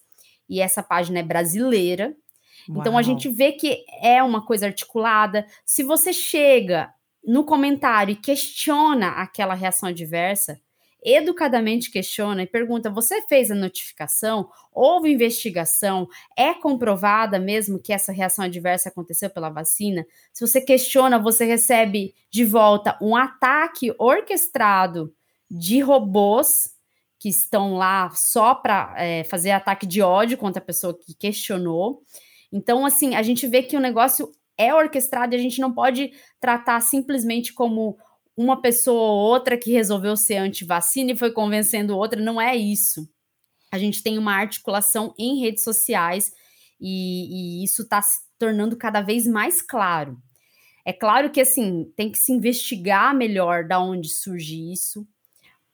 e 0.49 0.61
essa 0.61 0.81
página 0.81 1.19
é 1.19 1.23
brasileira, 1.23 2.15
Uau. 2.67 2.81
Então 2.81 2.97
a 2.97 3.01
gente 3.01 3.29
vê 3.29 3.51
que 3.51 3.83
é 4.01 4.21
uma 4.21 4.45
coisa 4.45 4.67
articulada. 4.67 5.45
Se 5.65 5.83
você 5.83 6.13
chega 6.13 6.93
no 7.23 7.43
comentário 7.43 8.13
e 8.13 8.15
questiona 8.15 9.09
aquela 9.09 9.53
reação 9.53 9.89
adversa, 9.89 10.59
educadamente 11.03 11.91
questiona 11.91 12.43
e 12.43 12.47
pergunta: 12.47 12.89
você 12.89 13.21
fez 13.23 13.49
a 13.49 13.55
notificação? 13.55 14.49
Houve 14.71 15.11
investigação? 15.11 16.07
É 16.37 16.53
comprovada 16.53 17.39
mesmo 17.39 17.79
que 17.79 17.93
essa 17.93 18.11
reação 18.11 18.45
adversa 18.45 18.89
aconteceu 18.89 19.29
pela 19.29 19.49
vacina? 19.49 20.05
Se 20.31 20.45
você 20.45 20.61
questiona, 20.61 21.17
você 21.17 21.45
recebe 21.45 22.13
de 22.29 22.45
volta 22.45 22.97
um 23.01 23.15
ataque 23.15 23.93
orquestrado 23.97 25.13
de 25.49 25.79
robôs 25.79 26.78
que 27.19 27.27
estão 27.27 27.75
lá 27.75 28.09
só 28.11 28.55
para 28.55 28.95
é, 28.97 29.25
fazer 29.25 29.51
ataque 29.51 29.85
de 29.85 30.01
ódio 30.01 30.37
contra 30.37 30.61
a 30.61 30.65
pessoa 30.65 30.97
que 30.97 31.13
questionou. 31.13 32.01
Então, 32.51 32.85
assim, 32.85 33.13
a 33.13 33.21
gente 33.21 33.45
vê 33.45 33.61
que 33.61 33.75
o 33.75 33.81
negócio 33.81 34.31
é 34.57 34.73
orquestrado 34.73 35.35
e 35.35 35.37
a 35.37 35.41
gente 35.41 35.59
não 35.59 35.73
pode 35.73 36.11
tratar 36.39 36.79
simplesmente 36.81 37.53
como 37.53 37.97
uma 38.35 38.61
pessoa 38.61 39.11
ou 39.11 39.17
outra 39.17 39.57
que 39.57 39.71
resolveu 39.71 40.15
ser 40.15 40.37
anti-vacina 40.37 41.11
e 41.11 41.17
foi 41.17 41.31
convencendo 41.31 41.97
outra, 41.97 42.21
não 42.21 42.39
é 42.39 42.55
isso. 42.55 43.07
A 43.69 43.77
gente 43.77 44.01
tem 44.01 44.17
uma 44.17 44.33
articulação 44.33 45.13
em 45.19 45.41
redes 45.41 45.63
sociais 45.63 46.31
e, 46.79 47.59
e 47.61 47.63
isso 47.65 47.81
está 47.81 48.01
se 48.01 48.21
tornando 48.37 48.77
cada 48.77 49.01
vez 49.01 49.27
mais 49.27 49.61
claro. 49.61 50.17
É 50.85 50.93
claro 50.93 51.29
que 51.29 51.41
assim 51.41 51.91
tem 51.95 52.09
que 52.09 52.17
se 52.17 52.31
investigar 52.31 53.13
melhor 53.13 53.67
da 53.67 53.79
onde 53.79 54.09
surge 54.09 54.71
isso, 54.71 55.05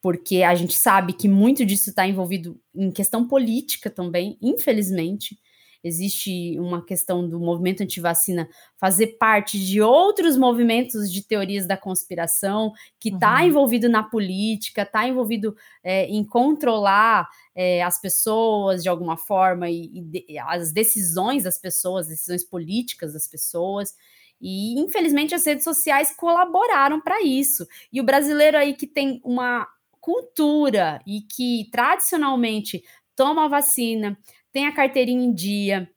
porque 0.06 0.44
a 0.44 0.54
gente 0.54 0.76
sabe 0.76 1.14
que 1.14 1.28
muito 1.28 1.66
disso 1.66 1.90
está 1.90 2.08
envolvido 2.08 2.62
em 2.76 2.92
questão 2.92 3.28
política 3.28 3.90
também, 3.90 4.38
infelizmente 4.40 5.36
existe 5.84 6.60
uma 6.60 6.86
questão 6.86 7.28
do 7.28 7.40
movimento 7.40 7.82
antivacina 7.82 8.48
fazer 8.80 9.18
parte 9.18 9.58
de 9.58 9.82
outros 9.82 10.38
movimentos 10.38 11.12
de 11.12 11.24
teorias 11.24 11.66
da 11.66 11.76
conspiração, 11.76 12.72
que 13.00 13.10
está 13.10 13.40
uhum. 13.40 13.48
envolvido 13.48 13.90
na 13.90 14.04
política, 14.04 14.84
está 14.84 15.08
envolvido 15.08 15.56
é, 15.84 16.06
em 16.06 16.24
controlar 16.24 17.28
é, 17.56 17.82
as 17.82 18.00
pessoas 18.00 18.84
de 18.84 18.90
alguma 18.90 19.18
forma 19.18 19.72
e, 19.72 19.90
e 19.92 20.02
de, 20.02 20.26
as 20.38 20.72
decisões 20.72 21.46
das 21.46 21.58
pessoas, 21.58 22.08
decisões 22.08 22.44
políticas 22.44 23.14
das 23.14 23.28
pessoas. 23.28 23.96
E 24.40 24.80
infelizmente 24.80 25.34
as 25.34 25.46
redes 25.46 25.64
sociais 25.64 26.16
colaboraram 26.16 27.02
para 27.02 27.24
isso. 27.24 27.66
E 27.92 28.00
o 28.00 28.04
brasileiro 28.04 28.56
aí 28.56 28.76
que 28.76 28.86
tem 28.86 29.20
uma 29.24 29.68
cultura 30.06 31.02
e 31.08 31.22
que 31.22 31.68
tradicionalmente 31.72 32.84
toma 33.16 33.46
a 33.46 33.48
vacina, 33.48 34.16
tem 34.52 34.68
a 34.68 34.72
carteirinha 34.72 35.26
em 35.26 35.34
dia, 35.34 35.90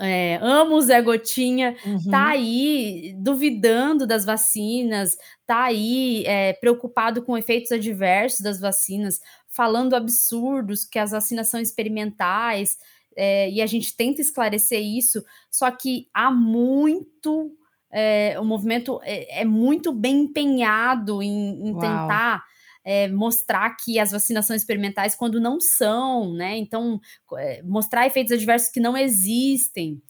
é, 0.00 0.38
amo 0.40 0.76
o 0.76 0.80
Zé 0.80 1.02
Gotinha, 1.02 1.74
tá 1.74 1.90
uhum. 1.90 2.10
tá 2.10 2.26
aí 2.28 3.14
duvidando 3.18 4.06
das 4.06 4.24
vacinas, 4.24 5.18
tá 5.46 5.64
aí 5.64 6.24
é, 6.24 6.54
preocupado 6.54 7.22
com 7.22 7.36
efeitos 7.36 7.70
adversos 7.70 8.40
das 8.40 8.58
vacinas, 8.58 9.20
falando 9.46 9.94
absurdos 9.94 10.82
que 10.82 10.98
as 10.98 11.10
vacinas 11.10 11.48
são 11.48 11.60
experimentais, 11.60 12.78
é, 13.14 13.50
e 13.50 13.60
a 13.60 13.66
gente 13.66 13.94
tenta 13.94 14.22
esclarecer 14.22 14.80
isso, 14.80 15.22
só 15.50 15.70
que 15.70 16.08
há 16.14 16.30
muito. 16.30 17.52
É, 17.92 18.38
o 18.40 18.44
movimento 18.44 18.98
é, 19.04 19.42
é, 19.42 19.44
muito 19.44 19.92
bem 19.92 20.22
empenhado 20.22 21.22
em, 21.22 21.68
em 21.68 21.72
tentar 21.74 22.44
é, 22.86 23.08
mostrar 23.08 23.76
que 23.76 23.98
as 23.98 24.12
vacinas 24.12 24.46
são 24.46 24.54
experimentais 24.54 25.16
quando 25.16 25.40
não 25.40 25.60
são, 25.60 26.32
né? 26.32 26.56
Então, 26.56 27.00
é, 27.36 27.60
mostrar 27.64 28.06
efeitos 28.06 28.32
adversos 28.32 28.70
que 28.70 28.78
não 28.78 28.96
existem. 28.96 30.00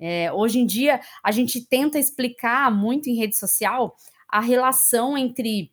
É, 0.00 0.32
hoje 0.32 0.58
em 0.58 0.64
dia, 0.64 0.98
a 1.22 1.30
gente 1.30 1.60
tenta 1.68 1.98
explicar 1.98 2.74
muito 2.74 3.10
em 3.10 3.16
rede 3.16 3.36
social 3.36 3.94
a 4.26 4.40
relação 4.40 5.16
entre 5.16 5.70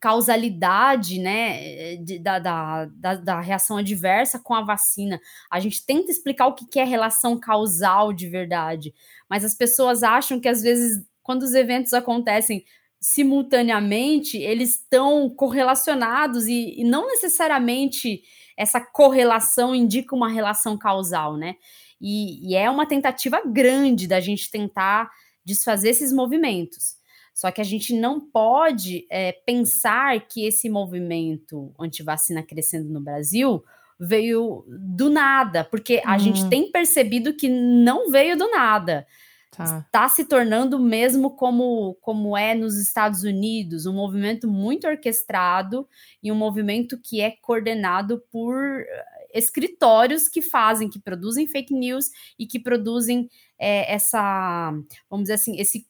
causalidade, 0.00 1.18
né, 1.18 1.96
de, 1.96 2.20
da, 2.20 2.38
da, 2.38 2.84
da, 2.84 3.14
da, 3.16 3.40
reação 3.40 3.78
adversa 3.78 4.38
com 4.38 4.54
a 4.54 4.62
vacina. 4.62 5.20
A 5.50 5.58
gente 5.58 5.84
tenta 5.84 6.12
explicar 6.12 6.46
o 6.46 6.54
que 6.54 6.78
é 6.78 6.84
relação 6.84 7.36
causal 7.36 8.12
de 8.12 8.28
verdade, 8.28 8.94
mas 9.28 9.44
as 9.44 9.56
pessoas 9.56 10.04
acham 10.04 10.38
que 10.38 10.46
às 10.46 10.62
vezes, 10.62 11.04
quando 11.24 11.42
os 11.42 11.54
eventos 11.54 11.92
acontecem 11.92 12.64
simultaneamente, 13.00 14.38
eles 14.38 14.70
estão 14.70 15.30
correlacionados 15.30 16.46
e, 16.46 16.80
e, 16.80 16.84
não 16.84 17.06
necessariamente 17.06 18.22
essa 18.56 18.80
correlação 18.80 19.74
indica 19.74 20.16
uma 20.16 20.28
relação 20.28 20.76
causal, 20.76 21.36
né? 21.36 21.54
E, 22.00 22.50
e, 22.50 22.56
é 22.56 22.68
uma 22.68 22.86
tentativa 22.86 23.40
grande 23.46 24.06
da 24.06 24.20
gente 24.20 24.50
tentar 24.50 25.10
desfazer 25.44 25.90
esses 25.90 26.12
movimentos. 26.12 26.96
Só 27.32 27.52
que 27.52 27.60
a 27.60 27.64
gente 27.64 27.94
não 27.94 28.20
pode 28.20 29.06
é, 29.08 29.30
pensar 29.46 30.26
que 30.26 30.44
esse 30.44 30.68
movimento 30.68 31.72
anti-vacina 31.78 32.42
crescendo 32.42 32.88
no 32.88 33.00
Brasil 33.00 33.62
veio 33.98 34.64
do 34.68 35.08
nada, 35.08 35.64
porque 35.64 36.02
a 36.04 36.18
gente 36.18 36.42
uhum. 36.42 36.48
tem 36.48 36.70
percebido 36.70 37.34
que 37.34 37.48
não 37.48 38.10
veio 38.10 38.36
do 38.36 38.50
nada. 38.50 39.06
Tá. 39.50 39.84
Está 39.86 40.08
se 40.08 40.24
tornando 40.24 40.78
mesmo 40.78 41.30
como, 41.30 41.94
como 42.00 42.36
é 42.36 42.54
nos 42.54 42.76
Estados 42.76 43.22
Unidos, 43.22 43.86
um 43.86 43.94
movimento 43.94 44.46
muito 44.46 44.86
orquestrado 44.86 45.88
e 46.22 46.30
um 46.30 46.34
movimento 46.34 47.00
que 47.00 47.20
é 47.20 47.30
coordenado 47.30 48.22
por 48.30 48.80
eh, 48.80 49.04
escritórios 49.34 50.28
que 50.28 50.42
fazem, 50.42 50.88
que 50.88 50.98
produzem 50.98 51.46
fake 51.46 51.74
news 51.74 52.10
e 52.38 52.46
que 52.46 52.58
produzem 52.58 53.28
é, 53.58 53.92
essa, 53.92 54.70
vamos 55.10 55.24
dizer 55.24 55.34
assim, 55.34 55.58
esse, 55.58 55.86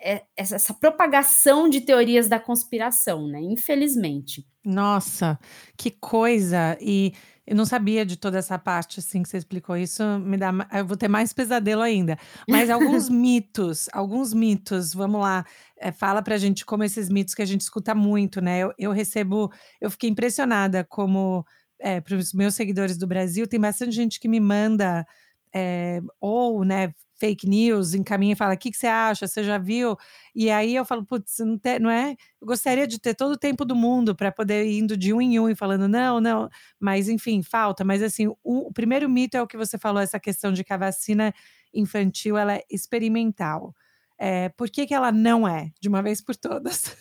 é, 0.00 0.22
essa, 0.36 0.56
essa 0.56 0.74
propagação 0.74 1.68
de 1.68 1.80
teorias 1.80 2.28
da 2.28 2.40
conspiração, 2.40 3.28
né? 3.28 3.40
Infelizmente. 3.40 4.44
Nossa, 4.64 5.38
que 5.76 5.90
coisa! 5.90 6.76
E 6.80 7.12
eu 7.46 7.56
não 7.56 7.64
sabia 7.66 8.06
de 8.06 8.16
toda 8.16 8.38
essa 8.38 8.58
parte, 8.58 9.00
assim, 9.00 9.22
que 9.22 9.28
você 9.28 9.38
explicou 9.38 9.76
isso, 9.76 10.02
me 10.20 10.36
dá, 10.36 10.52
eu 10.72 10.86
vou 10.86 10.96
ter 10.96 11.08
mais 11.08 11.32
pesadelo 11.32 11.82
ainda. 11.82 12.16
Mas 12.48 12.70
alguns 12.70 13.08
mitos, 13.10 13.88
alguns 13.92 14.32
mitos, 14.32 14.94
vamos 14.94 15.20
lá, 15.20 15.44
é, 15.78 15.90
fala 15.90 16.22
pra 16.22 16.38
gente 16.38 16.64
como 16.64 16.84
esses 16.84 17.08
mitos 17.08 17.34
que 17.34 17.42
a 17.42 17.46
gente 17.46 17.62
escuta 17.62 17.94
muito, 17.94 18.40
né? 18.40 18.60
Eu, 18.60 18.72
eu 18.78 18.92
recebo, 18.92 19.50
eu 19.80 19.90
fiquei 19.90 20.08
impressionada 20.08 20.84
como, 20.84 21.44
é, 21.80 22.00
para 22.00 22.16
os 22.16 22.32
meus 22.32 22.54
seguidores 22.54 22.96
do 22.96 23.06
Brasil, 23.08 23.46
tem 23.46 23.58
bastante 23.58 23.92
gente 23.92 24.20
que 24.20 24.28
me 24.28 24.38
manda, 24.38 25.04
é, 25.52 26.00
ou, 26.20 26.64
né, 26.64 26.94
fake 27.22 27.48
news, 27.48 27.94
encaminha 27.94 28.32
e 28.32 28.36
fala: 28.36 28.54
o 28.54 28.58
que, 28.58 28.72
que 28.72 28.76
você 28.76 28.88
acha? 28.88 29.28
Você 29.28 29.44
já 29.44 29.58
viu? 29.58 29.96
E 30.34 30.50
aí 30.50 30.74
eu 30.74 30.84
falo: 30.84 31.06
putz, 31.06 31.38
não, 31.38 31.60
não 31.80 31.90
é? 31.90 32.16
Eu 32.40 32.46
gostaria 32.46 32.84
de 32.84 32.98
ter 32.98 33.14
todo 33.14 33.32
o 33.32 33.38
tempo 33.38 33.64
do 33.64 33.76
mundo 33.76 34.16
para 34.16 34.32
poder 34.32 34.66
ir 34.66 34.80
indo 34.80 34.96
de 34.96 35.12
um 35.12 35.20
em 35.20 35.38
um 35.38 35.48
e 35.48 35.54
falando: 35.54 35.86
não, 35.86 36.20
não, 36.20 36.48
mas 36.80 37.08
enfim, 37.08 37.40
falta. 37.40 37.84
Mas 37.84 38.02
assim, 38.02 38.26
o, 38.26 38.36
o 38.42 38.72
primeiro 38.72 39.08
mito 39.08 39.36
é 39.36 39.42
o 39.42 39.46
que 39.46 39.56
você 39.56 39.78
falou, 39.78 40.02
essa 40.02 40.18
questão 40.18 40.52
de 40.52 40.64
que 40.64 40.72
a 40.72 40.76
vacina 40.76 41.32
infantil 41.72 42.36
ela 42.36 42.56
é 42.56 42.64
experimental. 42.68 43.72
É, 44.18 44.48
por 44.50 44.68
que, 44.68 44.86
que 44.86 44.94
ela 44.94 45.12
não 45.12 45.46
é, 45.46 45.70
de 45.80 45.88
uma 45.88 46.02
vez 46.02 46.20
por 46.20 46.34
todas? 46.34 46.96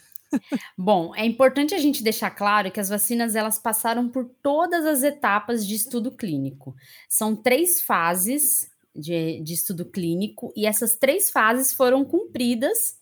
Bom, 0.78 1.13
é 1.15 1.26
importante 1.26 1.76
a 1.76 1.78
gente 1.78 2.03
deixar 2.03 2.32
claro 2.32 2.72
que 2.72 2.80
as 2.80 2.89
vacinas 2.89 3.36
elas 3.36 3.59
passaram 3.59 4.07
por 4.07 4.26
todas 4.41 4.86
as 4.86 5.03
etapas 5.03 5.67
de 5.67 5.76
estudo 5.76 6.11
clínico. 6.11 6.74
São 7.09 7.36
três 7.36 7.82
fases 7.82 8.70
de, 8.95 9.41
de 9.41 9.53
estudo 9.53 9.85
clínico, 9.85 10.51
e 10.55 10.65
essas 10.65 10.95
três 10.95 11.29
fases 11.29 11.73
foram 11.73 12.03
cumpridas 12.03 12.99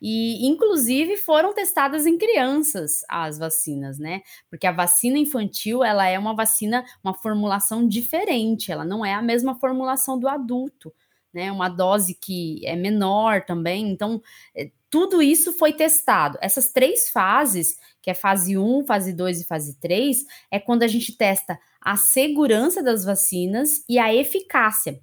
e, 0.00 0.46
inclusive, 0.46 1.16
foram 1.16 1.52
testadas 1.52 2.06
em 2.06 2.16
crianças 2.16 3.04
as 3.08 3.38
vacinas, 3.38 3.98
né? 3.98 4.22
Porque 4.48 4.66
a 4.66 4.72
vacina 4.72 5.18
infantil, 5.18 5.82
ela 5.82 6.06
é 6.06 6.18
uma 6.18 6.34
vacina, 6.34 6.84
uma 7.02 7.14
formulação 7.14 7.86
diferente, 7.86 8.70
ela 8.70 8.84
não 8.84 9.04
é 9.04 9.14
a 9.14 9.22
mesma 9.22 9.56
formulação 9.58 10.18
do 10.18 10.28
adulto, 10.28 10.94
né? 11.32 11.50
Uma 11.50 11.68
dose 11.68 12.14
que 12.14 12.64
é 12.64 12.76
menor 12.76 13.44
também, 13.44 13.90
então, 13.90 14.22
é, 14.54 14.70
tudo 14.88 15.20
isso 15.20 15.52
foi 15.52 15.72
testado. 15.72 16.38
Essas 16.40 16.72
três 16.72 17.10
fases, 17.10 17.76
que 18.00 18.10
é 18.10 18.14
fase 18.14 18.56
1, 18.56 18.86
fase 18.86 19.12
2 19.12 19.40
e 19.40 19.44
fase 19.44 19.78
3, 19.80 20.24
é 20.50 20.58
quando 20.60 20.84
a 20.84 20.88
gente 20.88 21.16
testa 21.16 21.58
a 21.80 21.96
segurança 21.96 22.82
das 22.82 23.04
vacinas 23.04 23.84
e 23.88 23.98
a 23.98 24.14
eficácia 24.14 25.00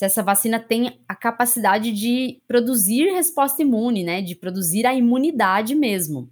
se 0.00 0.06
essa 0.06 0.22
vacina 0.22 0.58
tem 0.58 0.98
a 1.06 1.14
capacidade 1.14 1.92
de 1.92 2.40
produzir 2.48 3.12
resposta 3.12 3.60
imune, 3.60 4.02
né? 4.02 4.22
De 4.22 4.34
produzir 4.34 4.86
a 4.86 4.94
imunidade 4.94 5.74
mesmo. 5.74 6.30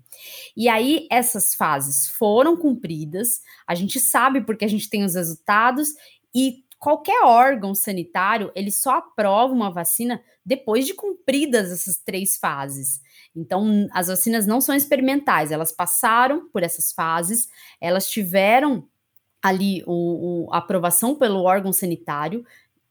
E 0.57 0.71
aí, 0.71 1.07
essas 1.11 1.55
fases 1.55 2.09
foram 2.09 2.57
cumpridas, 2.57 3.43
a 3.67 3.75
gente 3.75 4.01
sabe 4.01 4.41
porque 4.41 4.65
a 4.65 4.69
gente 4.69 4.89
tem 4.89 5.05
os 5.05 5.15
resultados, 5.15 5.91
e 6.35 6.65
qualquer 6.79 7.23
órgão 7.25 7.75
sanitário 7.75 8.51
ele 8.55 8.71
só 8.71 8.93
aprova 8.93 9.53
uma 9.53 9.71
vacina 9.71 10.19
depois 10.47 10.87
de 10.87 10.95
cumpridas 10.95 11.71
essas 11.71 11.99
três 11.99 12.39
fases. 12.39 13.03
Então, 13.37 13.87
as 13.93 14.07
vacinas 14.07 14.47
não 14.47 14.63
são 14.63 14.75
experimentais, 14.75 15.53
elas 15.53 15.73
passaram 15.73 16.49
por 16.49 16.63
essas 16.63 16.91
fases, 16.91 17.51
elas 17.79 18.09
tiveram 18.09 18.89
ali 19.43 19.85
o, 19.87 20.47
o, 20.47 20.55
a 20.55 20.59
aprovação 20.59 21.15
pelo 21.15 21.43
órgão 21.43 21.71
sanitário, 21.71 22.45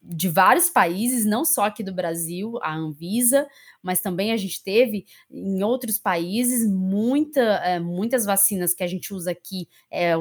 de 0.10 0.30
vários 0.30 0.70
países, 0.70 1.26
não 1.26 1.44
só 1.44 1.66
aqui 1.66 1.84
do 1.84 1.94
Brasil, 1.94 2.58
a 2.62 2.74
Anvisa, 2.74 3.46
mas 3.84 4.00
também 4.00 4.32
a 4.32 4.38
gente 4.38 4.64
teve 4.64 5.06
em 5.30 5.62
outros 5.64 6.00
países 6.00 6.70
muita, 6.70 7.42
é, 7.42 7.80
muitas 7.80 8.24
vacinas 8.24 8.74
que 8.74 8.84
a 8.84 8.88
gente 8.88 9.14
usa 9.14 9.32
aqui 9.32 9.68
é, 9.92 10.14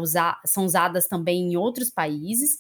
são 0.45 0.65
usadas 0.65 1.07
também 1.07 1.53
em 1.53 1.57
outros 1.57 1.89
países. 1.89 2.59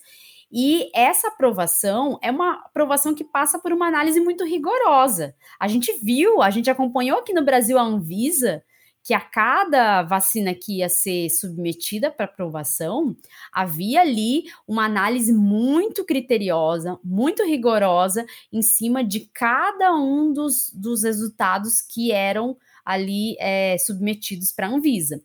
E 0.50 0.88
essa 0.94 1.28
aprovação 1.28 2.18
é 2.22 2.30
uma 2.30 2.52
aprovação 2.66 3.12
que 3.12 3.24
passa 3.24 3.58
por 3.58 3.72
uma 3.72 3.88
análise 3.88 4.20
muito 4.20 4.44
rigorosa. 4.44 5.34
A 5.58 5.66
gente 5.66 5.92
viu, 6.00 6.40
a 6.40 6.50
gente 6.50 6.70
acompanhou 6.70 7.18
aqui 7.18 7.32
no 7.32 7.44
Brasil 7.44 7.76
a 7.76 7.82
Anvisa 7.82 8.62
que 9.06 9.14
a 9.14 9.20
cada 9.20 10.02
vacina 10.02 10.52
que 10.52 10.78
ia 10.78 10.88
ser 10.88 11.30
submetida 11.30 12.10
para 12.10 12.24
aprovação, 12.24 13.16
havia 13.52 14.00
ali 14.00 14.46
uma 14.66 14.84
análise 14.84 15.32
muito 15.32 16.04
criteriosa, 16.04 16.98
muito 17.04 17.44
rigorosa 17.44 18.26
em 18.52 18.62
cima 18.62 19.04
de 19.04 19.20
cada 19.32 19.94
um 19.94 20.32
dos, 20.32 20.72
dos 20.74 21.04
resultados 21.04 21.80
que 21.80 22.10
eram 22.10 22.56
ali 22.84 23.36
é, 23.38 23.78
submetidos 23.78 24.50
para 24.50 24.66
a 24.66 24.70
Anvisa. 24.70 25.22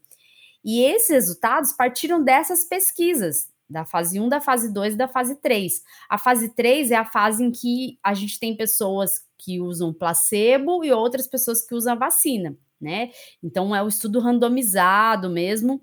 E 0.64 0.84
esses 0.84 1.10
resultados 1.10 1.74
partiram 1.74 2.24
dessas 2.24 2.64
pesquisas, 2.64 3.50
da 3.68 3.84
fase 3.84 4.20
1, 4.20 4.30
da 4.30 4.40
fase 4.40 4.72
2 4.72 4.94
e 4.94 4.98
da 4.98 5.08
fase 5.08 5.38
3. 5.38 5.82
A 6.08 6.20
fase 6.20 6.50
3 6.50 6.92
é 6.92 6.98
a 6.98 7.06
fase 7.06 7.44
em 7.44 7.52
que 7.52 7.98
a 8.04 8.14
gente 8.14 8.40
tem 8.40 8.56
pessoas 8.56 9.24
que 9.40 9.60
usam 9.60 9.92
placebo 9.92 10.84
e 10.86 10.92
outras 10.92 11.26
pessoas 11.26 11.66
que 11.66 11.74
usam 11.74 11.98
vacina, 11.98 12.56
né? 12.82 13.12
Então 13.44 13.76
é 13.76 13.84
o 13.84 13.88
estudo 13.88 14.20
randomizado 14.20 15.30
mesmo, 15.30 15.82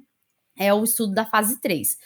é 0.59 0.73
o 0.75 0.83
estudo 0.85 1.15
da 1.15 1.25
fase 1.25 1.61
3. 1.61 1.97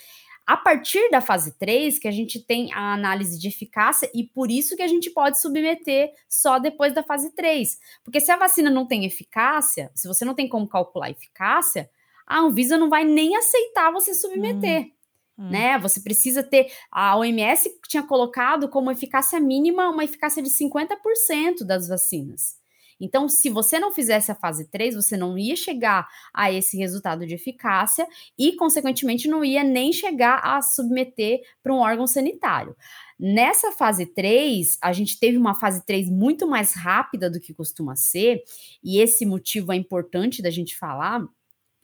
A 0.44 0.56
partir 0.56 1.08
da 1.10 1.20
fase 1.20 1.56
3, 1.56 1.98
que 2.00 2.08
a 2.08 2.10
gente 2.10 2.40
tem 2.40 2.72
a 2.72 2.92
análise 2.92 3.38
de 3.38 3.46
eficácia, 3.46 4.10
e 4.12 4.24
por 4.24 4.50
isso 4.50 4.76
que 4.76 4.82
a 4.82 4.88
gente 4.88 5.08
pode 5.10 5.40
submeter 5.40 6.10
só 6.28 6.58
depois 6.58 6.92
da 6.92 7.02
fase 7.02 7.32
3. 7.34 7.78
Porque 8.02 8.20
se 8.20 8.30
a 8.30 8.36
vacina 8.36 8.68
não 8.68 8.86
tem 8.86 9.04
eficácia, 9.04 9.90
se 9.94 10.08
você 10.08 10.24
não 10.24 10.34
tem 10.34 10.48
como 10.48 10.68
calcular 10.68 11.06
a 11.06 11.10
eficácia, 11.10 11.88
a 12.26 12.40
Anvisa 12.40 12.76
não 12.76 12.90
vai 12.90 13.04
nem 13.04 13.36
aceitar 13.36 13.92
você 13.92 14.14
submeter. 14.14 14.82
Hum. 14.82 14.92
Hum. 15.38 15.50
Né? 15.50 15.78
Você 15.78 16.00
precisa 16.00 16.42
ter. 16.42 16.70
A 16.90 17.16
OMS 17.16 17.70
tinha 17.88 18.02
colocado 18.02 18.68
como 18.68 18.90
eficácia 18.90 19.40
mínima 19.40 19.88
uma 19.90 20.04
eficácia 20.04 20.42
de 20.42 20.50
50% 20.50 21.64
das 21.64 21.88
vacinas. 21.88 22.61
Então, 23.02 23.28
se 23.28 23.50
você 23.50 23.78
não 23.78 23.92
fizesse 23.92 24.30
a 24.30 24.34
fase 24.34 24.70
3, 24.70 24.94
você 24.94 25.16
não 25.16 25.36
ia 25.36 25.56
chegar 25.56 26.08
a 26.32 26.52
esse 26.52 26.76
resultado 26.76 27.26
de 27.26 27.34
eficácia 27.34 28.06
e, 28.38 28.54
consequentemente, 28.54 29.26
não 29.26 29.44
ia 29.44 29.64
nem 29.64 29.92
chegar 29.92 30.40
a 30.44 30.62
submeter 30.62 31.40
para 31.62 31.74
um 31.74 31.78
órgão 31.78 32.06
sanitário. 32.06 32.76
Nessa 33.18 33.72
fase 33.72 34.06
3, 34.06 34.78
a 34.80 34.92
gente 34.92 35.18
teve 35.18 35.36
uma 35.36 35.54
fase 35.54 35.84
3 35.84 36.08
muito 36.08 36.46
mais 36.46 36.74
rápida 36.74 37.28
do 37.28 37.40
que 37.40 37.52
costuma 37.52 37.96
ser, 37.96 38.42
e 38.82 39.00
esse 39.00 39.26
motivo 39.26 39.72
é 39.72 39.76
importante 39.76 40.40
da 40.40 40.50
gente 40.50 40.76
falar, 40.76 41.26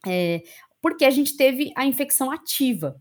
é, 0.07 0.43
porque 0.81 1.05
a 1.05 1.11
gente 1.11 1.37
teve 1.37 1.73
a 1.75 1.85
infecção 1.85 2.31
ativa 2.31 2.97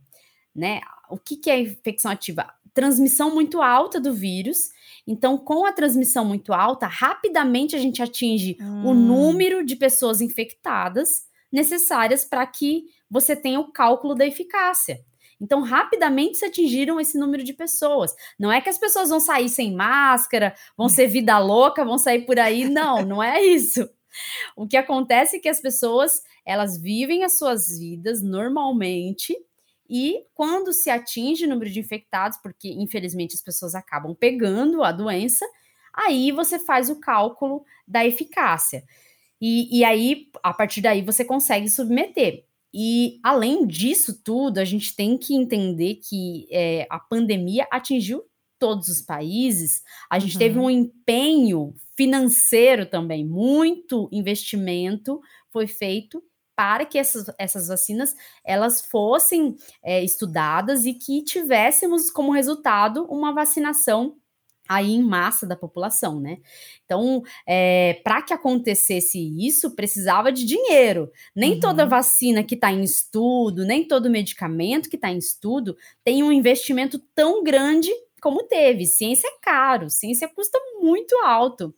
né? 0.58 0.82
O 1.08 1.18
que, 1.18 1.38
que 1.38 1.52
é 1.52 1.60
infecção 1.60 2.10
ativa? 2.10 2.52
Transmissão 2.74 3.34
muito 3.34 3.62
alta 3.62 4.02
do 4.02 4.12
vírus. 4.12 4.72
Então, 5.08 5.38
com 5.38 5.66
a 5.66 5.72
transmissão 5.72 6.26
muito 6.26 6.54
alta, 6.54 6.86
rapidamente 6.86 7.76
a 7.76 7.80
gente 7.80 8.04
atinge 8.04 8.58
hum. 8.60 8.88
o 8.88 8.94
número 8.94 9.66
de 9.66 9.76
pessoas 9.78 10.20
infectadas 10.20 11.26
necessárias 11.50 12.26
para 12.26 12.46
que 12.46 12.86
você 13.10 13.34
tenha 13.34 13.60
o 13.60 13.72
cálculo 13.72 14.14
da 14.14 14.28
eficácia. 14.28 15.00
Então, 15.40 15.62
rapidamente 15.62 16.38
se 16.38 16.46
atingiram 16.46 17.00
esse 17.00 17.18
número 17.18 17.44
de 17.44 17.54
pessoas. 17.54 18.14
Não 18.38 18.52
é 18.52 18.60
que 18.60 18.70
as 18.70 18.78
pessoas 18.78 19.10
vão 19.10 19.20
sair 19.20 19.50
sem 19.50 19.74
máscara, 19.74 20.54
vão 20.76 20.90
ser 20.90 21.08
vida 21.08 21.38
louca, 21.38 21.86
vão 21.86 21.98
sair 21.98 22.26
por 22.26 22.38
aí. 22.40 22.68
Não, 22.68 23.06
não 23.06 23.24
é 23.24 23.42
isso. 23.42 23.88
O 24.56 24.68
que 24.68 24.76
acontece 24.76 25.38
é 25.38 25.40
que 25.40 25.48
as 25.48 25.62
pessoas, 25.62 26.22
elas 26.46 26.82
vivem 26.82 27.24
as 27.24 27.38
suas 27.38 27.78
vidas 27.78 28.22
normalmente, 28.22 29.38
e 29.90 30.24
quando 30.34 30.74
se 30.74 30.90
atinge 30.90 31.46
o 31.46 31.50
número 31.50 31.70
de 31.70 31.80
infectados, 31.80 32.38
porque 32.42 32.70
infelizmente 32.70 33.36
as 33.36 33.42
pessoas 33.42 33.76
acabam 33.76 34.16
pegando 34.16 34.84
a 34.84 34.92
doença, 34.92 35.46
aí 35.94 36.32
você 36.32 36.60
faz 36.60 36.90
o 36.90 37.00
cálculo 37.00 37.66
da 37.88 38.06
eficácia. 38.06 38.84
E, 39.42 39.80
e 39.80 39.84
aí, 39.84 40.30
a 40.44 40.54
partir 40.54 40.82
daí, 40.82 41.02
você 41.02 41.24
consegue 41.24 41.70
submeter. 41.70 42.44
E 42.74 43.20
além 43.24 43.66
disso 43.66 44.22
tudo, 44.24 44.58
a 44.58 44.66
gente 44.66 44.96
tem 44.96 45.18
que 45.18 45.36
entender 45.36 45.96
que 45.96 46.48
é, 46.52 46.86
a 46.90 47.00
pandemia 47.00 47.68
atingiu 47.72 48.24
todos 48.60 48.88
os 48.88 49.02
países, 49.02 49.84
a 50.10 50.18
gente 50.18 50.34
uhum. 50.34 50.40
teve 50.40 50.60
um 50.60 50.70
empenho 50.70 51.76
financeiro 51.96 52.88
também, 52.88 53.24
muito 53.24 54.10
investimento 54.12 55.22
foi 55.52 55.68
feito 55.68 56.24
para 56.58 56.88
que 56.88 56.98
essas, 56.98 57.32
essas 57.38 57.68
vacinas 57.68 58.16
elas 58.44 58.82
fossem 58.82 59.56
é, 59.84 60.04
estudadas 60.04 60.88
e 60.88 60.94
que 60.96 61.22
tivéssemos 61.22 62.10
como 62.10 62.34
resultado 62.34 63.06
uma 63.06 63.32
vacinação 63.32 64.16
aí 64.68 64.96
em 64.96 65.04
massa 65.04 65.46
da 65.46 65.56
população, 65.56 66.20
né? 66.20 66.40
Então, 66.84 67.24
é, 67.48 68.02
para 68.04 68.22
que 68.24 68.34
acontecesse 68.34 69.18
isso, 69.18 69.76
precisava 69.76 70.32
de 70.32 70.44
dinheiro. 70.44 71.10
Nem 71.34 71.54
uhum. 71.54 71.60
toda 71.60 71.86
vacina 71.86 72.44
que 72.44 72.56
está 72.56 72.72
em 72.72 72.84
estudo, 72.84 73.64
nem 73.64 73.88
todo 73.88 74.10
medicamento 74.10 74.90
que 74.90 74.98
está 74.98 75.10
em 75.10 75.20
estudo 75.20 75.78
tem 76.04 76.24
um 76.24 76.32
investimento 76.32 77.00
tão 77.16 77.44
grande 77.44 77.92
como 78.20 78.44
teve. 78.44 78.86
Ciência 78.86 79.28
é 79.28 79.40
caro, 79.42 79.90
ciência 79.90 80.28
custa 80.28 80.60
muito 80.82 81.16
alto 81.20 81.74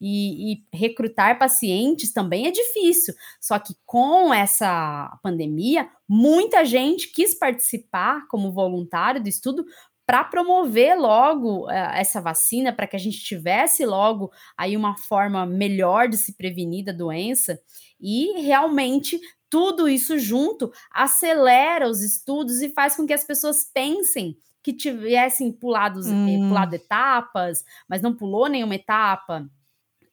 e, 0.00 0.52
e, 0.52 0.64
recrutar 0.72 1.38
pacientes 1.38 2.12
também 2.12 2.46
é 2.46 2.50
difícil. 2.50 3.14
Só 3.40 3.58
que 3.58 3.74
com 3.84 4.32
essa 4.32 5.18
pandemia, 5.22 5.88
muita 6.08 6.64
gente 6.64 7.08
quis 7.08 7.34
participar 7.34 8.26
como 8.28 8.52
voluntário 8.52 9.22
do 9.22 9.28
estudo 9.28 9.64
para 10.06 10.24
promover 10.24 10.98
logo 10.98 11.66
uh, 11.66 11.70
essa 11.70 12.20
vacina, 12.20 12.72
para 12.72 12.86
que 12.86 12.96
a 12.96 12.98
gente 12.98 13.18
tivesse 13.18 13.84
logo 13.84 14.32
aí 14.56 14.76
uma 14.76 14.96
forma 14.96 15.44
melhor 15.44 16.08
de 16.08 16.16
se 16.16 16.32
prevenir 16.32 16.84
da 16.84 16.92
doença. 16.92 17.60
E 18.00 18.40
realmente 18.40 19.20
tudo 19.50 19.88
isso 19.88 20.18
junto 20.18 20.72
acelera 20.90 21.88
os 21.88 22.02
estudos 22.02 22.62
e 22.62 22.70
faz 22.70 22.96
com 22.96 23.06
que 23.06 23.12
as 23.12 23.24
pessoas 23.24 23.64
pensem 23.64 24.36
que 24.62 24.72
tivessem 24.72 25.52
pulado, 25.52 26.00
hum. 26.00 26.48
pulado 26.48 26.74
etapas, 26.74 27.64
mas 27.88 28.00
não 28.00 28.14
pulou 28.14 28.48
nenhuma 28.48 28.74
etapa 28.74 29.48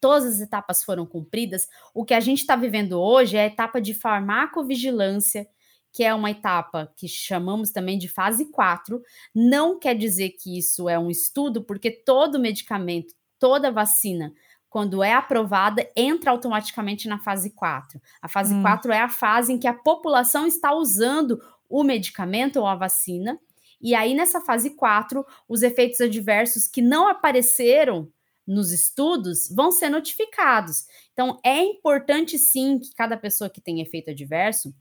todas 0.06 0.36
as 0.36 0.40
etapas 0.40 0.84
foram 0.84 1.04
cumpridas, 1.04 1.68
o 1.92 2.06
que 2.06 2.14
a 2.14 2.20
gente 2.20 2.42
está 2.42 2.56
vivendo 2.56 3.02
hoje 3.02 3.38
é 3.38 3.42
a 3.42 3.48
etapa 3.48 3.82
de 3.82 3.92
farmacovigilância, 3.92 5.48
que 5.92 6.04
é 6.04 6.14
uma 6.14 6.30
etapa 6.30 6.94
que 6.96 7.08
chamamos 7.08 7.72
também 7.72 7.98
de 7.98 8.08
fase 8.08 8.52
4. 8.52 9.02
Não 9.34 9.80
quer 9.80 9.96
dizer 9.96 10.36
que 10.40 10.60
isso 10.60 10.88
é 10.88 11.00
um 11.00 11.10
estudo, 11.10 11.64
porque 11.64 11.90
todo 11.90 12.38
medicamento, 12.38 13.16
toda 13.40 13.72
vacina, 13.72 14.32
quando 14.70 15.02
é 15.02 15.12
aprovada, 15.12 15.90
entra 15.96 16.30
automaticamente 16.30 17.08
na 17.08 17.18
fase 17.18 17.50
4. 17.50 18.00
A 18.22 18.28
fase 18.28 18.54
hum. 18.54 18.62
4 18.62 18.92
é 18.92 19.00
a 19.00 19.10
fase 19.10 19.54
em 19.54 19.58
que 19.58 19.68
a 19.68 19.74
população 19.74 20.46
está 20.46 20.72
usando 20.72 21.42
o 21.68 21.84
medicamento 21.84 22.58
ou 22.58 22.68
a 22.68 22.76
vacina. 22.76 23.40
E 23.82 23.96
aí, 23.96 24.14
nessa 24.14 24.40
fase 24.40 24.76
4, 24.76 25.26
os 25.50 25.64
efeitos 25.64 26.00
adversos 26.00 26.68
que 26.68 26.84
não 26.84 27.08
apareceram 27.08 28.14
nos 28.48 28.72
estudos 28.72 29.50
vão 29.50 29.72
ser 29.72 29.90
notificados. 29.90 30.86
Então, 31.14 31.40
é 31.44 31.64
importante 31.64 32.38
sim 32.38 32.78
que 32.78 32.94
cada 32.94 33.18
pessoa 33.18 33.50
que 33.50 33.62
tem 33.62 33.82
efeito 33.82 34.12
adverso 34.12 34.74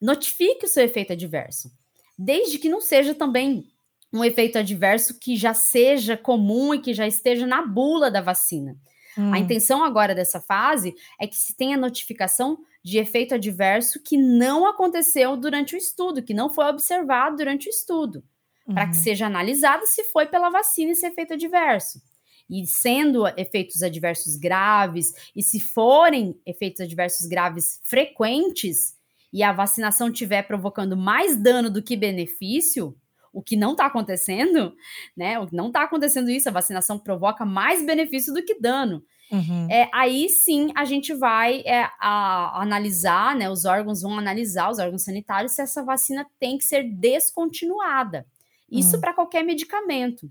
notifique 0.00 0.66
o 0.66 0.68
seu 0.68 0.84
efeito 0.84 1.12
adverso, 1.12 1.70
desde 2.18 2.58
que 2.58 2.68
não 2.68 2.80
seja 2.80 3.14
também 3.14 3.64
um 4.12 4.24
efeito 4.24 4.58
adverso 4.58 5.18
que 5.18 5.36
já 5.36 5.54
seja 5.54 6.16
comum 6.16 6.74
e 6.74 6.80
que 6.80 6.94
já 6.94 7.06
esteja 7.06 7.46
na 7.46 7.64
bula 7.64 8.10
da 8.10 8.20
vacina. 8.20 8.76
Hum. 9.16 9.32
A 9.32 9.38
intenção 9.38 9.82
agora 9.82 10.14
dessa 10.14 10.40
fase 10.40 10.94
é 11.20 11.26
que 11.26 11.36
se 11.36 11.56
tenha 11.56 11.76
notificação 11.76 12.58
de 12.84 12.98
efeito 12.98 13.34
adverso 13.34 14.02
que 14.02 14.16
não 14.16 14.66
aconteceu 14.66 15.36
durante 15.36 15.74
o 15.74 15.78
estudo, 15.78 16.22
que 16.22 16.34
não 16.34 16.50
foi 16.50 16.66
observado 16.66 17.36
durante 17.36 17.68
o 17.68 17.70
estudo, 17.70 18.22
uhum. 18.66 18.74
para 18.74 18.88
que 18.88 18.96
seja 18.96 19.26
analisado 19.26 19.86
se 19.86 20.04
foi 20.04 20.26
pela 20.26 20.50
vacina 20.50 20.92
esse 20.92 21.06
efeito 21.06 21.34
adverso 21.34 22.00
e 22.48 22.66
sendo 22.66 23.26
efeitos 23.36 23.82
adversos 23.82 24.36
graves, 24.36 25.12
e 25.34 25.42
se 25.42 25.60
forem 25.60 26.38
efeitos 26.46 26.80
adversos 26.80 27.26
graves 27.26 27.80
frequentes, 27.84 28.94
e 29.32 29.42
a 29.42 29.52
vacinação 29.52 30.08
estiver 30.08 30.42
provocando 30.42 30.96
mais 30.96 31.36
dano 31.36 31.70
do 31.70 31.82
que 31.82 31.96
benefício, 31.96 32.96
o 33.32 33.42
que 33.42 33.54
não 33.54 33.72
está 33.72 33.84
acontecendo, 33.84 34.74
né? 35.14 35.38
O 35.38 35.46
que 35.46 35.54
não 35.54 35.66
está 35.66 35.82
acontecendo 35.82 36.30
isso, 36.30 36.48
a 36.48 36.52
vacinação 36.52 36.98
provoca 36.98 37.44
mais 37.44 37.84
benefício 37.84 38.32
do 38.32 38.42
que 38.42 38.58
dano. 38.58 39.02
Uhum. 39.30 39.68
É, 39.70 39.90
aí 39.92 40.28
sim 40.28 40.72
a 40.74 40.84
gente 40.86 41.12
vai 41.12 41.60
é, 41.66 41.82
a, 42.00 42.00
a 42.00 42.62
analisar, 42.62 43.36
né? 43.36 43.50
Os 43.50 43.66
órgãos 43.66 44.00
vão 44.00 44.18
analisar, 44.18 44.70
os 44.70 44.78
órgãos 44.78 45.02
sanitários, 45.02 45.52
se 45.52 45.60
essa 45.60 45.84
vacina 45.84 46.26
tem 46.40 46.56
que 46.56 46.64
ser 46.64 46.84
descontinuada. 46.84 48.26
Isso 48.70 48.94
uhum. 48.94 49.00
para 49.00 49.12
qualquer 49.12 49.44
medicamento. 49.44 50.30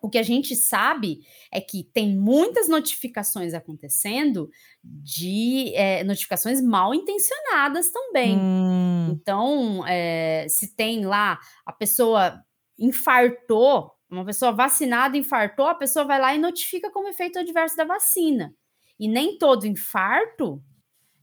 O 0.00 0.08
que 0.08 0.18
a 0.18 0.22
gente 0.22 0.54
sabe 0.54 1.20
é 1.52 1.60
que 1.60 1.82
tem 1.82 2.16
muitas 2.16 2.68
notificações 2.68 3.52
acontecendo 3.52 4.48
de 4.82 5.72
é, 5.74 6.04
notificações 6.04 6.62
mal 6.62 6.94
intencionadas 6.94 7.90
também. 7.90 8.38
Hum. 8.38 9.10
Então, 9.10 9.84
é, 9.86 10.46
se 10.48 10.76
tem 10.76 11.04
lá 11.04 11.40
a 11.66 11.72
pessoa 11.72 12.40
infartou, 12.78 13.92
uma 14.08 14.24
pessoa 14.24 14.52
vacinada 14.52 15.16
infartou, 15.16 15.66
a 15.66 15.74
pessoa 15.74 16.04
vai 16.04 16.20
lá 16.20 16.34
e 16.34 16.38
notifica 16.38 16.90
como 16.90 17.08
efeito 17.08 17.38
adverso 17.38 17.76
da 17.76 17.84
vacina. 17.84 18.54
E 19.00 19.08
nem 19.08 19.36
todo 19.36 19.66
infarto 19.66 20.62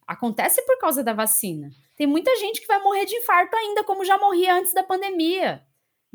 acontece 0.05 0.61
por 0.65 0.77
causa 0.79 1.01
da 1.01 1.13
vacina. 1.13 1.69
Tem 1.95 2.05
muita 2.05 2.35
gente 2.35 2.59
que 2.59 2.67
vai 2.67 2.81
morrer 2.83 3.05
de 3.05 3.15
infarto 3.15 3.55
ainda, 3.55 3.85
como 3.85 4.03
já 4.03 4.17
morria 4.17 4.53
antes 4.53 4.73
da 4.73 4.83
pandemia 4.83 5.65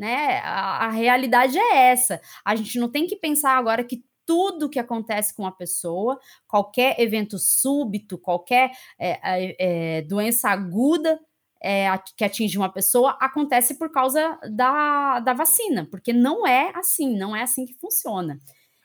né? 0.00 0.38
A, 0.38 0.86
a 0.86 0.90
realidade 0.90 1.58
é 1.58 1.90
essa. 1.90 2.18
A 2.42 2.56
gente 2.56 2.78
não 2.78 2.90
tem 2.90 3.06
que 3.06 3.16
pensar 3.16 3.58
agora 3.58 3.84
que 3.84 4.02
tudo 4.24 4.70
que 4.70 4.78
acontece 4.78 5.36
com 5.36 5.46
a 5.46 5.52
pessoa, 5.52 6.18
qualquer 6.48 6.98
evento 6.98 7.38
súbito, 7.38 8.16
qualquer 8.16 8.70
é, 8.98 9.98
é, 9.98 10.02
doença 10.02 10.48
aguda 10.48 11.20
é, 11.62 11.86
que 12.16 12.24
atinge 12.24 12.56
uma 12.56 12.72
pessoa 12.72 13.18
acontece 13.20 13.78
por 13.78 13.92
causa 13.92 14.38
da, 14.50 15.20
da 15.20 15.34
vacina, 15.34 15.86
porque 15.90 16.14
não 16.14 16.46
é 16.46 16.72
assim, 16.74 17.18
não 17.18 17.36
é 17.36 17.42
assim 17.42 17.66
que 17.66 17.74
funciona. 17.74 18.38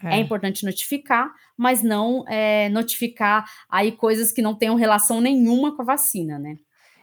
É. 0.03 0.15
é 0.15 0.19
importante 0.19 0.65
notificar, 0.65 1.31
mas 1.55 1.81
não 1.81 2.25
é, 2.27 2.67
notificar 2.67 3.49
aí 3.69 3.93
coisas 3.93 4.33
que 4.33 4.41
não 4.41 4.53
tenham 4.53 4.75
relação 4.75 5.21
nenhuma 5.21 5.73
com 5.73 5.81
a 5.83 5.85
vacina, 5.85 6.37
né? 6.37 6.57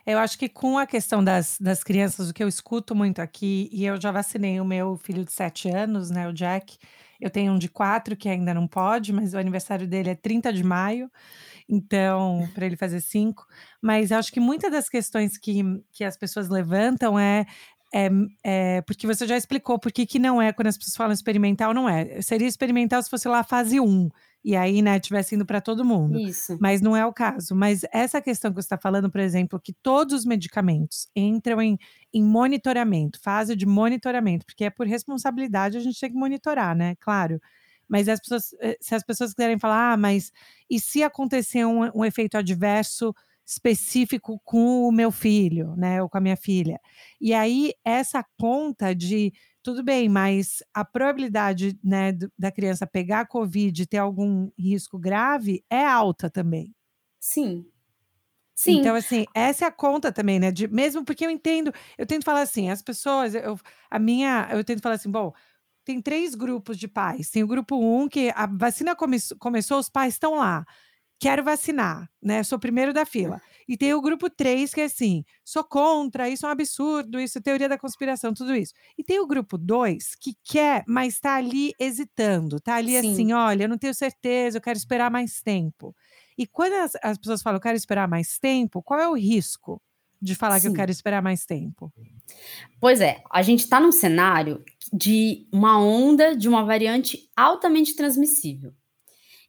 Eu 0.05 0.19
acho 0.19 0.39
que 0.39 0.49
com 0.49 0.79
a 0.79 0.87
questão 0.87 1.23
das, 1.23 1.59
das 1.61 1.85
crianças, 1.85 2.29
o 2.29 2.35
que 2.35 2.43
eu 2.43 2.49
escuto 2.49 2.95
muito 2.95 3.21
aqui, 3.21 3.69
e 3.73 3.85
eu 3.85 4.01
já 4.01 4.11
vacinei 4.11 4.61
o 4.61 4.65
meu 4.65 4.97
filho 4.97 5.25
de 5.25 5.33
7 5.33 5.69
anos, 5.71 6.11
né, 6.11 6.29
o 6.29 6.33
Jack. 6.33 6.77
Eu 7.21 7.31
tenho 7.31 7.53
um 7.53 7.59
de 7.59 7.69
4 7.69 8.17
que 8.17 8.29
ainda 8.29 8.53
não 8.53 8.67
pode, 8.67 9.13
mas 9.13 9.33
o 9.33 9.39
aniversário 9.39 9.87
dele 9.87 10.11
é 10.11 10.15
30 10.15 10.53
de 10.53 10.65
maio, 10.65 11.09
então, 11.69 12.49
para 12.55 12.67
ele 12.67 12.77
fazer 12.77 13.01
5. 13.01 13.47
Mas 13.81 14.11
eu 14.11 14.19
acho 14.19 14.33
que 14.33 14.41
muitas 14.41 14.73
das 14.73 14.89
questões 14.89 15.39
que, 15.39 15.63
que 15.93 16.05
as 16.05 16.17
pessoas 16.17 16.49
levantam 16.49 17.19
é 17.19 17.47
é, 17.95 18.09
é, 18.43 18.81
porque 18.83 19.07
você 19.07 19.27
já 19.27 19.37
explicou 19.37 19.79
por 19.79 19.93
que, 19.93 20.19
não 20.19 20.41
é 20.41 20.51
quando 20.51 20.69
as 20.69 20.79
pessoas 20.79 20.97
falam 20.97 21.13
experimental, 21.13 21.75
não 21.75 21.87
é. 21.87 22.23
Seria 22.23 22.49
experimental 22.49 23.03
se 23.03 23.11
fosse 23.11 23.29
lá 23.29 23.41
a 23.41 23.45
fase 23.45 23.79
1 23.79 24.09
e 24.45 24.57
aí, 24.57 24.82
né, 24.82 24.99
tivesse 24.99 25.34
indo 25.36 25.47
para 25.47 25.61
todo 25.61 25.84
mundo. 25.84 26.18
Isso. 26.18 26.59
Mas 26.61 26.80
não 26.80 26.97
é 26.97 27.07
o 27.07 27.12
caso. 27.12 27.55
Mas 27.55 27.82
essa 27.93 28.20
questão 28.20 28.51
que 28.51 28.57
você 28.57 28.66
está 28.66 28.78
falando, 28.78 29.09
por 29.11 29.20
exemplo, 29.20 29.61
que 29.61 29.72
todos 29.72 30.20
os 30.20 30.24
medicamentos 30.24 31.07
entram 31.14 31.62
em, 31.62 31.78
em 32.12 32.24
monitoramento, 32.24 33.20
fase 33.20 33.55
de 33.55 33.64
monitoramento, 33.64 34.45
porque 34.45 34.64
é 34.64 34.70
por 34.70 34.86
responsabilidade 34.86 35.76
a 35.76 35.80
gente 35.80 35.99
tem 35.99 36.11
que 36.11 36.16
monitorar, 36.16 36.74
né? 36.74 36.97
Claro. 36.97 37.40
Mas 37.88 38.09
as 38.09 38.18
pessoas, 38.20 38.55
eh, 38.61 38.76
se 38.80 38.95
as 38.95 39.05
pessoas 39.05 39.32
quiserem 39.32 39.59
falar, 39.59 39.93
ah, 39.93 39.97
mas 39.97 40.32
e 40.68 40.80
se 40.80 41.03
acontecer 41.03 41.64
um, 41.64 41.90
um 41.95 42.05
efeito 42.05 42.36
adverso 42.36 43.14
específico 43.47 44.40
com 44.45 44.88
o 44.88 44.93
meu 44.93 45.11
filho, 45.12 45.76
né, 45.76 46.03
ou 46.03 46.09
com 46.09 46.16
a 46.18 46.20
minha 46.20 46.36
filha? 46.36 46.80
E 47.20 47.34
aí, 47.34 47.72
essa 47.84 48.24
conta 48.38 48.95
de 48.95 49.32
tudo 49.63 49.83
bem, 49.83 50.09
mas 50.09 50.63
a 50.75 50.85
probabilidade, 50.85 51.79
né, 51.83 52.13
da 52.39 52.51
criança 52.51 52.87
pegar 52.87 53.21
a 53.21 53.27
Covid 53.27 53.83
e 53.83 53.87
ter 53.87 53.99
algum 53.99 54.51
risco 54.59 54.99
grave 54.99 55.65
é 55.71 55.85
alta 55.85 56.29
também. 56.29 56.75
Sim. 57.21 57.67
Sim. 58.55 58.79
Então, 58.81 58.95
assim, 58.95 59.25
essa 59.35 59.65
é 59.65 59.69
a 59.69 59.73
conta 59.73 60.13
também, 60.13 60.39
né? 60.39 60.51
De, 60.53 60.69
mesmo 60.69 61.05
porque 61.05 61.25
eu 61.25 61.31
entendo, 61.31 61.73
eu 61.97 62.07
tento 62.07 62.25
falar 62.25 62.43
assim, 62.43 62.71
as 62.71 62.83
pessoas, 62.83 63.35
eu, 63.35 63.59
a 63.91 63.99
minha, 63.99 64.49
eu 64.53 64.63
tento 64.63 64.83
falar 64.83 64.97
assim, 64.97 65.11
bom, 65.11 65.33
tem 65.85 66.01
três 66.01 66.35
grupos 66.35 66.79
de 66.79 66.87
pais. 66.87 67.31
Tem 67.31 67.43
o 67.43 67.47
grupo 67.47 67.77
um, 67.77 68.09
que 68.09 68.31
a 68.35 68.47
vacina 68.47 68.95
come, 68.95 69.17
começou, 69.39 69.79
os 69.79 69.89
pais 69.89 70.15
estão 70.15 70.37
lá 70.37 70.65
quero 71.23 71.45
vacinar, 71.45 72.11
né? 72.20 72.43
Sou 72.43 72.59
primeiro 72.59 72.93
da 72.93 73.07
fila. 73.07 73.41
E 73.68 73.77
tem 73.77 73.95
o 73.95 74.03
grupo 74.03 74.29
3, 74.29 74.75
que 74.75 74.81
é 74.81 74.85
assim, 74.85 75.25
sou 75.45 75.62
contra, 75.62 76.29
isso 76.29 76.45
é 76.45 76.49
um 76.49 76.53
absurdo, 76.53 77.20
isso 77.20 77.39
é 77.39 77.41
teoria 77.41 77.68
da 77.68 77.79
conspiração, 77.79 78.35
tudo 78.35 78.57
isso. 78.57 78.75
E 78.99 79.05
tem 79.05 79.20
o 79.20 79.27
grupo 79.27 79.57
2, 79.57 80.16
que 80.16 80.35
quer, 80.43 80.83
mas 80.87 81.14
está 81.14 81.37
ali 81.37 81.73
hesitando, 81.79 82.57
está 82.57 82.75
ali 82.75 83.01
Sim. 83.01 83.12
assim, 83.12 83.33
olha, 83.33 83.62
eu 83.62 83.68
não 83.68 83.79
tenho 83.79 83.95
certeza, 83.95 84.59
eu 84.59 84.61
quero 84.61 84.77
esperar 84.77 85.12
mais 85.12 85.41
tempo. 85.41 85.95
E 86.37 86.45
quando 86.45 86.73
as, 86.73 86.97
as 87.03 87.16
pessoas 87.16 87.41
falam, 87.41 87.59
eu 87.59 87.62
quero 87.62 87.77
esperar 87.77 88.09
mais 88.09 88.37
tempo, 88.37 88.83
qual 88.83 88.99
é 88.99 89.09
o 89.09 89.14
risco 89.14 89.81
de 90.20 90.35
falar 90.35 90.59
Sim. 90.59 90.62
que 90.62 90.68
eu 90.73 90.75
quero 90.75 90.91
esperar 90.91 91.23
mais 91.23 91.47
tempo? 91.47 91.91
Pois 92.81 93.01
é, 93.01 93.23
a 93.31 93.43
gente 93.43 93.61
está 93.61 93.79
num 93.79 93.93
cenário 93.93 94.62
de 94.93 95.47
uma 95.53 95.81
onda 95.81 96.37
de 96.37 96.49
uma 96.49 96.64
variante 96.64 97.31
altamente 97.37 97.95
transmissível. 97.95 98.75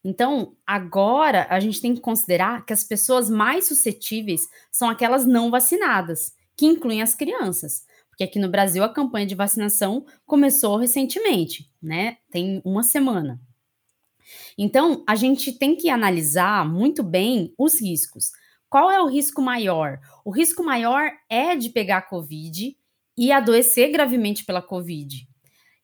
Então, 0.03 0.55
agora 0.67 1.47
a 1.49 1.59
gente 1.59 1.79
tem 1.79 1.95
que 1.95 2.01
considerar 2.01 2.65
que 2.65 2.73
as 2.73 2.83
pessoas 2.83 3.29
mais 3.29 3.67
suscetíveis 3.67 4.41
são 4.71 4.89
aquelas 4.89 5.25
não 5.25 5.49
vacinadas, 5.49 6.35
que 6.57 6.65
incluem 6.65 7.01
as 7.01 7.15
crianças. 7.15 7.85
Porque 8.09 8.25
aqui 8.25 8.37
no 8.37 8.49
Brasil 8.49 8.83
a 8.83 8.93
campanha 8.93 9.25
de 9.25 9.33
vacinação 9.33 10.05
começou 10.25 10.77
recentemente, 10.77 11.71
né? 11.81 12.17
Tem 12.29 12.61
uma 12.65 12.83
semana. 12.83 13.39
Então, 14.57 15.03
a 15.07 15.15
gente 15.15 15.53
tem 15.53 15.75
que 15.75 15.89
analisar 15.89 16.67
muito 16.67 17.01
bem 17.01 17.53
os 17.57 17.81
riscos. 17.81 18.31
Qual 18.69 18.91
é 18.91 19.01
o 19.01 19.07
risco 19.07 19.41
maior? 19.41 19.99
O 20.25 20.31
risco 20.31 20.63
maior 20.63 21.11
é 21.29 21.55
de 21.55 21.69
pegar 21.69 21.97
a 21.97 22.01
Covid 22.01 22.75
e 23.17 23.31
adoecer 23.31 23.91
gravemente 23.91 24.45
pela 24.45 24.61
Covid. 24.61 25.27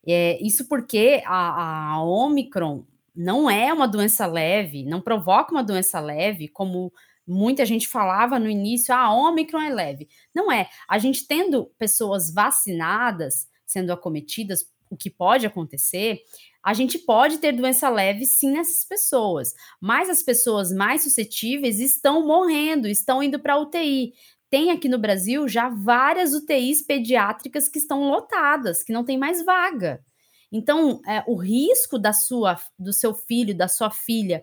É, 0.06 0.38
isso 0.42 0.68
porque 0.68 1.22
a, 1.26 1.94
a 1.94 2.02
Omicron 2.02 2.84
não 3.14 3.50
é 3.50 3.72
uma 3.72 3.88
doença 3.88 4.26
leve, 4.26 4.84
não 4.84 5.00
provoca 5.00 5.52
uma 5.52 5.64
doença 5.64 6.00
leve, 6.00 6.48
como 6.48 6.92
muita 7.26 7.64
gente 7.64 7.86
falava 7.86 8.38
no 8.38 8.48
início, 8.48 8.94
ah, 8.94 9.12
Ômicron 9.12 9.60
é 9.60 9.70
leve. 9.70 10.08
Não 10.34 10.50
é. 10.50 10.68
A 10.88 10.98
gente 10.98 11.26
tendo 11.26 11.66
pessoas 11.78 12.32
vacinadas 12.32 13.48
sendo 13.64 13.92
acometidas, 13.92 14.66
o 14.90 14.96
que 14.96 15.08
pode 15.08 15.46
acontecer, 15.46 16.20
a 16.62 16.74
gente 16.74 16.98
pode 16.98 17.38
ter 17.38 17.52
doença 17.52 17.88
leve 17.88 18.26
sim 18.26 18.50
nessas 18.50 18.84
pessoas, 18.84 19.54
mas 19.80 20.10
as 20.10 20.22
pessoas 20.22 20.72
mais 20.72 21.04
suscetíveis 21.04 21.78
estão 21.78 22.26
morrendo, 22.26 22.88
estão 22.88 23.22
indo 23.22 23.38
para 23.38 23.58
UTI. 23.58 24.12
Tem 24.50 24.72
aqui 24.72 24.88
no 24.88 24.98
Brasil 24.98 25.46
já 25.46 25.68
várias 25.68 26.34
UTIs 26.34 26.82
pediátricas 26.82 27.68
que 27.68 27.78
estão 27.78 28.10
lotadas, 28.10 28.82
que 28.82 28.92
não 28.92 29.04
tem 29.04 29.16
mais 29.16 29.44
vaga. 29.44 30.04
Então, 30.52 31.00
é, 31.06 31.22
o 31.26 31.36
risco 31.36 31.98
da 31.98 32.12
sua, 32.12 32.58
do 32.78 32.92
seu 32.92 33.14
filho, 33.14 33.56
da 33.56 33.68
sua 33.68 33.90
filha 33.90 34.42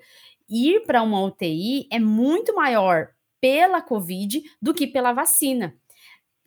ir 0.49 0.83
para 0.85 1.03
uma 1.03 1.21
UTI 1.23 1.87
é 1.91 1.99
muito 1.99 2.55
maior 2.55 3.09
pela 3.41 3.81
Covid 3.81 4.41
do 4.61 4.73
que 4.73 4.87
pela 4.87 5.13
vacina. 5.13 5.75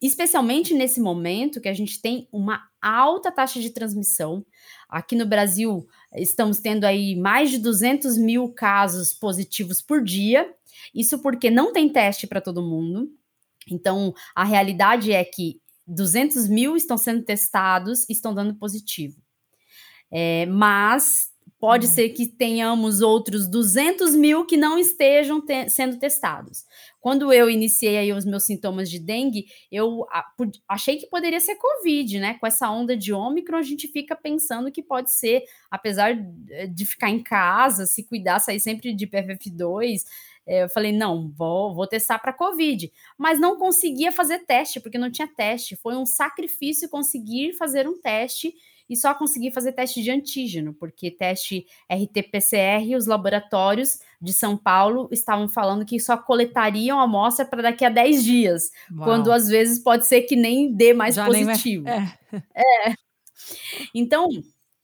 Especialmente 0.01 0.73
nesse 0.73 0.99
momento 0.99 1.61
que 1.61 1.69
a 1.69 1.75
gente 1.75 2.01
tem 2.01 2.27
uma 2.33 2.67
alta 2.81 3.31
taxa 3.31 3.61
de 3.61 3.69
transmissão. 3.69 4.45
Aqui 4.89 5.15
no 5.15 5.27
Brasil, 5.27 5.87
estamos 6.17 6.59
tendo 6.59 6.85
aí 6.85 7.15
mais 7.15 7.51
de 7.51 7.59
200 7.59 8.17
mil 8.17 8.49
casos 8.49 9.13
positivos 9.13 9.83
por 9.83 10.03
dia. 10.03 10.51
Isso 10.95 11.19
porque 11.19 11.51
não 11.51 11.73
tem 11.73 11.89
teste 11.89 12.27
para 12.27 12.41
todo 12.41 12.63
mundo. 12.63 13.11
Então, 13.71 14.15
a 14.35 14.43
realidade 14.43 15.13
é 15.13 15.23
que 15.23 15.61
200 15.87 16.49
mil 16.49 16.77
estão 16.77 16.97
sendo 16.97 17.23
testados 17.23 18.09
e 18.09 18.13
estão 18.13 18.33
dando 18.33 18.55
positivo. 18.55 19.21
É, 20.13 20.47
mas 20.47 21.31
pode 21.61 21.87
uhum. 21.87 21.93
ser 21.93 22.09
que 22.11 22.27
tenhamos 22.27 23.03
outros 23.03 23.47
200 23.47 24.17
mil 24.17 24.47
que 24.47 24.57
não 24.57 24.79
estejam 24.79 25.45
te 25.45 25.69
sendo 25.69 25.99
testados. 25.99 26.65
Quando 27.01 27.33
eu 27.33 27.51
iniciei 27.51 27.99
aí 27.99 28.13
os 28.13 28.25
meus 28.25 28.45
sintomas 28.45 28.91
de 28.91 28.99
dengue, 28.99 29.47
eu 29.71 30.07
achei 30.69 30.97
que 30.97 31.07
poderia 31.07 31.39
ser 31.39 31.57
Covid, 31.57 32.19
né? 32.19 32.35
Com 32.35 32.47
essa 32.47 32.71
onda 32.71 32.97
de 32.97 33.13
Ômicron, 33.13 33.59
a 33.59 33.63
gente 33.63 33.89
fica 33.89 34.17
pensando 34.17 34.73
que 34.73 34.83
pode 34.83 35.11
ser, 35.11 35.45
apesar 35.71 36.15
de 36.15 36.87
ficar 36.87 37.11
em 37.11 37.23
casa, 37.23 37.87
se 37.87 38.05
cuidar, 38.05 38.39
sair 38.39 38.61
sempre 38.61 38.95
de 38.95 39.07
PFF2, 39.07 40.03
é, 40.47 40.65
eu 40.65 40.69
falei, 40.69 40.93
não, 40.93 41.31
vou, 41.31 41.75
vou 41.75 41.87
testar 41.87 42.19
para 42.19 42.33
Covid. 42.33 42.91
Mas 43.17 43.39
não 43.39 43.57
conseguia 43.57 44.11
fazer 44.11 44.41
teste, 44.41 44.81
porque 44.81 44.99
não 44.99 45.11
tinha 45.11 45.29
teste. 45.29 45.77
Foi 45.77 45.97
um 45.97 46.07
sacrifício 46.07 46.89
conseguir 46.89 47.53
fazer 47.53 47.89
um 47.89 48.01
teste 48.01 48.53
e 48.91 48.97
só 48.97 49.15
consegui 49.15 49.53
fazer 49.53 49.71
teste 49.71 50.03
de 50.03 50.11
antígeno, 50.11 50.75
porque 50.75 51.13
teste 51.13 51.65
RT-PCR, 51.89 52.97
os 52.97 53.07
laboratórios 53.07 54.01
de 54.21 54.33
São 54.33 54.57
Paulo 54.57 55.09
estavam 55.13 55.49
falando 55.49 55.87
que 55.87 56.01
só 56.01 56.17
coletariam 56.17 56.99
a 56.99 57.05
amostra 57.05 57.47
para 57.47 57.63
daqui 57.63 57.85
a 57.85 57.89
10 57.89 58.25
dias, 58.25 58.71
Uau. 58.91 59.05
quando 59.05 59.31
às 59.31 59.49
vezes 59.49 59.79
pode 59.79 60.07
ser 60.07 60.23
que 60.23 60.35
nem 60.35 60.75
dê 60.75 60.93
mais 60.93 61.15
Já 61.15 61.25
positivo. 61.25 61.89
É. 61.89 62.19
é. 62.57 62.95
Então, 63.95 64.29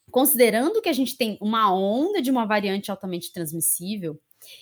considerando 0.09 0.81
que 0.81 0.89
a 0.89 0.93
gente 0.93 1.17
tem 1.17 1.37
uma 1.41 1.75
onda 1.75 2.23
de 2.23 2.31
uma 2.31 2.47
variante 2.47 2.93
altamente 2.93 3.33
transmissível, 3.33 4.19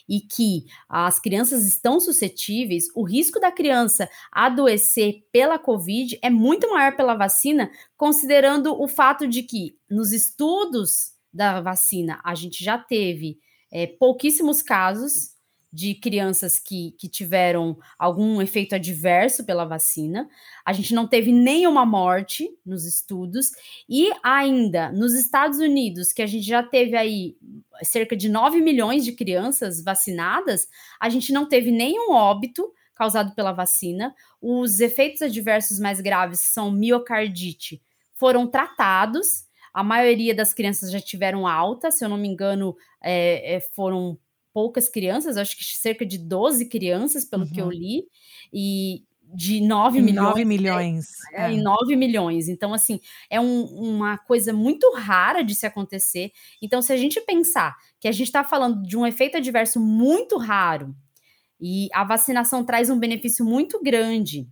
e 0.08 0.20
que 0.20 0.64
as 0.88 1.18
crianças 1.18 1.66
estão 1.66 2.00
suscetíveis, 2.00 2.84
o 2.94 3.02
risco 3.02 3.40
da 3.40 3.52
criança 3.52 4.08
adoecer 4.32 5.24
pela 5.32 5.58
Covid 5.58 6.18
é 6.22 6.30
muito 6.30 6.70
maior 6.70 6.96
pela 6.96 7.14
vacina, 7.14 7.70
considerando 7.96 8.80
o 8.80 8.88
fato 8.88 9.26
de 9.26 9.42
que 9.42 9.76
nos 9.90 10.12
estudos 10.12 11.12
da 11.32 11.60
vacina 11.60 12.20
a 12.24 12.34
gente 12.34 12.62
já 12.62 12.78
teve 12.78 13.38
é, 13.72 13.86
pouquíssimos 13.86 14.62
casos 14.62 15.33
de 15.74 15.92
crianças 15.96 16.60
que, 16.60 16.92
que 16.92 17.08
tiveram 17.08 17.76
algum 17.98 18.40
efeito 18.40 18.76
adverso 18.76 19.44
pela 19.44 19.64
vacina. 19.64 20.28
A 20.64 20.72
gente 20.72 20.94
não 20.94 21.08
teve 21.08 21.32
nenhuma 21.32 21.84
morte 21.84 22.48
nos 22.64 22.84
estudos. 22.84 23.50
E 23.88 24.12
ainda, 24.22 24.92
nos 24.92 25.14
Estados 25.14 25.58
Unidos, 25.58 26.12
que 26.12 26.22
a 26.22 26.26
gente 26.26 26.46
já 26.46 26.62
teve 26.62 26.96
aí 26.96 27.36
cerca 27.82 28.16
de 28.16 28.28
9 28.28 28.60
milhões 28.60 29.04
de 29.04 29.12
crianças 29.12 29.82
vacinadas, 29.82 30.68
a 31.00 31.08
gente 31.08 31.32
não 31.32 31.48
teve 31.48 31.72
nenhum 31.72 32.12
óbito 32.12 32.72
causado 32.94 33.34
pela 33.34 33.50
vacina. 33.50 34.14
Os 34.40 34.78
efeitos 34.78 35.22
adversos 35.22 35.80
mais 35.80 36.00
graves, 36.00 36.42
que 36.42 36.48
são 36.52 36.70
miocardite, 36.70 37.82
foram 38.14 38.46
tratados 38.46 39.44
a 39.74 39.82
maioria 39.82 40.32
das 40.32 40.54
crianças 40.54 40.92
já 40.92 41.00
tiveram 41.00 41.48
alta, 41.48 41.90
se 41.90 42.04
eu 42.04 42.08
não 42.08 42.16
me 42.16 42.28
engano, 42.28 42.76
é, 43.02 43.56
é, 43.56 43.60
foram 43.60 44.16
poucas 44.54 44.88
crianças, 44.88 45.36
acho 45.36 45.56
que 45.56 45.64
cerca 45.64 46.06
de 46.06 46.16
12 46.16 46.68
crianças, 46.68 47.24
pelo 47.24 47.42
uhum. 47.42 47.50
que 47.50 47.60
eu 47.60 47.66
uhum. 47.66 47.72
li, 47.72 48.04
e 48.52 49.02
de 49.34 49.60
9 49.60 50.00
milhões. 50.00 50.28
9 50.28 50.44
milhões. 50.44 51.06
Né, 51.32 51.50
é, 51.50 51.52
Em 51.52 51.60
9 51.60 51.96
milhões. 51.96 52.48
Então, 52.48 52.72
assim, 52.72 53.00
é 53.28 53.40
um, 53.40 53.64
uma 53.64 54.16
coisa 54.16 54.52
muito 54.52 54.94
rara 54.94 55.42
de 55.42 55.54
se 55.56 55.66
acontecer. 55.66 56.30
Então, 56.62 56.80
se 56.80 56.92
a 56.92 56.96
gente 56.96 57.20
pensar 57.20 57.74
que 57.98 58.06
a 58.06 58.12
gente 58.12 58.28
está 58.28 58.44
falando 58.44 58.82
de 58.82 58.96
um 58.96 59.04
efeito 59.04 59.36
adverso 59.36 59.80
muito 59.80 60.38
raro 60.38 60.94
e 61.60 61.88
a 61.92 62.04
vacinação 62.04 62.64
traz 62.64 62.88
um 62.88 62.98
benefício 62.98 63.44
muito 63.44 63.82
grande 63.82 64.46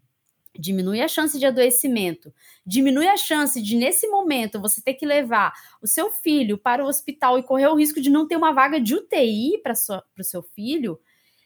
diminui 0.59 1.01
a 1.01 1.09
chance 1.09 1.39
de 1.39 1.47
adoecimento, 1.47 2.33
diminui 2.65 3.09
a 3.09 3.17
chance 3.17 3.61
de, 3.61 3.77
nesse 3.77 4.07
momento, 4.09 4.61
você 4.61 4.81
ter 4.83 4.95
que 4.95 5.07
levar 5.07 5.53
o 5.81 5.87
seu 5.87 6.11
filho 6.11 6.59
para 6.59 6.85
o 6.85 6.89
hospital 6.89 7.39
e 7.39 7.43
correr 7.43 7.69
o 7.69 7.75
risco 7.75 8.01
de 8.01 8.11
não 8.11 8.27
ter 8.27 8.37
uma 8.37 8.53
vaga 8.53 8.81
de 8.81 8.95
UTI 8.95 9.61
para 9.63 9.73
o 9.73 10.25
seu 10.25 10.43
filho. 10.43 10.99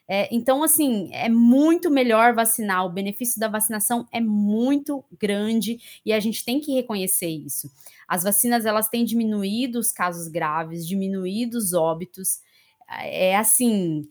É, 0.08 0.28
então, 0.32 0.62
assim, 0.62 1.10
é 1.12 1.28
muito 1.28 1.90
melhor 1.90 2.34
vacinar. 2.34 2.86
O 2.86 2.90
benefício 2.90 3.40
da 3.40 3.48
vacinação 3.48 4.06
é 4.12 4.20
muito 4.20 5.04
grande 5.18 5.78
e 6.04 6.12
a 6.12 6.20
gente 6.20 6.44
tem 6.44 6.60
que 6.60 6.72
reconhecer 6.72 7.28
isso. 7.28 7.70
As 8.06 8.22
vacinas, 8.22 8.64
elas 8.66 8.88
têm 8.88 9.04
diminuído 9.04 9.78
os 9.78 9.90
casos 9.90 10.28
graves, 10.28 10.86
diminuído 10.86 11.58
os 11.58 11.72
óbitos. 11.72 12.40
É 12.88 13.36
assim, 13.36 14.08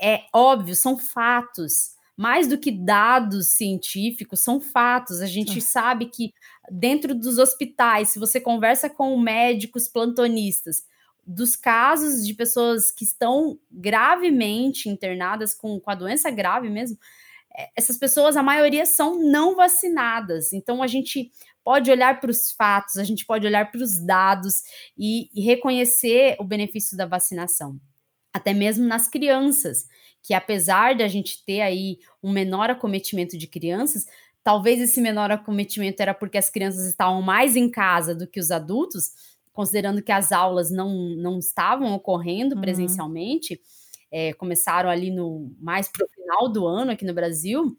é 0.00 0.22
óbvio, 0.32 0.74
são 0.74 0.98
fatos 0.98 1.95
mais 2.16 2.48
do 2.48 2.58
que 2.58 2.70
dados 2.70 3.48
científicos, 3.48 4.40
são 4.40 4.60
fatos. 4.60 5.20
A 5.20 5.26
gente 5.26 5.60
sabe 5.60 6.06
que 6.06 6.32
dentro 6.70 7.14
dos 7.14 7.38
hospitais, 7.38 8.10
se 8.10 8.18
você 8.18 8.40
conversa 8.40 8.88
com 8.88 9.18
médicos 9.18 9.86
plantonistas, 9.86 10.84
dos 11.26 11.56
casos 11.56 12.24
de 12.24 12.32
pessoas 12.34 12.90
que 12.90 13.04
estão 13.04 13.58
gravemente 13.70 14.88
internadas 14.88 15.52
com, 15.52 15.80
com 15.80 15.90
a 15.90 15.94
doença 15.94 16.30
grave 16.30 16.70
mesmo, 16.70 16.96
é, 17.56 17.68
essas 17.74 17.98
pessoas, 17.98 18.36
a 18.36 18.42
maioria 18.42 18.86
são 18.86 19.20
não 19.20 19.56
vacinadas. 19.56 20.52
Então, 20.52 20.82
a 20.82 20.86
gente 20.86 21.32
pode 21.64 21.90
olhar 21.90 22.20
para 22.20 22.30
os 22.30 22.52
fatos, 22.52 22.96
a 22.96 23.02
gente 23.02 23.26
pode 23.26 23.44
olhar 23.44 23.72
para 23.72 23.82
os 23.82 23.98
dados 23.98 24.62
e, 24.96 25.28
e 25.34 25.44
reconhecer 25.44 26.36
o 26.38 26.44
benefício 26.44 26.96
da 26.96 27.06
vacinação, 27.06 27.80
até 28.36 28.52
mesmo 28.52 28.86
nas 28.86 29.08
crianças 29.08 29.86
que 30.26 30.34
apesar 30.34 30.96
de 30.96 31.04
a 31.04 31.08
gente 31.08 31.44
ter 31.44 31.60
aí 31.60 32.00
um 32.20 32.32
menor 32.32 32.68
acometimento 32.68 33.38
de 33.38 33.46
crianças, 33.46 34.06
talvez 34.42 34.80
esse 34.80 35.00
menor 35.00 35.30
acometimento 35.30 36.02
era 36.02 36.12
porque 36.12 36.36
as 36.36 36.50
crianças 36.50 36.84
estavam 36.88 37.22
mais 37.22 37.54
em 37.54 37.70
casa 37.70 38.12
do 38.12 38.26
que 38.26 38.40
os 38.40 38.50
adultos, 38.50 39.12
considerando 39.52 40.02
que 40.02 40.10
as 40.10 40.32
aulas 40.32 40.68
não, 40.68 40.90
não 41.10 41.38
estavam 41.38 41.94
ocorrendo 41.94 42.56
uhum. 42.56 42.60
presencialmente, 42.60 43.60
é, 44.10 44.32
começaram 44.32 44.90
ali 44.90 45.12
no 45.12 45.54
mais 45.60 45.88
para 45.88 46.04
o 46.04 46.08
final 46.08 46.48
do 46.48 46.66
ano 46.66 46.90
aqui 46.90 47.04
no 47.04 47.14
Brasil. 47.14 47.76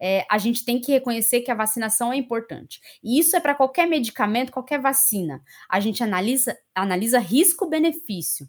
É, 0.00 0.24
a 0.30 0.38
gente 0.38 0.64
tem 0.64 0.80
que 0.80 0.92
reconhecer 0.92 1.40
que 1.40 1.50
a 1.50 1.56
vacinação 1.56 2.12
é 2.12 2.16
importante. 2.16 2.80
E 3.02 3.18
isso 3.18 3.34
é 3.34 3.40
para 3.40 3.56
qualquer 3.56 3.88
medicamento, 3.88 4.52
qualquer 4.52 4.80
vacina. 4.80 5.42
A 5.68 5.80
gente 5.80 6.00
analisa, 6.00 6.56
analisa 6.76 7.18
risco-benefício 7.18 8.48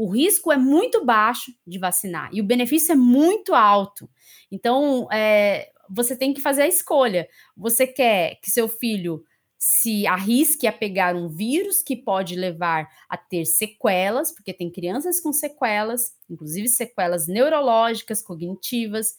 o 0.00 0.08
risco 0.08 0.50
é 0.50 0.56
muito 0.56 1.04
baixo 1.04 1.52
de 1.66 1.78
vacinar 1.78 2.30
e 2.32 2.40
o 2.40 2.44
benefício 2.44 2.92
é 2.92 2.96
muito 2.96 3.54
alto. 3.54 4.08
Então, 4.50 5.06
é, 5.12 5.70
você 5.90 6.16
tem 6.16 6.32
que 6.32 6.40
fazer 6.40 6.62
a 6.62 6.66
escolha. 6.66 7.28
Você 7.54 7.86
quer 7.86 8.36
que 8.36 8.50
seu 8.50 8.66
filho 8.66 9.22
se 9.58 10.06
arrisque 10.06 10.66
a 10.66 10.72
pegar 10.72 11.14
um 11.14 11.28
vírus 11.28 11.82
que 11.82 11.94
pode 11.94 12.34
levar 12.34 12.88
a 13.10 13.18
ter 13.18 13.44
sequelas, 13.44 14.32
porque 14.32 14.54
tem 14.54 14.72
crianças 14.72 15.20
com 15.20 15.34
sequelas, 15.34 16.14
inclusive 16.30 16.68
sequelas 16.68 17.28
neurológicas, 17.28 18.22
cognitivas, 18.22 19.16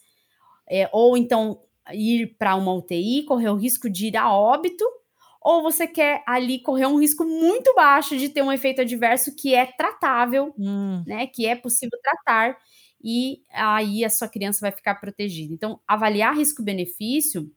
é, 0.68 0.90
ou 0.92 1.16
então 1.16 1.62
ir 1.92 2.34
para 2.36 2.56
uma 2.56 2.74
UTI, 2.74 3.22
correr 3.22 3.50
o 3.50 3.56
risco 3.56 3.88
de 3.88 4.08
ir 4.08 4.16
a 4.16 4.34
óbito 4.34 4.84
ou 5.44 5.62
você 5.62 5.86
quer 5.86 6.22
ali 6.26 6.60
correr 6.60 6.86
um 6.86 7.00
risco 7.00 7.24
muito 7.24 7.74
baixo 7.74 8.16
de 8.16 8.28
ter 8.28 8.42
um 8.42 8.52
efeito 8.52 8.80
adverso 8.80 9.34
que 9.36 9.54
é 9.54 9.66
tratável, 9.66 10.54
hum. 10.58 11.02
né? 11.06 11.26
Que 11.26 11.46
é 11.46 11.54
possível 11.54 11.98
tratar 12.02 12.56
e 13.02 13.42
aí 13.50 14.04
a 14.04 14.10
sua 14.10 14.28
criança 14.28 14.60
vai 14.60 14.70
ficar 14.70 14.94
protegida. 14.94 15.52
Então, 15.52 15.80
avaliar 15.86 16.36
risco-benefício 16.36 17.50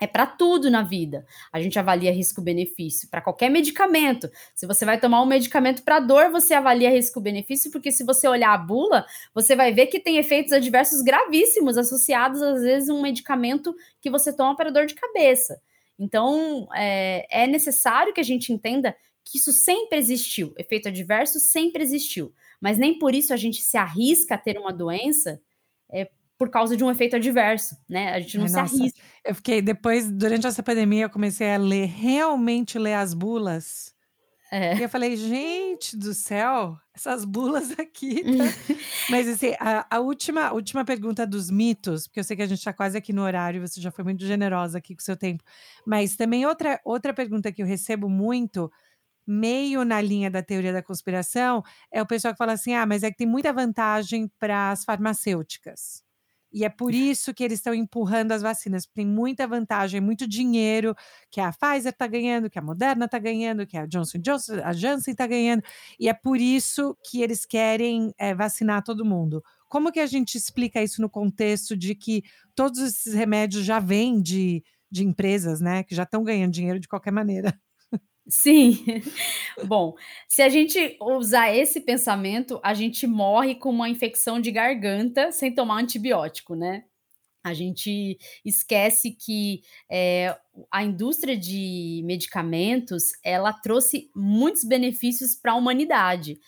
é 0.00 0.06
para 0.06 0.26
tudo 0.26 0.70
na 0.70 0.82
vida. 0.82 1.24
A 1.52 1.60
gente 1.60 1.78
avalia 1.78 2.12
risco-benefício 2.12 3.08
para 3.08 3.22
qualquer 3.22 3.50
medicamento. 3.50 4.28
Se 4.54 4.66
você 4.66 4.84
vai 4.84 5.00
tomar 5.00 5.22
um 5.22 5.26
medicamento 5.26 5.82
para 5.82 6.00
dor, 6.00 6.30
você 6.30 6.54
avalia 6.54 6.90
risco-benefício, 6.90 7.70
porque 7.70 7.90
se 7.90 8.04
você 8.04 8.28
olhar 8.28 8.52
a 8.52 8.58
bula, 8.58 9.06
você 9.34 9.56
vai 9.56 9.72
ver 9.72 9.86
que 9.86 10.00
tem 10.00 10.18
efeitos 10.18 10.52
adversos 10.52 11.00
gravíssimos 11.00 11.78
associados, 11.78 12.42
às 12.42 12.62
vezes, 12.62 12.88
a 12.90 12.94
um 12.94 13.02
medicamento 13.02 13.74
que 14.00 14.10
você 14.10 14.34
toma 14.34 14.54
para 14.54 14.70
dor 14.70 14.86
de 14.86 14.94
cabeça. 14.94 15.60
Então, 15.98 16.68
é, 16.74 17.44
é 17.44 17.46
necessário 17.46 18.12
que 18.12 18.20
a 18.20 18.24
gente 18.24 18.52
entenda 18.52 18.94
que 19.24 19.38
isso 19.38 19.52
sempre 19.52 19.98
existiu, 19.98 20.54
efeito 20.56 20.88
adverso 20.88 21.40
sempre 21.40 21.82
existiu, 21.82 22.32
mas 22.60 22.78
nem 22.78 22.98
por 22.98 23.14
isso 23.14 23.32
a 23.34 23.36
gente 23.36 23.60
se 23.60 23.76
arrisca 23.76 24.36
a 24.36 24.38
ter 24.38 24.56
uma 24.58 24.72
doença 24.72 25.40
é, 25.90 26.08
por 26.38 26.50
causa 26.50 26.76
de 26.76 26.84
um 26.84 26.90
efeito 26.90 27.16
adverso, 27.16 27.76
né? 27.88 28.12
A 28.12 28.20
gente 28.20 28.36
não 28.36 28.44
Ai, 28.44 28.48
se 28.48 28.56
nossa, 28.56 28.76
arrisca. 28.76 29.00
Eu 29.24 29.34
fiquei, 29.34 29.62
depois, 29.62 30.10
durante 30.10 30.46
essa 30.46 30.62
pandemia, 30.62 31.04
eu 31.04 31.10
comecei 31.10 31.50
a 31.50 31.56
ler, 31.56 31.86
realmente 31.86 32.78
ler 32.78 32.94
as 32.94 33.14
bulas 33.14 33.95
é. 34.56 34.76
E 34.78 34.82
eu 34.82 34.88
falei, 34.88 35.16
gente 35.16 35.96
do 35.96 36.14
céu, 36.14 36.78
essas 36.94 37.24
bulas 37.24 37.70
aqui. 37.78 38.22
Tá? 38.24 38.44
Mas 39.10 39.28
assim, 39.28 39.54
a, 39.60 39.86
a, 39.96 40.00
última, 40.00 40.52
última 40.52 40.84
pergunta 40.84 41.26
dos 41.26 41.50
mitos, 41.50 42.06
porque 42.06 42.20
eu 42.20 42.24
sei 42.24 42.36
que 42.36 42.42
a 42.42 42.46
gente 42.46 42.58
está 42.58 42.72
quase 42.72 42.96
aqui 42.96 43.12
no 43.12 43.22
horário, 43.22 43.60
você 43.60 43.80
já 43.80 43.90
foi 43.90 44.04
muito 44.04 44.24
generosa 44.24 44.78
aqui 44.78 44.94
com 44.94 45.00
o 45.00 45.04
seu 45.04 45.16
tempo. 45.16 45.44
Mas 45.86 46.16
também 46.16 46.46
outra, 46.46 46.80
outra 46.84 47.12
pergunta 47.12 47.52
que 47.52 47.60
eu 47.60 47.66
recebo 47.66 48.08
muito, 48.08 48.70
meio 49.26 49.84
na 49.84 50.00
linha 50.00 50.30
da 50.30 50.42
teoria 50.42 50.72
da 50.72 50.82
conspiração, 50.82 51.62
é 51.92 52.00
o 52.00 52.06
pessoal 52.06 52.32
que 52.32 52.38
fala 52.38 52.52
assim: 52.52 52.74
ah, 52.74 52.86
mas 52.86 53.02
é 53.02 53.10
que 53.10 53.16
tem 53.18 53.26
muita 53.26 53.52
vantagem 53.52 54.30
para 54.38 54.70
as 54.70 54.84
farmacêuticas. 54.84 56.05
E 56.56 56.64
é 56.64 56.70
por 56.70 56.94
isso 56.94 57.34
que 57.34 57.44
eles 57.44 57.58
estão 57.58 57.74
empurrando 57.74 58.32
as 58.32 58.40
vacinas, 58.40 58.86
tem 58.86 59.06
muita 59.06 59.46
vantagem, 59.46 60.00
muito 60.00 60.26
dinheiro 60.26 60.96
que 61.30 61.38
a 61.38 61.52
Pfizer 61.52 61.92
está 61.92 62.06
ganhando, 62.06 62.48
que 62.48 62.58
a 62.58 62.62
Moderna 62.62 63.04
está 63.04 63.18
ganhando, 63.18 63.66
que 63.66 63.76
a 63.76 63.84
Johnson 63.84 64.16
Johnson, 64.20 64.54
a 64.64 64.72
Janssen 64.72 65.12
está 65.12 65.26
ganhando. 65.26 65.62
E 66.00 66.08
é 66.08 66.14
por 66.14 66.40
isso 66.40 66.96
que 67.04 67.20
eles 67.20 67.44
querem 67.44 68.14
é, 68.16 68.34
vacinar 68.34 68.82
todo 68.82 69.04
mundo. 69.04 69.44
Como 69.68 69.92
que 69.92 70.00
a 70.00 70.06
gente 70.06 70.38
explica 70.38 70.82
isso 70.82 71.02
no 71.02 71.10
contexto 71.10 71.76
de 71.76 71.94
que 71.94 72.22
todos 72.54 72.78
esses 72.78 73.12
remédios 73.12 73.62
já 73.62 73.78
vêm 73.78 74.22
de, 74.22 74.64
de 74.90 75.04
empresas, 75.04 75.60
né, 75.60 75.82
que 75.82 75.94
já 75.94 76.04
estão 76.04 76.24
ganhando 76.24 76.52
dinheiro 76.52 76.80
de 76.80 76.88
qualquer 76.88 77.12
maneira? 77.12 77.54
Sim. 78.28 78.84
Bom, 79.64 79.94
se 80.28 80.42
a 80.42 80.48
gente 80.48 80.96
usar 81.00 81.54
esse 81.54 81.80
pensamento, 81.80 82.60
a 82.62 82.74
gente 82.74 83.06
morre 83.06 83.54
com 83.54 83.70
uma 83.70 83.88
infecção 83.88 84.40
de 84.40 84.50
garganta 84.50 85.30
sem 85.30 85.54
tomar 85.54 85.80
antibiótico, 85.80 86.54
né? 86.56 86.84
A 87.44 87.54
gente 87.54 88.18
esquece 88.44 89.12
que 89.12 89.62
é, 89.90 90.36
a 90.72 90.84
indústria 90.84 91.36
de 91.36 92.02
medicamentos 92.04 93.12
ela 93.24 93.52
trouxe 93.52 94.10
muitos 94.16 94.64
benefícios 94.64 95.36
para 95.36 95.52
a 95.52 95.56
humanidade. 95.56 96.38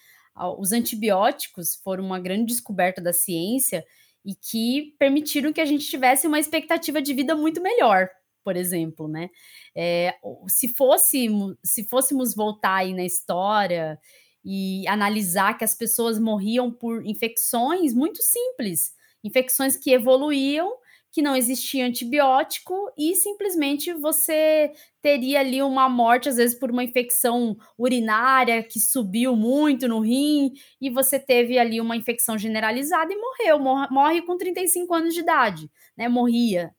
Os 0.59 0.73
antibióticos 0.73 1.77
foram 1.77 2.05
uma 2.05 2.21
grande 2.21 2.47
descoberta 2.47 3.01
da 3.01 3.13
ciência 3.13 3.85
e 4.25 4.35
que 4.35 4.95
permitiram 4.99 5.53
que 5.53 5.61
a 5.61 5.67
gente 5.67 5.87
tivesse 5.89 6.27
uma 6.27 6.41
expectativa 6.41 7.03
de 7.03 7.15
vida 7.15 7.37
muito 7.37 7.63
melhor 7.63 8.09
por 8.45 8.57
exemplo, 8.57 9.09
né? 9.09 9.31
É, 9.77 10.15
se, 10.49 10.69
fôssemos, 10.69 11.57
se 11.65 11.85
fôssemos 11.87 12.35
voltar 12.35 12.77
aí 12.77 12.95
na 12.95 13.05
história 13.05 13.99
e 14.45 14.87
analisar 14.89 15.57
que 15.59 15.65
as 15.65 15.75
pessoas 15.75 16.19
morriam 16.19 16.71
por 16.71 17.05
infecções 17.07 17.93
muito 17.95 18.23
simples, 18.23 18.93
infecções 19.25 19.77
que 19.77 19.91
evoluíam, 19.93 20.73
que 21.11 21.23
não 21.23 21.35
existia 21.35 21.87
antibiótico 21.87 22.75
e 22.97 23.15
simplesmente 23.17 23.93
você 23.95 24.71
teria 25.03 25.41
ali 25.41 25.63
uma 25.63 25.89
morte, 25.89 26.29
às 26.29 26.37
vezes 26.37 26.59
por 26.59 26.71
uma 26.71 26.85
infecção 26.85 27.57
urinária 27.79 28.63
que 28.63 28.79
subiu 28.79 29.35
muito 29.35 29.89
no 29.89 30.01
rim 30.01 30.53
e 30.81 30.91
você 30.91 31.19
teve 31.19 31.59
ali 31.59 31.81
uma 31.81 31.97
infecção 31.97 32.37
generalizada 32.37 33.13
e 33.13 33.17
morreu, 33.17 33.59
morre 33.91 34.23
com 34.23 34.37
35 34.37 34.95
anos 34.95 35.15
de 35.15 35.21
idade, 35.21 35.71
né? 35.97 36.09
Morria. 36.09 36.73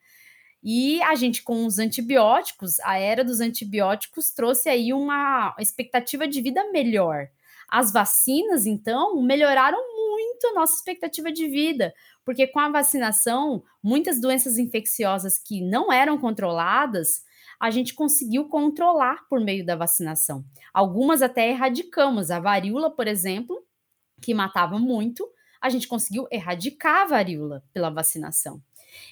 E 0.63 1.01
a 1.03 1.15
gente, 1.15 1.41
com 1.41 1.65
os 1.65 1.79
antibióticos, 1.79 2.79
a 2.81 2.97
era 2.97 3.23
dos 3.23 3.39
antibióticos 3.39 4.31
trouxe 4.31 4.69
aí 4.69 4.91
uma 4.91 5.55
expectativa 5.57 6.27
de 6.27 6.41
vida 6.41 6.69
melhor. 6.71 7.27
As 7.69 7.93
vacinas, 7.93 8.65
então, 8.65 9.21
melhoraram 9.21 9.77
muito 9.95 10.47
a 10.47 10.53
nossa 10.53 10.75
expectativa 10.75 11.31
de 11.31 11.47
vida, 11.47 11.93
porque 12.25 12.47
com 12.47 12.59
a 12.59 12.69
vacinação, 12.69 13.63
muitas 13.81 14.19
doenças 14.19 14.57
infecciosas 14.57 15.37
que 15.37 15.61
não 15.61 15.91
eram 15.91 16.17
controladas, 16.17 17.23
a 17.59 17.69
gente 17.69 17.93
conseguiu 17.93 18.47
controlar 18.47 19.27
por 19.29 19.39
meio 19.39 19.65
da 19.65 19.75
vacinação. 19.75 20.43
Algumas 20.73 21.21
até 21.21 21.49
erradicamos. 21.49 22.31
A 22.31 22.39
varíola, 22.39 22.89
por 22.89 23.07
exemplo, 23.07 23.61
que 24.21 24.33
matava 24.33 24.79
muito, 24.79 25.29
a 25.61 25.69
gente 25.69 25.87
conseguiu 25.87 26.27
erradicar 26.31 27.01
a 27.01 27.05
varíola 27.05 27.63
pela 27.73 27.89
vacinação. 27.89 28.61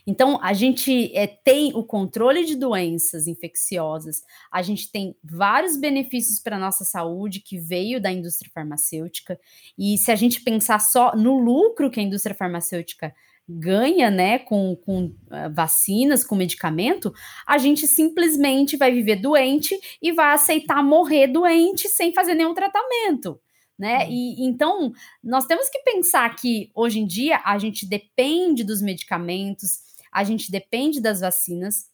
Então, 0.06 0.40
a 0.42 0.54
gente 0.54 1.12
é, 1.16 1.28
tem 1.28 1.74
o 1.76 1.84
controle 1.84 2.46
de 2.46 2.56
doenças 2.56 3.28
infecciosas, 3.28 4.24
a 4.52 4.62
gente 4.62 4.92
tem 4.92 5.16
vários 5.24 5.78
benefícios 5.78 6.40
para 6.40 6.56
a 6.56 6.60
nossa 6.60 6.86
saúde 6.86 7.40
que 7.40 7.60
veio 7.60 8.02
da 8.02 8.12
indústria 8.12 8.52
farmacêutica, 8.54 9.40
e 9.78 9.98
se 9.98 10.12
a 10.12 10.16
gente 10.16 10.42
pensar 10.42 10.80
só 10.80 11.16
no 11.16 11.38
lucro 11.38 11.90
que 11.90 12.00
a 12.00 12.04
indústria 12.04 12.36
farmacêutica 12.36 13.14
ganha, 13.50 14.12
né, 14.12 14.40
com, 14.40 14.76
com 14.76 15.06
uh, 15.06 15.54
vacinas, 15.54 16.26
com 16.26 16.36
medicamento, 16.36 17.14
a 17.46 17.58
gente 17.58 17.88
simplesmente 17.88 18.76
vai 18.76 18.92
viver 18.92 19.16
doente 19.18 19.80
e 20.02 20.12
vai 20.12 20.34
aceitar 20.34 20.84
morrer 20.84 21.28
doente 21.28 21.88
sem 21.88 22.14
fazer 22.14 22.34
nenhum 22.34 22.54
tratamento 22.54 23.40
né? 23.78 24.06
Uhum. 24.06 24.12
E 24.12 24.46
então 24.46 24.94
nós 25.24 25.46
temos 25.46 25.70
que 25.70 25.80
pensar 25.80 26.36
que 26.36 26.72
hoje 26.74 27.00
em 27.00 27.06
dia 27.06 27.42
a 27.46 27.58
gente 27.58 27.86
depende 27.86 28.64
dos 28.64 28.82
medicamentos, 28.82 29.80
a 30.12 30.24
gente 30.24 30.52
depende 30.52 31.00
das 31.00 31.22
vacinas 31.22 31.88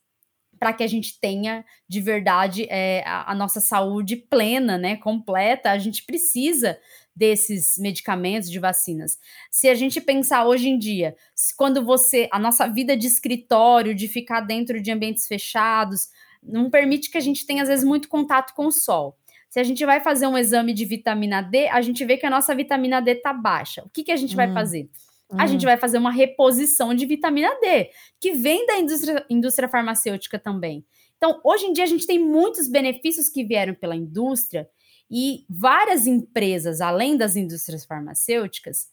para 0.59 0.71
que 0.71 0.83
a 0.83 0.87
gente 0.87 1.19
tenha 1.19 1.65
de 1.89 1.99
verdade 1.99 2.65
é, 2.69 3.03
a, 3.05 3.31
a, 3.31 3.35
nossa 3.35 3.59
saúde 3.59 4.15
plena, 4.15 4.77
né, 4.77 4.95
completa. 4.95 5.71
A 5.71 5.77
gente 5.77 6.05
precisa 6.05 6.79
desses 7.13 7.77
medicamentos, 7.77 8.49
de 8.49 8.59
vacinas. 8.59 9.19
Se 9.51 9.67
a 9.67 9.75
gente 9.75 9.99
pensar 9.99 10.45
hoje 10.45 10.69
em 10.69 10.79
dia, 10.79 11.17
quando 11.57 11.83
você, 11.83 12.29
a 12.31 12.39
nossa 12.39 12.65
vida 12.67 12.95
de 12.95 13.07
escritório, 13.07 13.93
de 13.93 14.07
ficar 14.07 14.39
dentro 14.39 14.81
de 14.81 14.89
ambientes 14.89 15.27
fechados, 15.27 16.09
não 16.41 16.69
permite 16.69 17.09
que 17.09 17.17
a 17.17 17.21
gente 17.21 17.45
tenha 17.45 17.63
às 17.63 17.69
vezes 17.69 17.83
muito 17.83 18.07
contato 18.07 18.53
com 18.53 18.67
o 18.67 18.71
sol. 18.71 19.17
Se 19.53 19.59
a 19.59 19.63
gente 19.63 19.85
vai 19.85 20.01
fazer 20.01 20.25
um 20.25 20.35
exame 20.35 20.73
de 20.73 20.83
vitamina 20.83 21.39
D, 21.39 21.67
a 21.67 21.79
gente 21.79 22.03
vê 22.03 22.17
que 22.17 22.25
a 22.25 22.29
nossa 22.31 22.55
vitamina 22.55 22.99
D 22.99 23.11
está 23.11 23.31
baixa. 23.31 23.83
O 23.85 23.89
que, 23.91 24.03
que 24.03 24.11
a 24.11 24.15
gente 24.15 24.33
hum. 24.33 24.37
vai 24.37 24.51
fazer? 24.51 24.89
Hum. 25.29 25.35
A 25.39 25.45
gente 25.45 25.63
vai 25.63 25.77
fazer 25.77 25.99
uma 25.99 26.11
reposição 26.11 26.91
de 26.91 27.05
vitamina 27.05 27.51
D, 27.61 27.91
que 28.19 28.31
vem 28.31 28.65
da 28.65 28.79
indústria, 28.79 29.23
indústria 29.29 29.69
farmacêutica 29.69 30.39
também. 30.39 30.83
Então, 31.17 31.39
hoje 31.43 31.67
em 31.67 31.71
dia, 31.71 31.83
a 31.83 31.87
gente 31.87 32.07
tem 32.07 32.17
muitos 32.17 32.67
benefícios 32.67 33.29
que 33.29 33.43
vieram 33.43 33.75
pela 33.75 33.95
indústria 33.95 34.67
e 35.07 35.45
várias 35.47 36.07
empresas, 36.07 36.81
além 36.81 37.15
das 37.15 37.35
indústrias 37.35 37.85
farmacêuticas, 37.85 38.87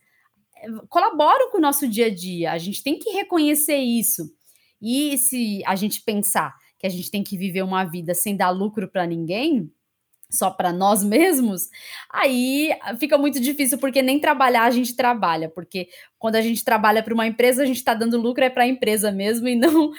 eh, 0.59 0.69
colaboram 0.91 1.51
com 1.51 1.57
o 1.57 1.63
nosso 1.63 1.89
dia 1.89 2.09
a 2.09 2.15
dia. 2.15 2.53
A 2.53 2.59
gente 2.59 2.83
tem 2.83 2.99
que 2.99 3.09
reconhecer 3.09 3.79
isso. 3.79 4.31
E 4.79 5.17
se 5.17 5.63
a 5.65 5.75
gente 5.75 6.03
pensar 6.03 6.55
que 6.79 6.87
a 6.87 6.91
gente 6.91 7.11
tem 7.11 7.25
que 7.25 7.39
viver 7.39 7.63
uma 7.63 7.85
vida 7.85 8.13
sem 8.13 8.37
dar 8.37 8.51
lucro 8.51 8.87
para 8.91 9.07
ninguém, 9.07 9.73
só 10.31 10.51
para 10.51 10.73
nós 10.73 11.03
mesmos, 11.03 11.69
aí 12.09 12.71
fica 12.99 13.19
muito 13.19 13.41
difícil, 13.41 13.77
porque 13.79 14.01
nem 14.01 14.21
trabalhar 14.21 14.65
a 14.65 14.71
gente 14.71 14.95
trabalha, 14.95 15.49
porque 15.49 15.89
quando 16.19 16.37
a 16.37 16.41
gente 16.41 16.65
trabalha 16.65 17.03
para 17.03 17.13
uma 17.13 17.27
empresa, 17.27 17.63
a 17.63 17.67
gente 17.67 17.79
está 17.79 17.95
dando 17.95 18.21
lucro 18.21 18.45
é 18.45 18.49
para 18.49 18.63
a 18.63 18.69
empresa 18.69 19.11
mesmo 19.11 19.49
e 19.49 19.57
não 19.57 19.91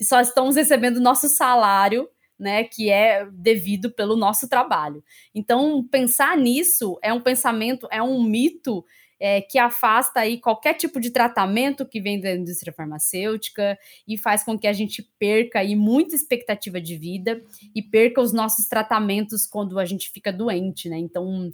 só 0.00 0.20
estamos 0.20 0.56
recebendo 0.56 1.00
nosso 1.00 1.28
salário, 1.28 2.08
né, 2.38 2.64
que 2.64 2.90
é 2.90 3.26
devido 3.30 3.90
pelo 3.90 4.16
nosso 4.16 4.48
trabalho. 4.48 5.04
Então, 5.34 5.86
pensar 5.88 6.36
nisso 6.36 6.98
é 7.02 7.12
um 7.12 7.20
pensamento, 7.20 7.86
é 7.90 8.02
um 8.02 8.22
mito 8.22 8.84
é, 9.20 9.40
que 9.40 9.58
afasta 9.58 10.20
aí 10.20 10.40
qualquer 10.40 10.74
tipo 10.74 11.00
de 11.00 11.10
tratamento 11.10 11.86
que 11.86 12.00
vem 12.00 12.20
da 12.20 12.34
indústria 12.34 12.72
farmacêutica 12.72 13.78
e 14.06 14.18
faz 14.18 14.44
com 14.44 14.58
que 14.58 14.66
a 14.66 14.72
gente 14.72 15.02
perca 15.18 15.60
aí 15.60 15.76
muita 15.76 16.14
expectativa 16.14 16.80
de 16.80 16.96
vida 16.96 17.42
e 17.74 17.82
perca 17.82 18.20
os 18.20 18.32
nossos 18.32 18.66
tratamentos 18.68 19.46
quando 19.46 19.78
a 19.78 19.84
gente 19.84 20.10
fica 20.10 20.32
doente, 20.32 20.88
né? 20.88 20.98
Então, 20.98 21.50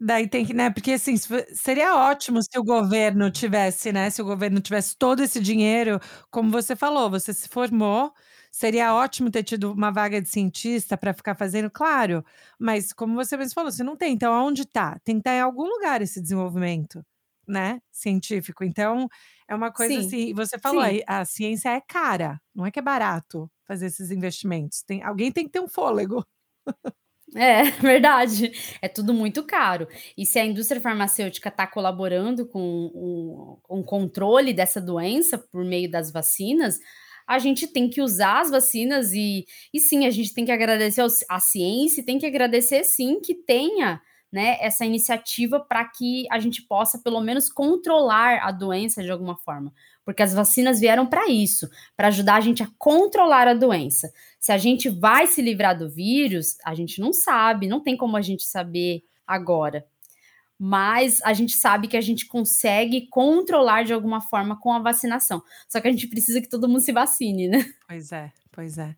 Daí 0.00 0.28
tem 0.28 0.46
que, 0.46 0.54
né? 0.54 0.70
Porque 0.70 0.92
assim, 0.92 1.16
seria 1.52 1.96
ótimo 1.96 2.40
se 2.40 2.56
o 2.56 2.62
governo 2.62 3.30
tivesse, 3.32 3.92
né? 3.92 4.08
Se 4.10 4.22
o 4.22 4.24
governo 4.24 4.60
tivesse 4.60 4.96
todo 4.96 5.22
esse 5.22 5.40
dinheiro, 5.40 5.98
como 6.30 6.50
você 6.50 6.76
falou, 6.76 7.10
você 7.10 7.34
se 7.34 7.48
formou, 7.48 8.12
Seria 8.50 8.94
ótimo 8.94 9.30
ter 9.30 9.42
tido 9.42 9.72
uma 9.72 9.90
vaga 9.90 10.20
de 10.20 10.28
cientista 10.28 10.96
para 10.96 11.12
ficar 11.12 11.34
fazendo, 11.34 11.70
claro, 11.70 12.24
mas 12.58 12.92
como 12.92 13.14
você 13.14 13.36
mesmo 13.36 13.54
falou, 13.54 13.70
você 13.70 13.84
não 13.84 13.96
tem. 13.96 14.14
Então, 14.14 14.32
aonde 14.32 14.62
está? 14.62 14.98
Tem 15.04 15.16
que 15.16 15.20
estar 15.20 15.30
tá 15.30 15.36
em 15.36 15.40
algum 15.40 15.64
lugar 15.64 16.02
esse 16.02 16.20
desenvolvimento, 16.20 17.04
né? 17.46 17.80
Científico. 17.90 18.64
Então, 18.64 19.08
é 19.46 19.54
uma 19.54 19.72
coisa 19.72 19.94
sim, 19.94 20.06
assim. 20.06 20.34
Você 20.34 20.58
falou, 20.58 20.80
aí, 20.80 21.02
a 21.06 21.24
ciência 21.24 21.70
é 21.70 21.80
cara, 21.80 22.40
não 22.54 22.66
é 22.66 22.70
que 22.70 22.78
é 22.78 22.82
barato 22.82 23.50
fazer 23.66 23.86
esses 23.86 24.10
investimentos. 24.10 24.82
Tem, 24.82 25.02
alguém 25.02 25.30
tem 25.30 25.44
que 25.44 25.52
ter 25.52 25.60
um 25.60 25.68
fôlego. 25.68 26.24
É, 27.34 27.64
verdade. 27.80 28.52
É 28.80 28.88
tudo 28.88 29.12
muito 29.12 29.44
caro. 29.44 29.86
E 30.16 30.24
se 30.24 30.38
a 30.38 30.44
indústria 30.44 30.80
farmacêutica 30.80 31.48
está 31.48 31.66
colaborando 31.66 32.46
com 32.46 32.90
o, 32.94 33.60
um 33.70 33.82
controle 33.82 34.52
dessa 34.52 34.80
doença 34.80 35.38
por 35.38 35.64
meio 35.64 35.90
das 35.90 36.10
vacinas, 36.10 36.78
a 37.28 37.38
gente 37.38 37.66
tem 37.66 37.90
que 37.90 38.00
usar 38.00 38.40
as 38.40 38.50
vacinas 38.50 39.12
e, 39.12 39.44
e 39.72 39.78
sim, 39.78 40.06
a 40.06 40.10
gente 40.10 40.32
tem 40.32 40.46
que 40.46 40.50
agradecer 40.50 41.04
a 41.28 41.38
ciência, 41.38 42.04
tem 42.04 42.18
que 42.18 42.24
agradecer 42.24 42.82
sim 42.84 43.20
que 43.20 43.34
tenha 43.34 44.00
né, 44.32 44.56
essa 44.60 44.86
iniciativa 44.86 45.60
para 45.60 45.84
que 45.84 46.26
a 46.30 46.38
gente 46.38 46.62
possa 46.62 46.98
pelo 46.98 47.20
menos 47.20 47.50
controlar 47.50 48.40
a 48.42 48.50
doença 48.50 49.02
de 49.02 49.10
alguma 49.10 49.36
forma, 49.36 49.72
porque 50.06 50.22
as 50.22 50.32
vacinas 50.32 50.80
vieram 50.80 51.06
para 51.06 51.28
isso, 51.28 51.68
para 51.94 52.08
ajudar 52.08 52.36
a 52.36 52.40
gente 52.40 52.62
a 52.62 52.70
controlar 52.78 53.46
a 53.46 53.54
doença. 53.54 54.10
Se 54.40 54.50
a 54.50 54.56
gente 54.56 54.88
vai 54.88 55.26
se 55.26 55.42
livrar 55.42 55.78
do 55.78 55.90
vírus, 55.90 56.56
a 56.64 56.74
gente 56.74 56.98
não 56.98 57.12
sabe, 57.12 57.68
não 57.68 57.82
tem 57.82 57.94
como 57.94 58.16
a 58.16 58.22
gente 58.22 58.44
saber 58.44 59.02
agora 59.26 59.84
mas 60.58 61.22
a 61.22 61.32
gente 61.32 61.56
sabe 61.56 61.86
que 61.86 61.96
a 61.96 62.00
gente 62.00 62.26
consegue 62.26 63.06
controlar 63.08 63.84
de 63.84 63.92
alguma 63.92 64.20
forma 64.20 64.58
com 64.58 64.72
a 64.72 64.80
vacinação. 64.80 65.40
Só 65.68 65.80
que 65.80 65.86
a 65.86 65.90
gente 65.90 66.08
precisa 66.08 66.40
que 66.40 66.48
todo 66.48 66.68
mundo 66.68 66.80
se 66.80 66.92
vacine, 66.92 67.46
né? 67.46 67.64
Pois 67.86 68.10
é, 68.10 68.32
pois 68.50 68.76
é. 68.76 68.96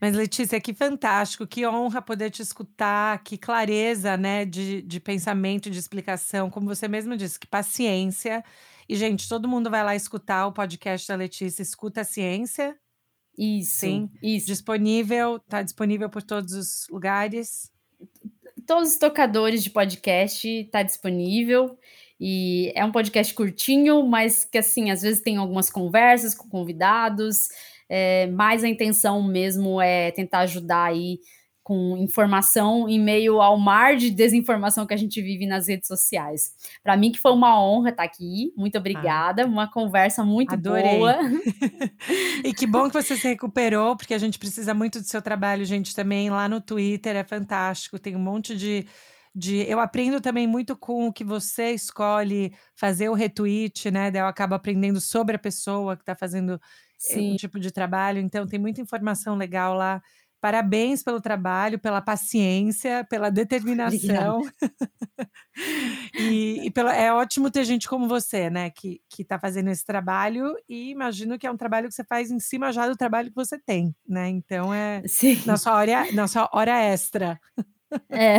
Mas, 0.00 0.16
Letícia, 0.16 0.58
que 0.58 0.72
fantástico, 0.72 1.46
que 1.46 1.66
honra 1.66 2.00
poder 2.00 2.30
te 2.30 2.40
escutar, 2.40 3.22
que 3.22 3.36
clareza, 3.36 4.16
né, 4.16 4.46
de, 4.46 4.80
de 4.80 5.00
pensamento, 5.00 5.70
de 5.70 5.78
explicação, 5.78 6.50
como 6.50 6.66
você 6.66 6.88
mesmo 6.88 7.14
disse, 7.14 7.38
que 7.38 7.46
paciência. 7.46 8.42
E, 8.88 8.96
gente, 8.96 9.28
todo 9.28 9.48
mundo 9.48 9.70
vai 9.70 9.84
lá 9.84 9.94
escutar 9.94 10.46
o 10.46 10.52
podcast 10.52 11.06
da 11.06 11.14
Letícia, 11.14 11.62
escuta 11.62 12.00
a 12.00 12.04
ciência. 12.04 12.74
Isso, 13.36 13.80
Sim, 13.80 14.10
isso. 14.22 14.46
Disponível, 14.46 15.38
tá 15.40 15.62
disponível 15.62 16.08
por 16.08 16.22
todos 16.22 16.52
os 16.52 16.86
lugares 16.90 17.70
todos 18.66 18.90
os 18.90 18.98
tocadores 18.98 19.62
de 19.62 19.70
podcast 19.70 20.48
está 20.48 20.82
disponível. 20.82 21.78
E 22.20 22.72
é 22.74 22.84
um 22.84 22.92
podcast 22.92 23.34
curtinho, 23.34 24.06
mas 24.06 24.44
que 24.44 24.58
assim, 24.58 24.90
às 24.90 25.02
vezes 25.02 25.20
tem 25.20 25.36
algumas 25.36 25.68
conversas 25.68 26.34
com 26.34 26.48
convidados. 26.48 27.48
É, 27.88 28.26
mas 28.28 28.64
a 28.64 28.68
intenção 28.68 29.22
mesmo 29.22 29.80
é 29.80 30.10
tentar 30.12 30.40
ajudar 30.40 30.84
aí 30.84 31.18
com 31.62 31.96
informação 31.96 32.88
em 32.88 33.00
meio 33.00 33.40
ao 33.40 33.58
mar 33.58 33.96
de 33.96 34.10
desinformação 34.10 34.86
que 34.86 34.94
a 34.94 34.96
gente 34.96 35.22
vive 35.22 35.46
nas 35.46 35.68
redes 35.68 35.86
sociais. 35.86 36.54
Para 36.82 36.96
mim 36.96 37.12
que 37.12 37.20
foi 37.20 37.32
uma 37.32 37.62
honra 37.62 37.90
estar 37.90 38.02
aqui, 38.02 38.52
muito 38.56 38.76
obrigada, 38.76 39.44
ah, 39.44 39.46
uma 39.46 39.70
conversa 39.70 40.24
muito 40.24 40.52
adorei. 40.52 40.98
boa. 40.98 41.14
e 42.44 42.52
que 42.52 42.66
bom 42.66 42.88
que 42.88 42.94
você 42.94 43.16
se 43.16 43.28
recuperou, 43.28 43.96
porque 43.96 44.14
a 44.14 44.18
gente 44.18 44.38
precisa 44.38 44.74
muito 44.74 45.00
do 45.00 45.06
seu 45.06 45.22
trabalho, 45.22 45.64
gente, 45.64 45.94
também 45.94 46.30
lá 46.30 46.48
no 46.48 46.60
Twitter 46.60 47.14
é 47.14 47.24
fantástico, 47.24 47.98
tem 47.98 48.16
um 48.16 48.20
monte 48.20 48.56
de 48.56 48.86
de 49.34 49.66
eu 49.68 49.80
aprendo 49.80 50.20
também 50.20 50.46
muito 50.46 50.76
com 50.76 51.08
o 51.08 51.12
que 51.12 51.24
você 51.24 51.70
escolhe 51.70 52.52
fazer 52.74 53.08
o 53.08 53.14
retweet, 53.14 53.90
né? 53.90 54.10
Eu 54.14 54.26
acabo 54.26 54.54
aprendendo 54.54 55.00
sobre 55.00 55.36
a 55.36 55.38
pessoa 55.38 55.96
que 55.96 56.02
está 56.02 56.14
fazendo 56.14 56.60
Sim. 56.98 57.32
um 57.32 57.36
tipo 57.36 57.58
de 57.58 57.70
trabalho, 57.70 58.20
então 58.20 58.46
tem 58.46 58.58
muita 58.60 58.80
informação 58.80 59.34
legal 59.34 59.74
lá. 59.74 60.02
Parabéns 60.42 61.04
pelo 61.04 61.20
trabalho, 61.20 61.78
pela 61.78 62.02
paciência, 62.02 63.06
pela 63.08 63.30
determinação. 63.30 64.42
e, 66.18 66.66
e 66.66 66.70
pela, 66.72 66.92
é 66.92 67.12
ótimo 67.12 67.48
ter 67.48 67.64
gente 67.64 67.88
como 67.88 68.08
você, 68.08 68.50
né, 68.50 68.68
que 68.70 69.00
está 69.16 69.38
fazendo 69.38 69.70
esse 69.70 69.84
trabalho 69.84 70.52
e 70.68 70.90
imagino 70.90 71.38
que 71.38 71.46
é 71.46 71.50
um 71.50 71.56
trabalho 71.56 71.86
que 71.86 71.94
você 71.94 72.02
faz 72.02 72.28
em 72.32 72.40
cima 72.40 72.72
já 72.72 72.88
do 72.88 72.96
trabalho 72.96 73.28
que 73.28 73.36
você 73.36 73.56
tem, 73.56 73.94
né? 74.04 74.28
Então 74.30 74.74
é 74.74 75.04
Sim. 75.06 75.40
nossa 75.46 75.72
hora, 75.72 76.10
nossa 76.12 76.50
hora 76.52 76.76
extra. 76.76 77.38
É, 78.10 78.38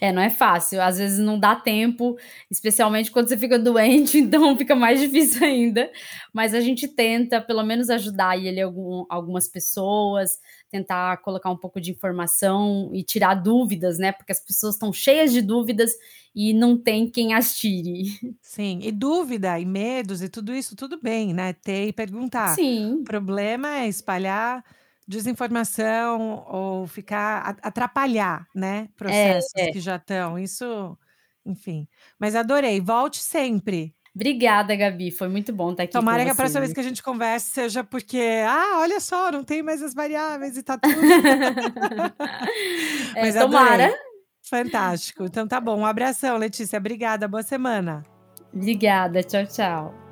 é, 0.00 0.12
não 0.12 0.22
é 0.22 0.30
fácil. 0.30 0.80
Às 0.80 0.98
vezes 0.98 1.18
não 1.18 1.38
dá 1.38 1.56
tempo, 1.56 2.16
especialmente 2.50 3.10
quando 3.10 3.28
você 3.28 3.36
fica 3.36 3.58
doente, 3.58 4.18
então 4.18 4.56
fica 4.56 4.74
mais 4.74 5.00
difícil 5.00 5.44
ainda. 5.44 5.90
Mas 6.32 6.54
a 6.54 6.60
gente 6.60 6.88
tenta, 6.88 7.40
pelo 7.40 7.62
menos, 7.62 7.90
ajudar 7.90 8.36
ele 8.36 8.60
algum, 8.60 9.04
algumas 9.08 9.48
pessoas, 9.48 10.38
tentar 10.70 11.18
colocar 11.18 11.50
um 11.50 11.56
pouco 11.56 11.80
de 11.80 11.90
informação 11.90 12.90
e 12.92 13.02
tirar 13.02 13.34
dúvidas, 13.34 13.98
né? 13.98 14.12
Porque 14.12 14.32
as 14.32 14.44
pessoas 14.44 14.74
estão 14.74 14.92
cheias 14.92 15.32
de 15.32 15.40
dúvidas 15.40 15.92
e 16.34 16.52
não 16.52 16.76
tem 16.76 17.08
quem 17.08 17.32
as 17.32 17.56
tire. 17.56 18.04
Sim, 18.42 18.80
e 18.82 18.92
dúvida 18.92 19.58
e 19.58 19.64
medos 19.64 20.22
e 20.22 20.28
tudo 20.28 20.54
isso, 20.54 20.76
tudo 20.76 21.00
bem, 21.00 21.32
né? 21.32 21.52
Ter 21.52 21.88
e 21.88 21.92
perguntar. 21.92 22.54
Sim. 22.54 22.96
O 23.00 23.04
problema 23.04 23.78
é 23.78 23.88
espalhar 23.88 24.62
desinformação 25.06 26.44
ou 26.48 26.86
ficar 26.86 27.56
atrapalhar, 27.62 28.46
né, 28.54 28.88
processos 28.96 29.50
é, 29.56 29.68
é. 29.68 29.72
que 29.72 29.80
já 29.80 29.96
estão. 29.96 30.38
Isso, 30.38 30.96
enfim. 31.44 31.86
Mas 32.18 32.34
adorei. 32.34 32.80
Volte 32.80 33.18
sempre. 33.18 33.94
Obrigada, 34.14 34.74
Gabi. 34.74 35.10
Foi 35.10 35.28
muito 35.28 35.52
bom 35.52 35.72
estar 35.72 35.82
aqui 35.82 35.92
Tomara 35.92 36.24
que 36.24 36.30
a 36.30 36.34
próxima 36.34 36.60
vez 36.60 36.72
que 36.72 36.80
a 36.80 36.82
gente 36.82 37.02
converse 37.02 37.50
seja 37.50 37.84
porque, 37.84 38.42
ah, 38.48 38.78
olha 38.78 38.98
só, 38.98 39.30
não 39.30 39.44
tem 39.44 39.62
mais 39.62 39.82
as 39.82 39.92
variáveis 39.92 40.56
e 40.56 40.62
tá 40.62 40.78
tudo. 40.78 40.96
é, 43.14 43.14
Mas 43.20 43.34
tomara. 43.34 43.84
Adorei. 43.84 44.06
Fantástico. 44.42 45.24
Então 45.24 45.46
tá 45.46 45.60
bom. 45.60 45.80
Um 45.80 45.86
abração, 45.86 46.38
Letícia. 46.38 46.78
Obrigada. 46.78 47.28
Boa 47.28 47.42
semana. 47.42 48.02
Obrigada. 48.54 49.22
Tchau, 49.22 49.46
tchau. 49.46 50.05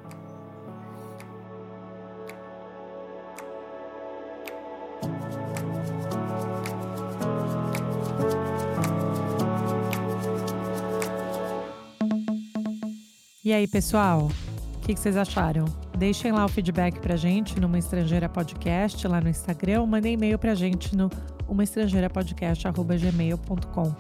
E 13.45 13.53
aí, 13.53 13.69
pessoal? 13.69 14.31
O 14.75 14.79
que, 14.81 14.97
vocês 14.97 15.19
acharam? 15.19 15.67
Deixem 15.99 16.33
lá 16.33 16.47
o 16.47 16.49
feedback 16.49 16.99
pra 16.99 17.15
gente 17.15 17.61
no 17.61 17.67
Uma 17.67 17.79
Estrangeira 17.79 18.27
Podcast, 18.27 19.07
lá 19.07 19.21
no 19.21 19.29
Instagram, 19.29 19.85
mandem 19.85 20.15
e-mail 20.15 20.39
pra 20.39 20.55
gente 20.55 20.97
no 20.97 21.11
umaestrangeirapodcast.gmail.com. 21.47 23.95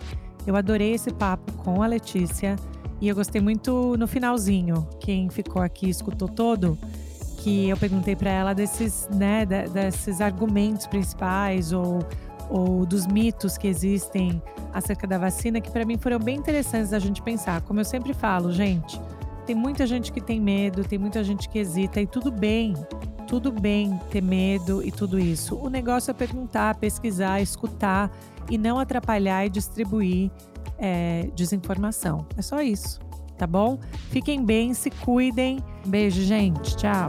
Eu 0.47 0.57
adorei 0.57 0.95
esse 0.95 1.12
papo 1.12 1.53
com 1.59 1.82
a 1.82 1.86
Letícia 1.86 2.57
e 3.03 3.09
eu 3.09 3.14
gostei 3.14 3.38
muito 3.38 3.99
no 3.99 4.09
finalzinho. 4.09 4.88
Quem 4.99 5.28
ficou 5.28 5.61
aqui 5.61 5.90
escutou 5.90 6.26
todo, 6.26 6.78
que 7.42 7.68
eu 7.68 7.76
perguntei 7.76 8.16
para 8.16 8.30
ela 8.30 8.55
desses, 8.55 9.07
né, 9.14 9.45
desses 9.45 10.22
argumentos 10.22 10.86
principais 10.86 11.70
ou, 11.70 11.99
ou 12.49 12.86
dos 12.86 13.07
mitos 13.07 13.59
que 13.59 13.68
existem 13.68 14.42
acerca 14.72 15.07
da 15.07 15.18
vacina, 15.18 15.61
que 15.61 15.70
para 15.70 15.84
mim 15.84 15.99
foram 15.99 16.18
bem 16.18 16.38
interessantes 16.38 16.88
da 16.88 16.99
gente 16.99 17.20
pensar. 17.20 17.61
Como 17.61 17.78
eu 17.78 17.84
sempre 17.84 18.14
falo, 18.14 18.51
gente, 18.51 18.99
tem 19.47 19.55
muita 19.55 19.86
gente 19.86 20.11
que 20.11 20.20
tem 20.20 20.40
medo, 20.40 20.84
tem 20.84 20.99
muita 20.99 21.22
gente 21.22 21.49
que 21.49 21.59
hesita 21.59 22.01
e 22.01 22.07
tudo 22.07 22.30
bem. 22.30 22.74
Tudo 23.26 23.51
bem 23.51 23.99
ter 24.11 24.22
medo 24.22 24.82
e 24.82 24.92
tudo 24.92 25.18
isso. 25.18 25.57
O 25.57 25.68
negócio 25.68 26.11
é 26.11 26.14
perguntar, 26.14 26.76
pesquisar, 26.76 27.40
escutar 27.40 28.11
e 28.51 28.59
não 28.59 28.78
atrapalhar 28.78 29.47
e 29.47 29.49
distribuir 29.49 30.30
é, 30.78 31.30
desinformação. 31.34 32.26
É 32.36 32.42
só 32.42 32.61
isso, 32.61 33.01
tá 33.38 33.47
bom? 33.47 33.78
Fiquem 34.11 34.45
bem, 34.45 34.74
se 34.74 34.90
cuidem. 34.90 35.59
Beijo, 35.86 36.22
gente. 36.22 36.76
Tchau. 36.76 37.09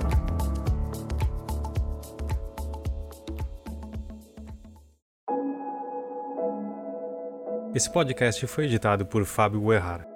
Esse 7.73 7.91
podcast 7.91 8.47
foi 8.47 8.65
editado 8.65 9.05
por 9.05 9.25
Fábio 9.25 9.59
Guerrara. 9.59 10.14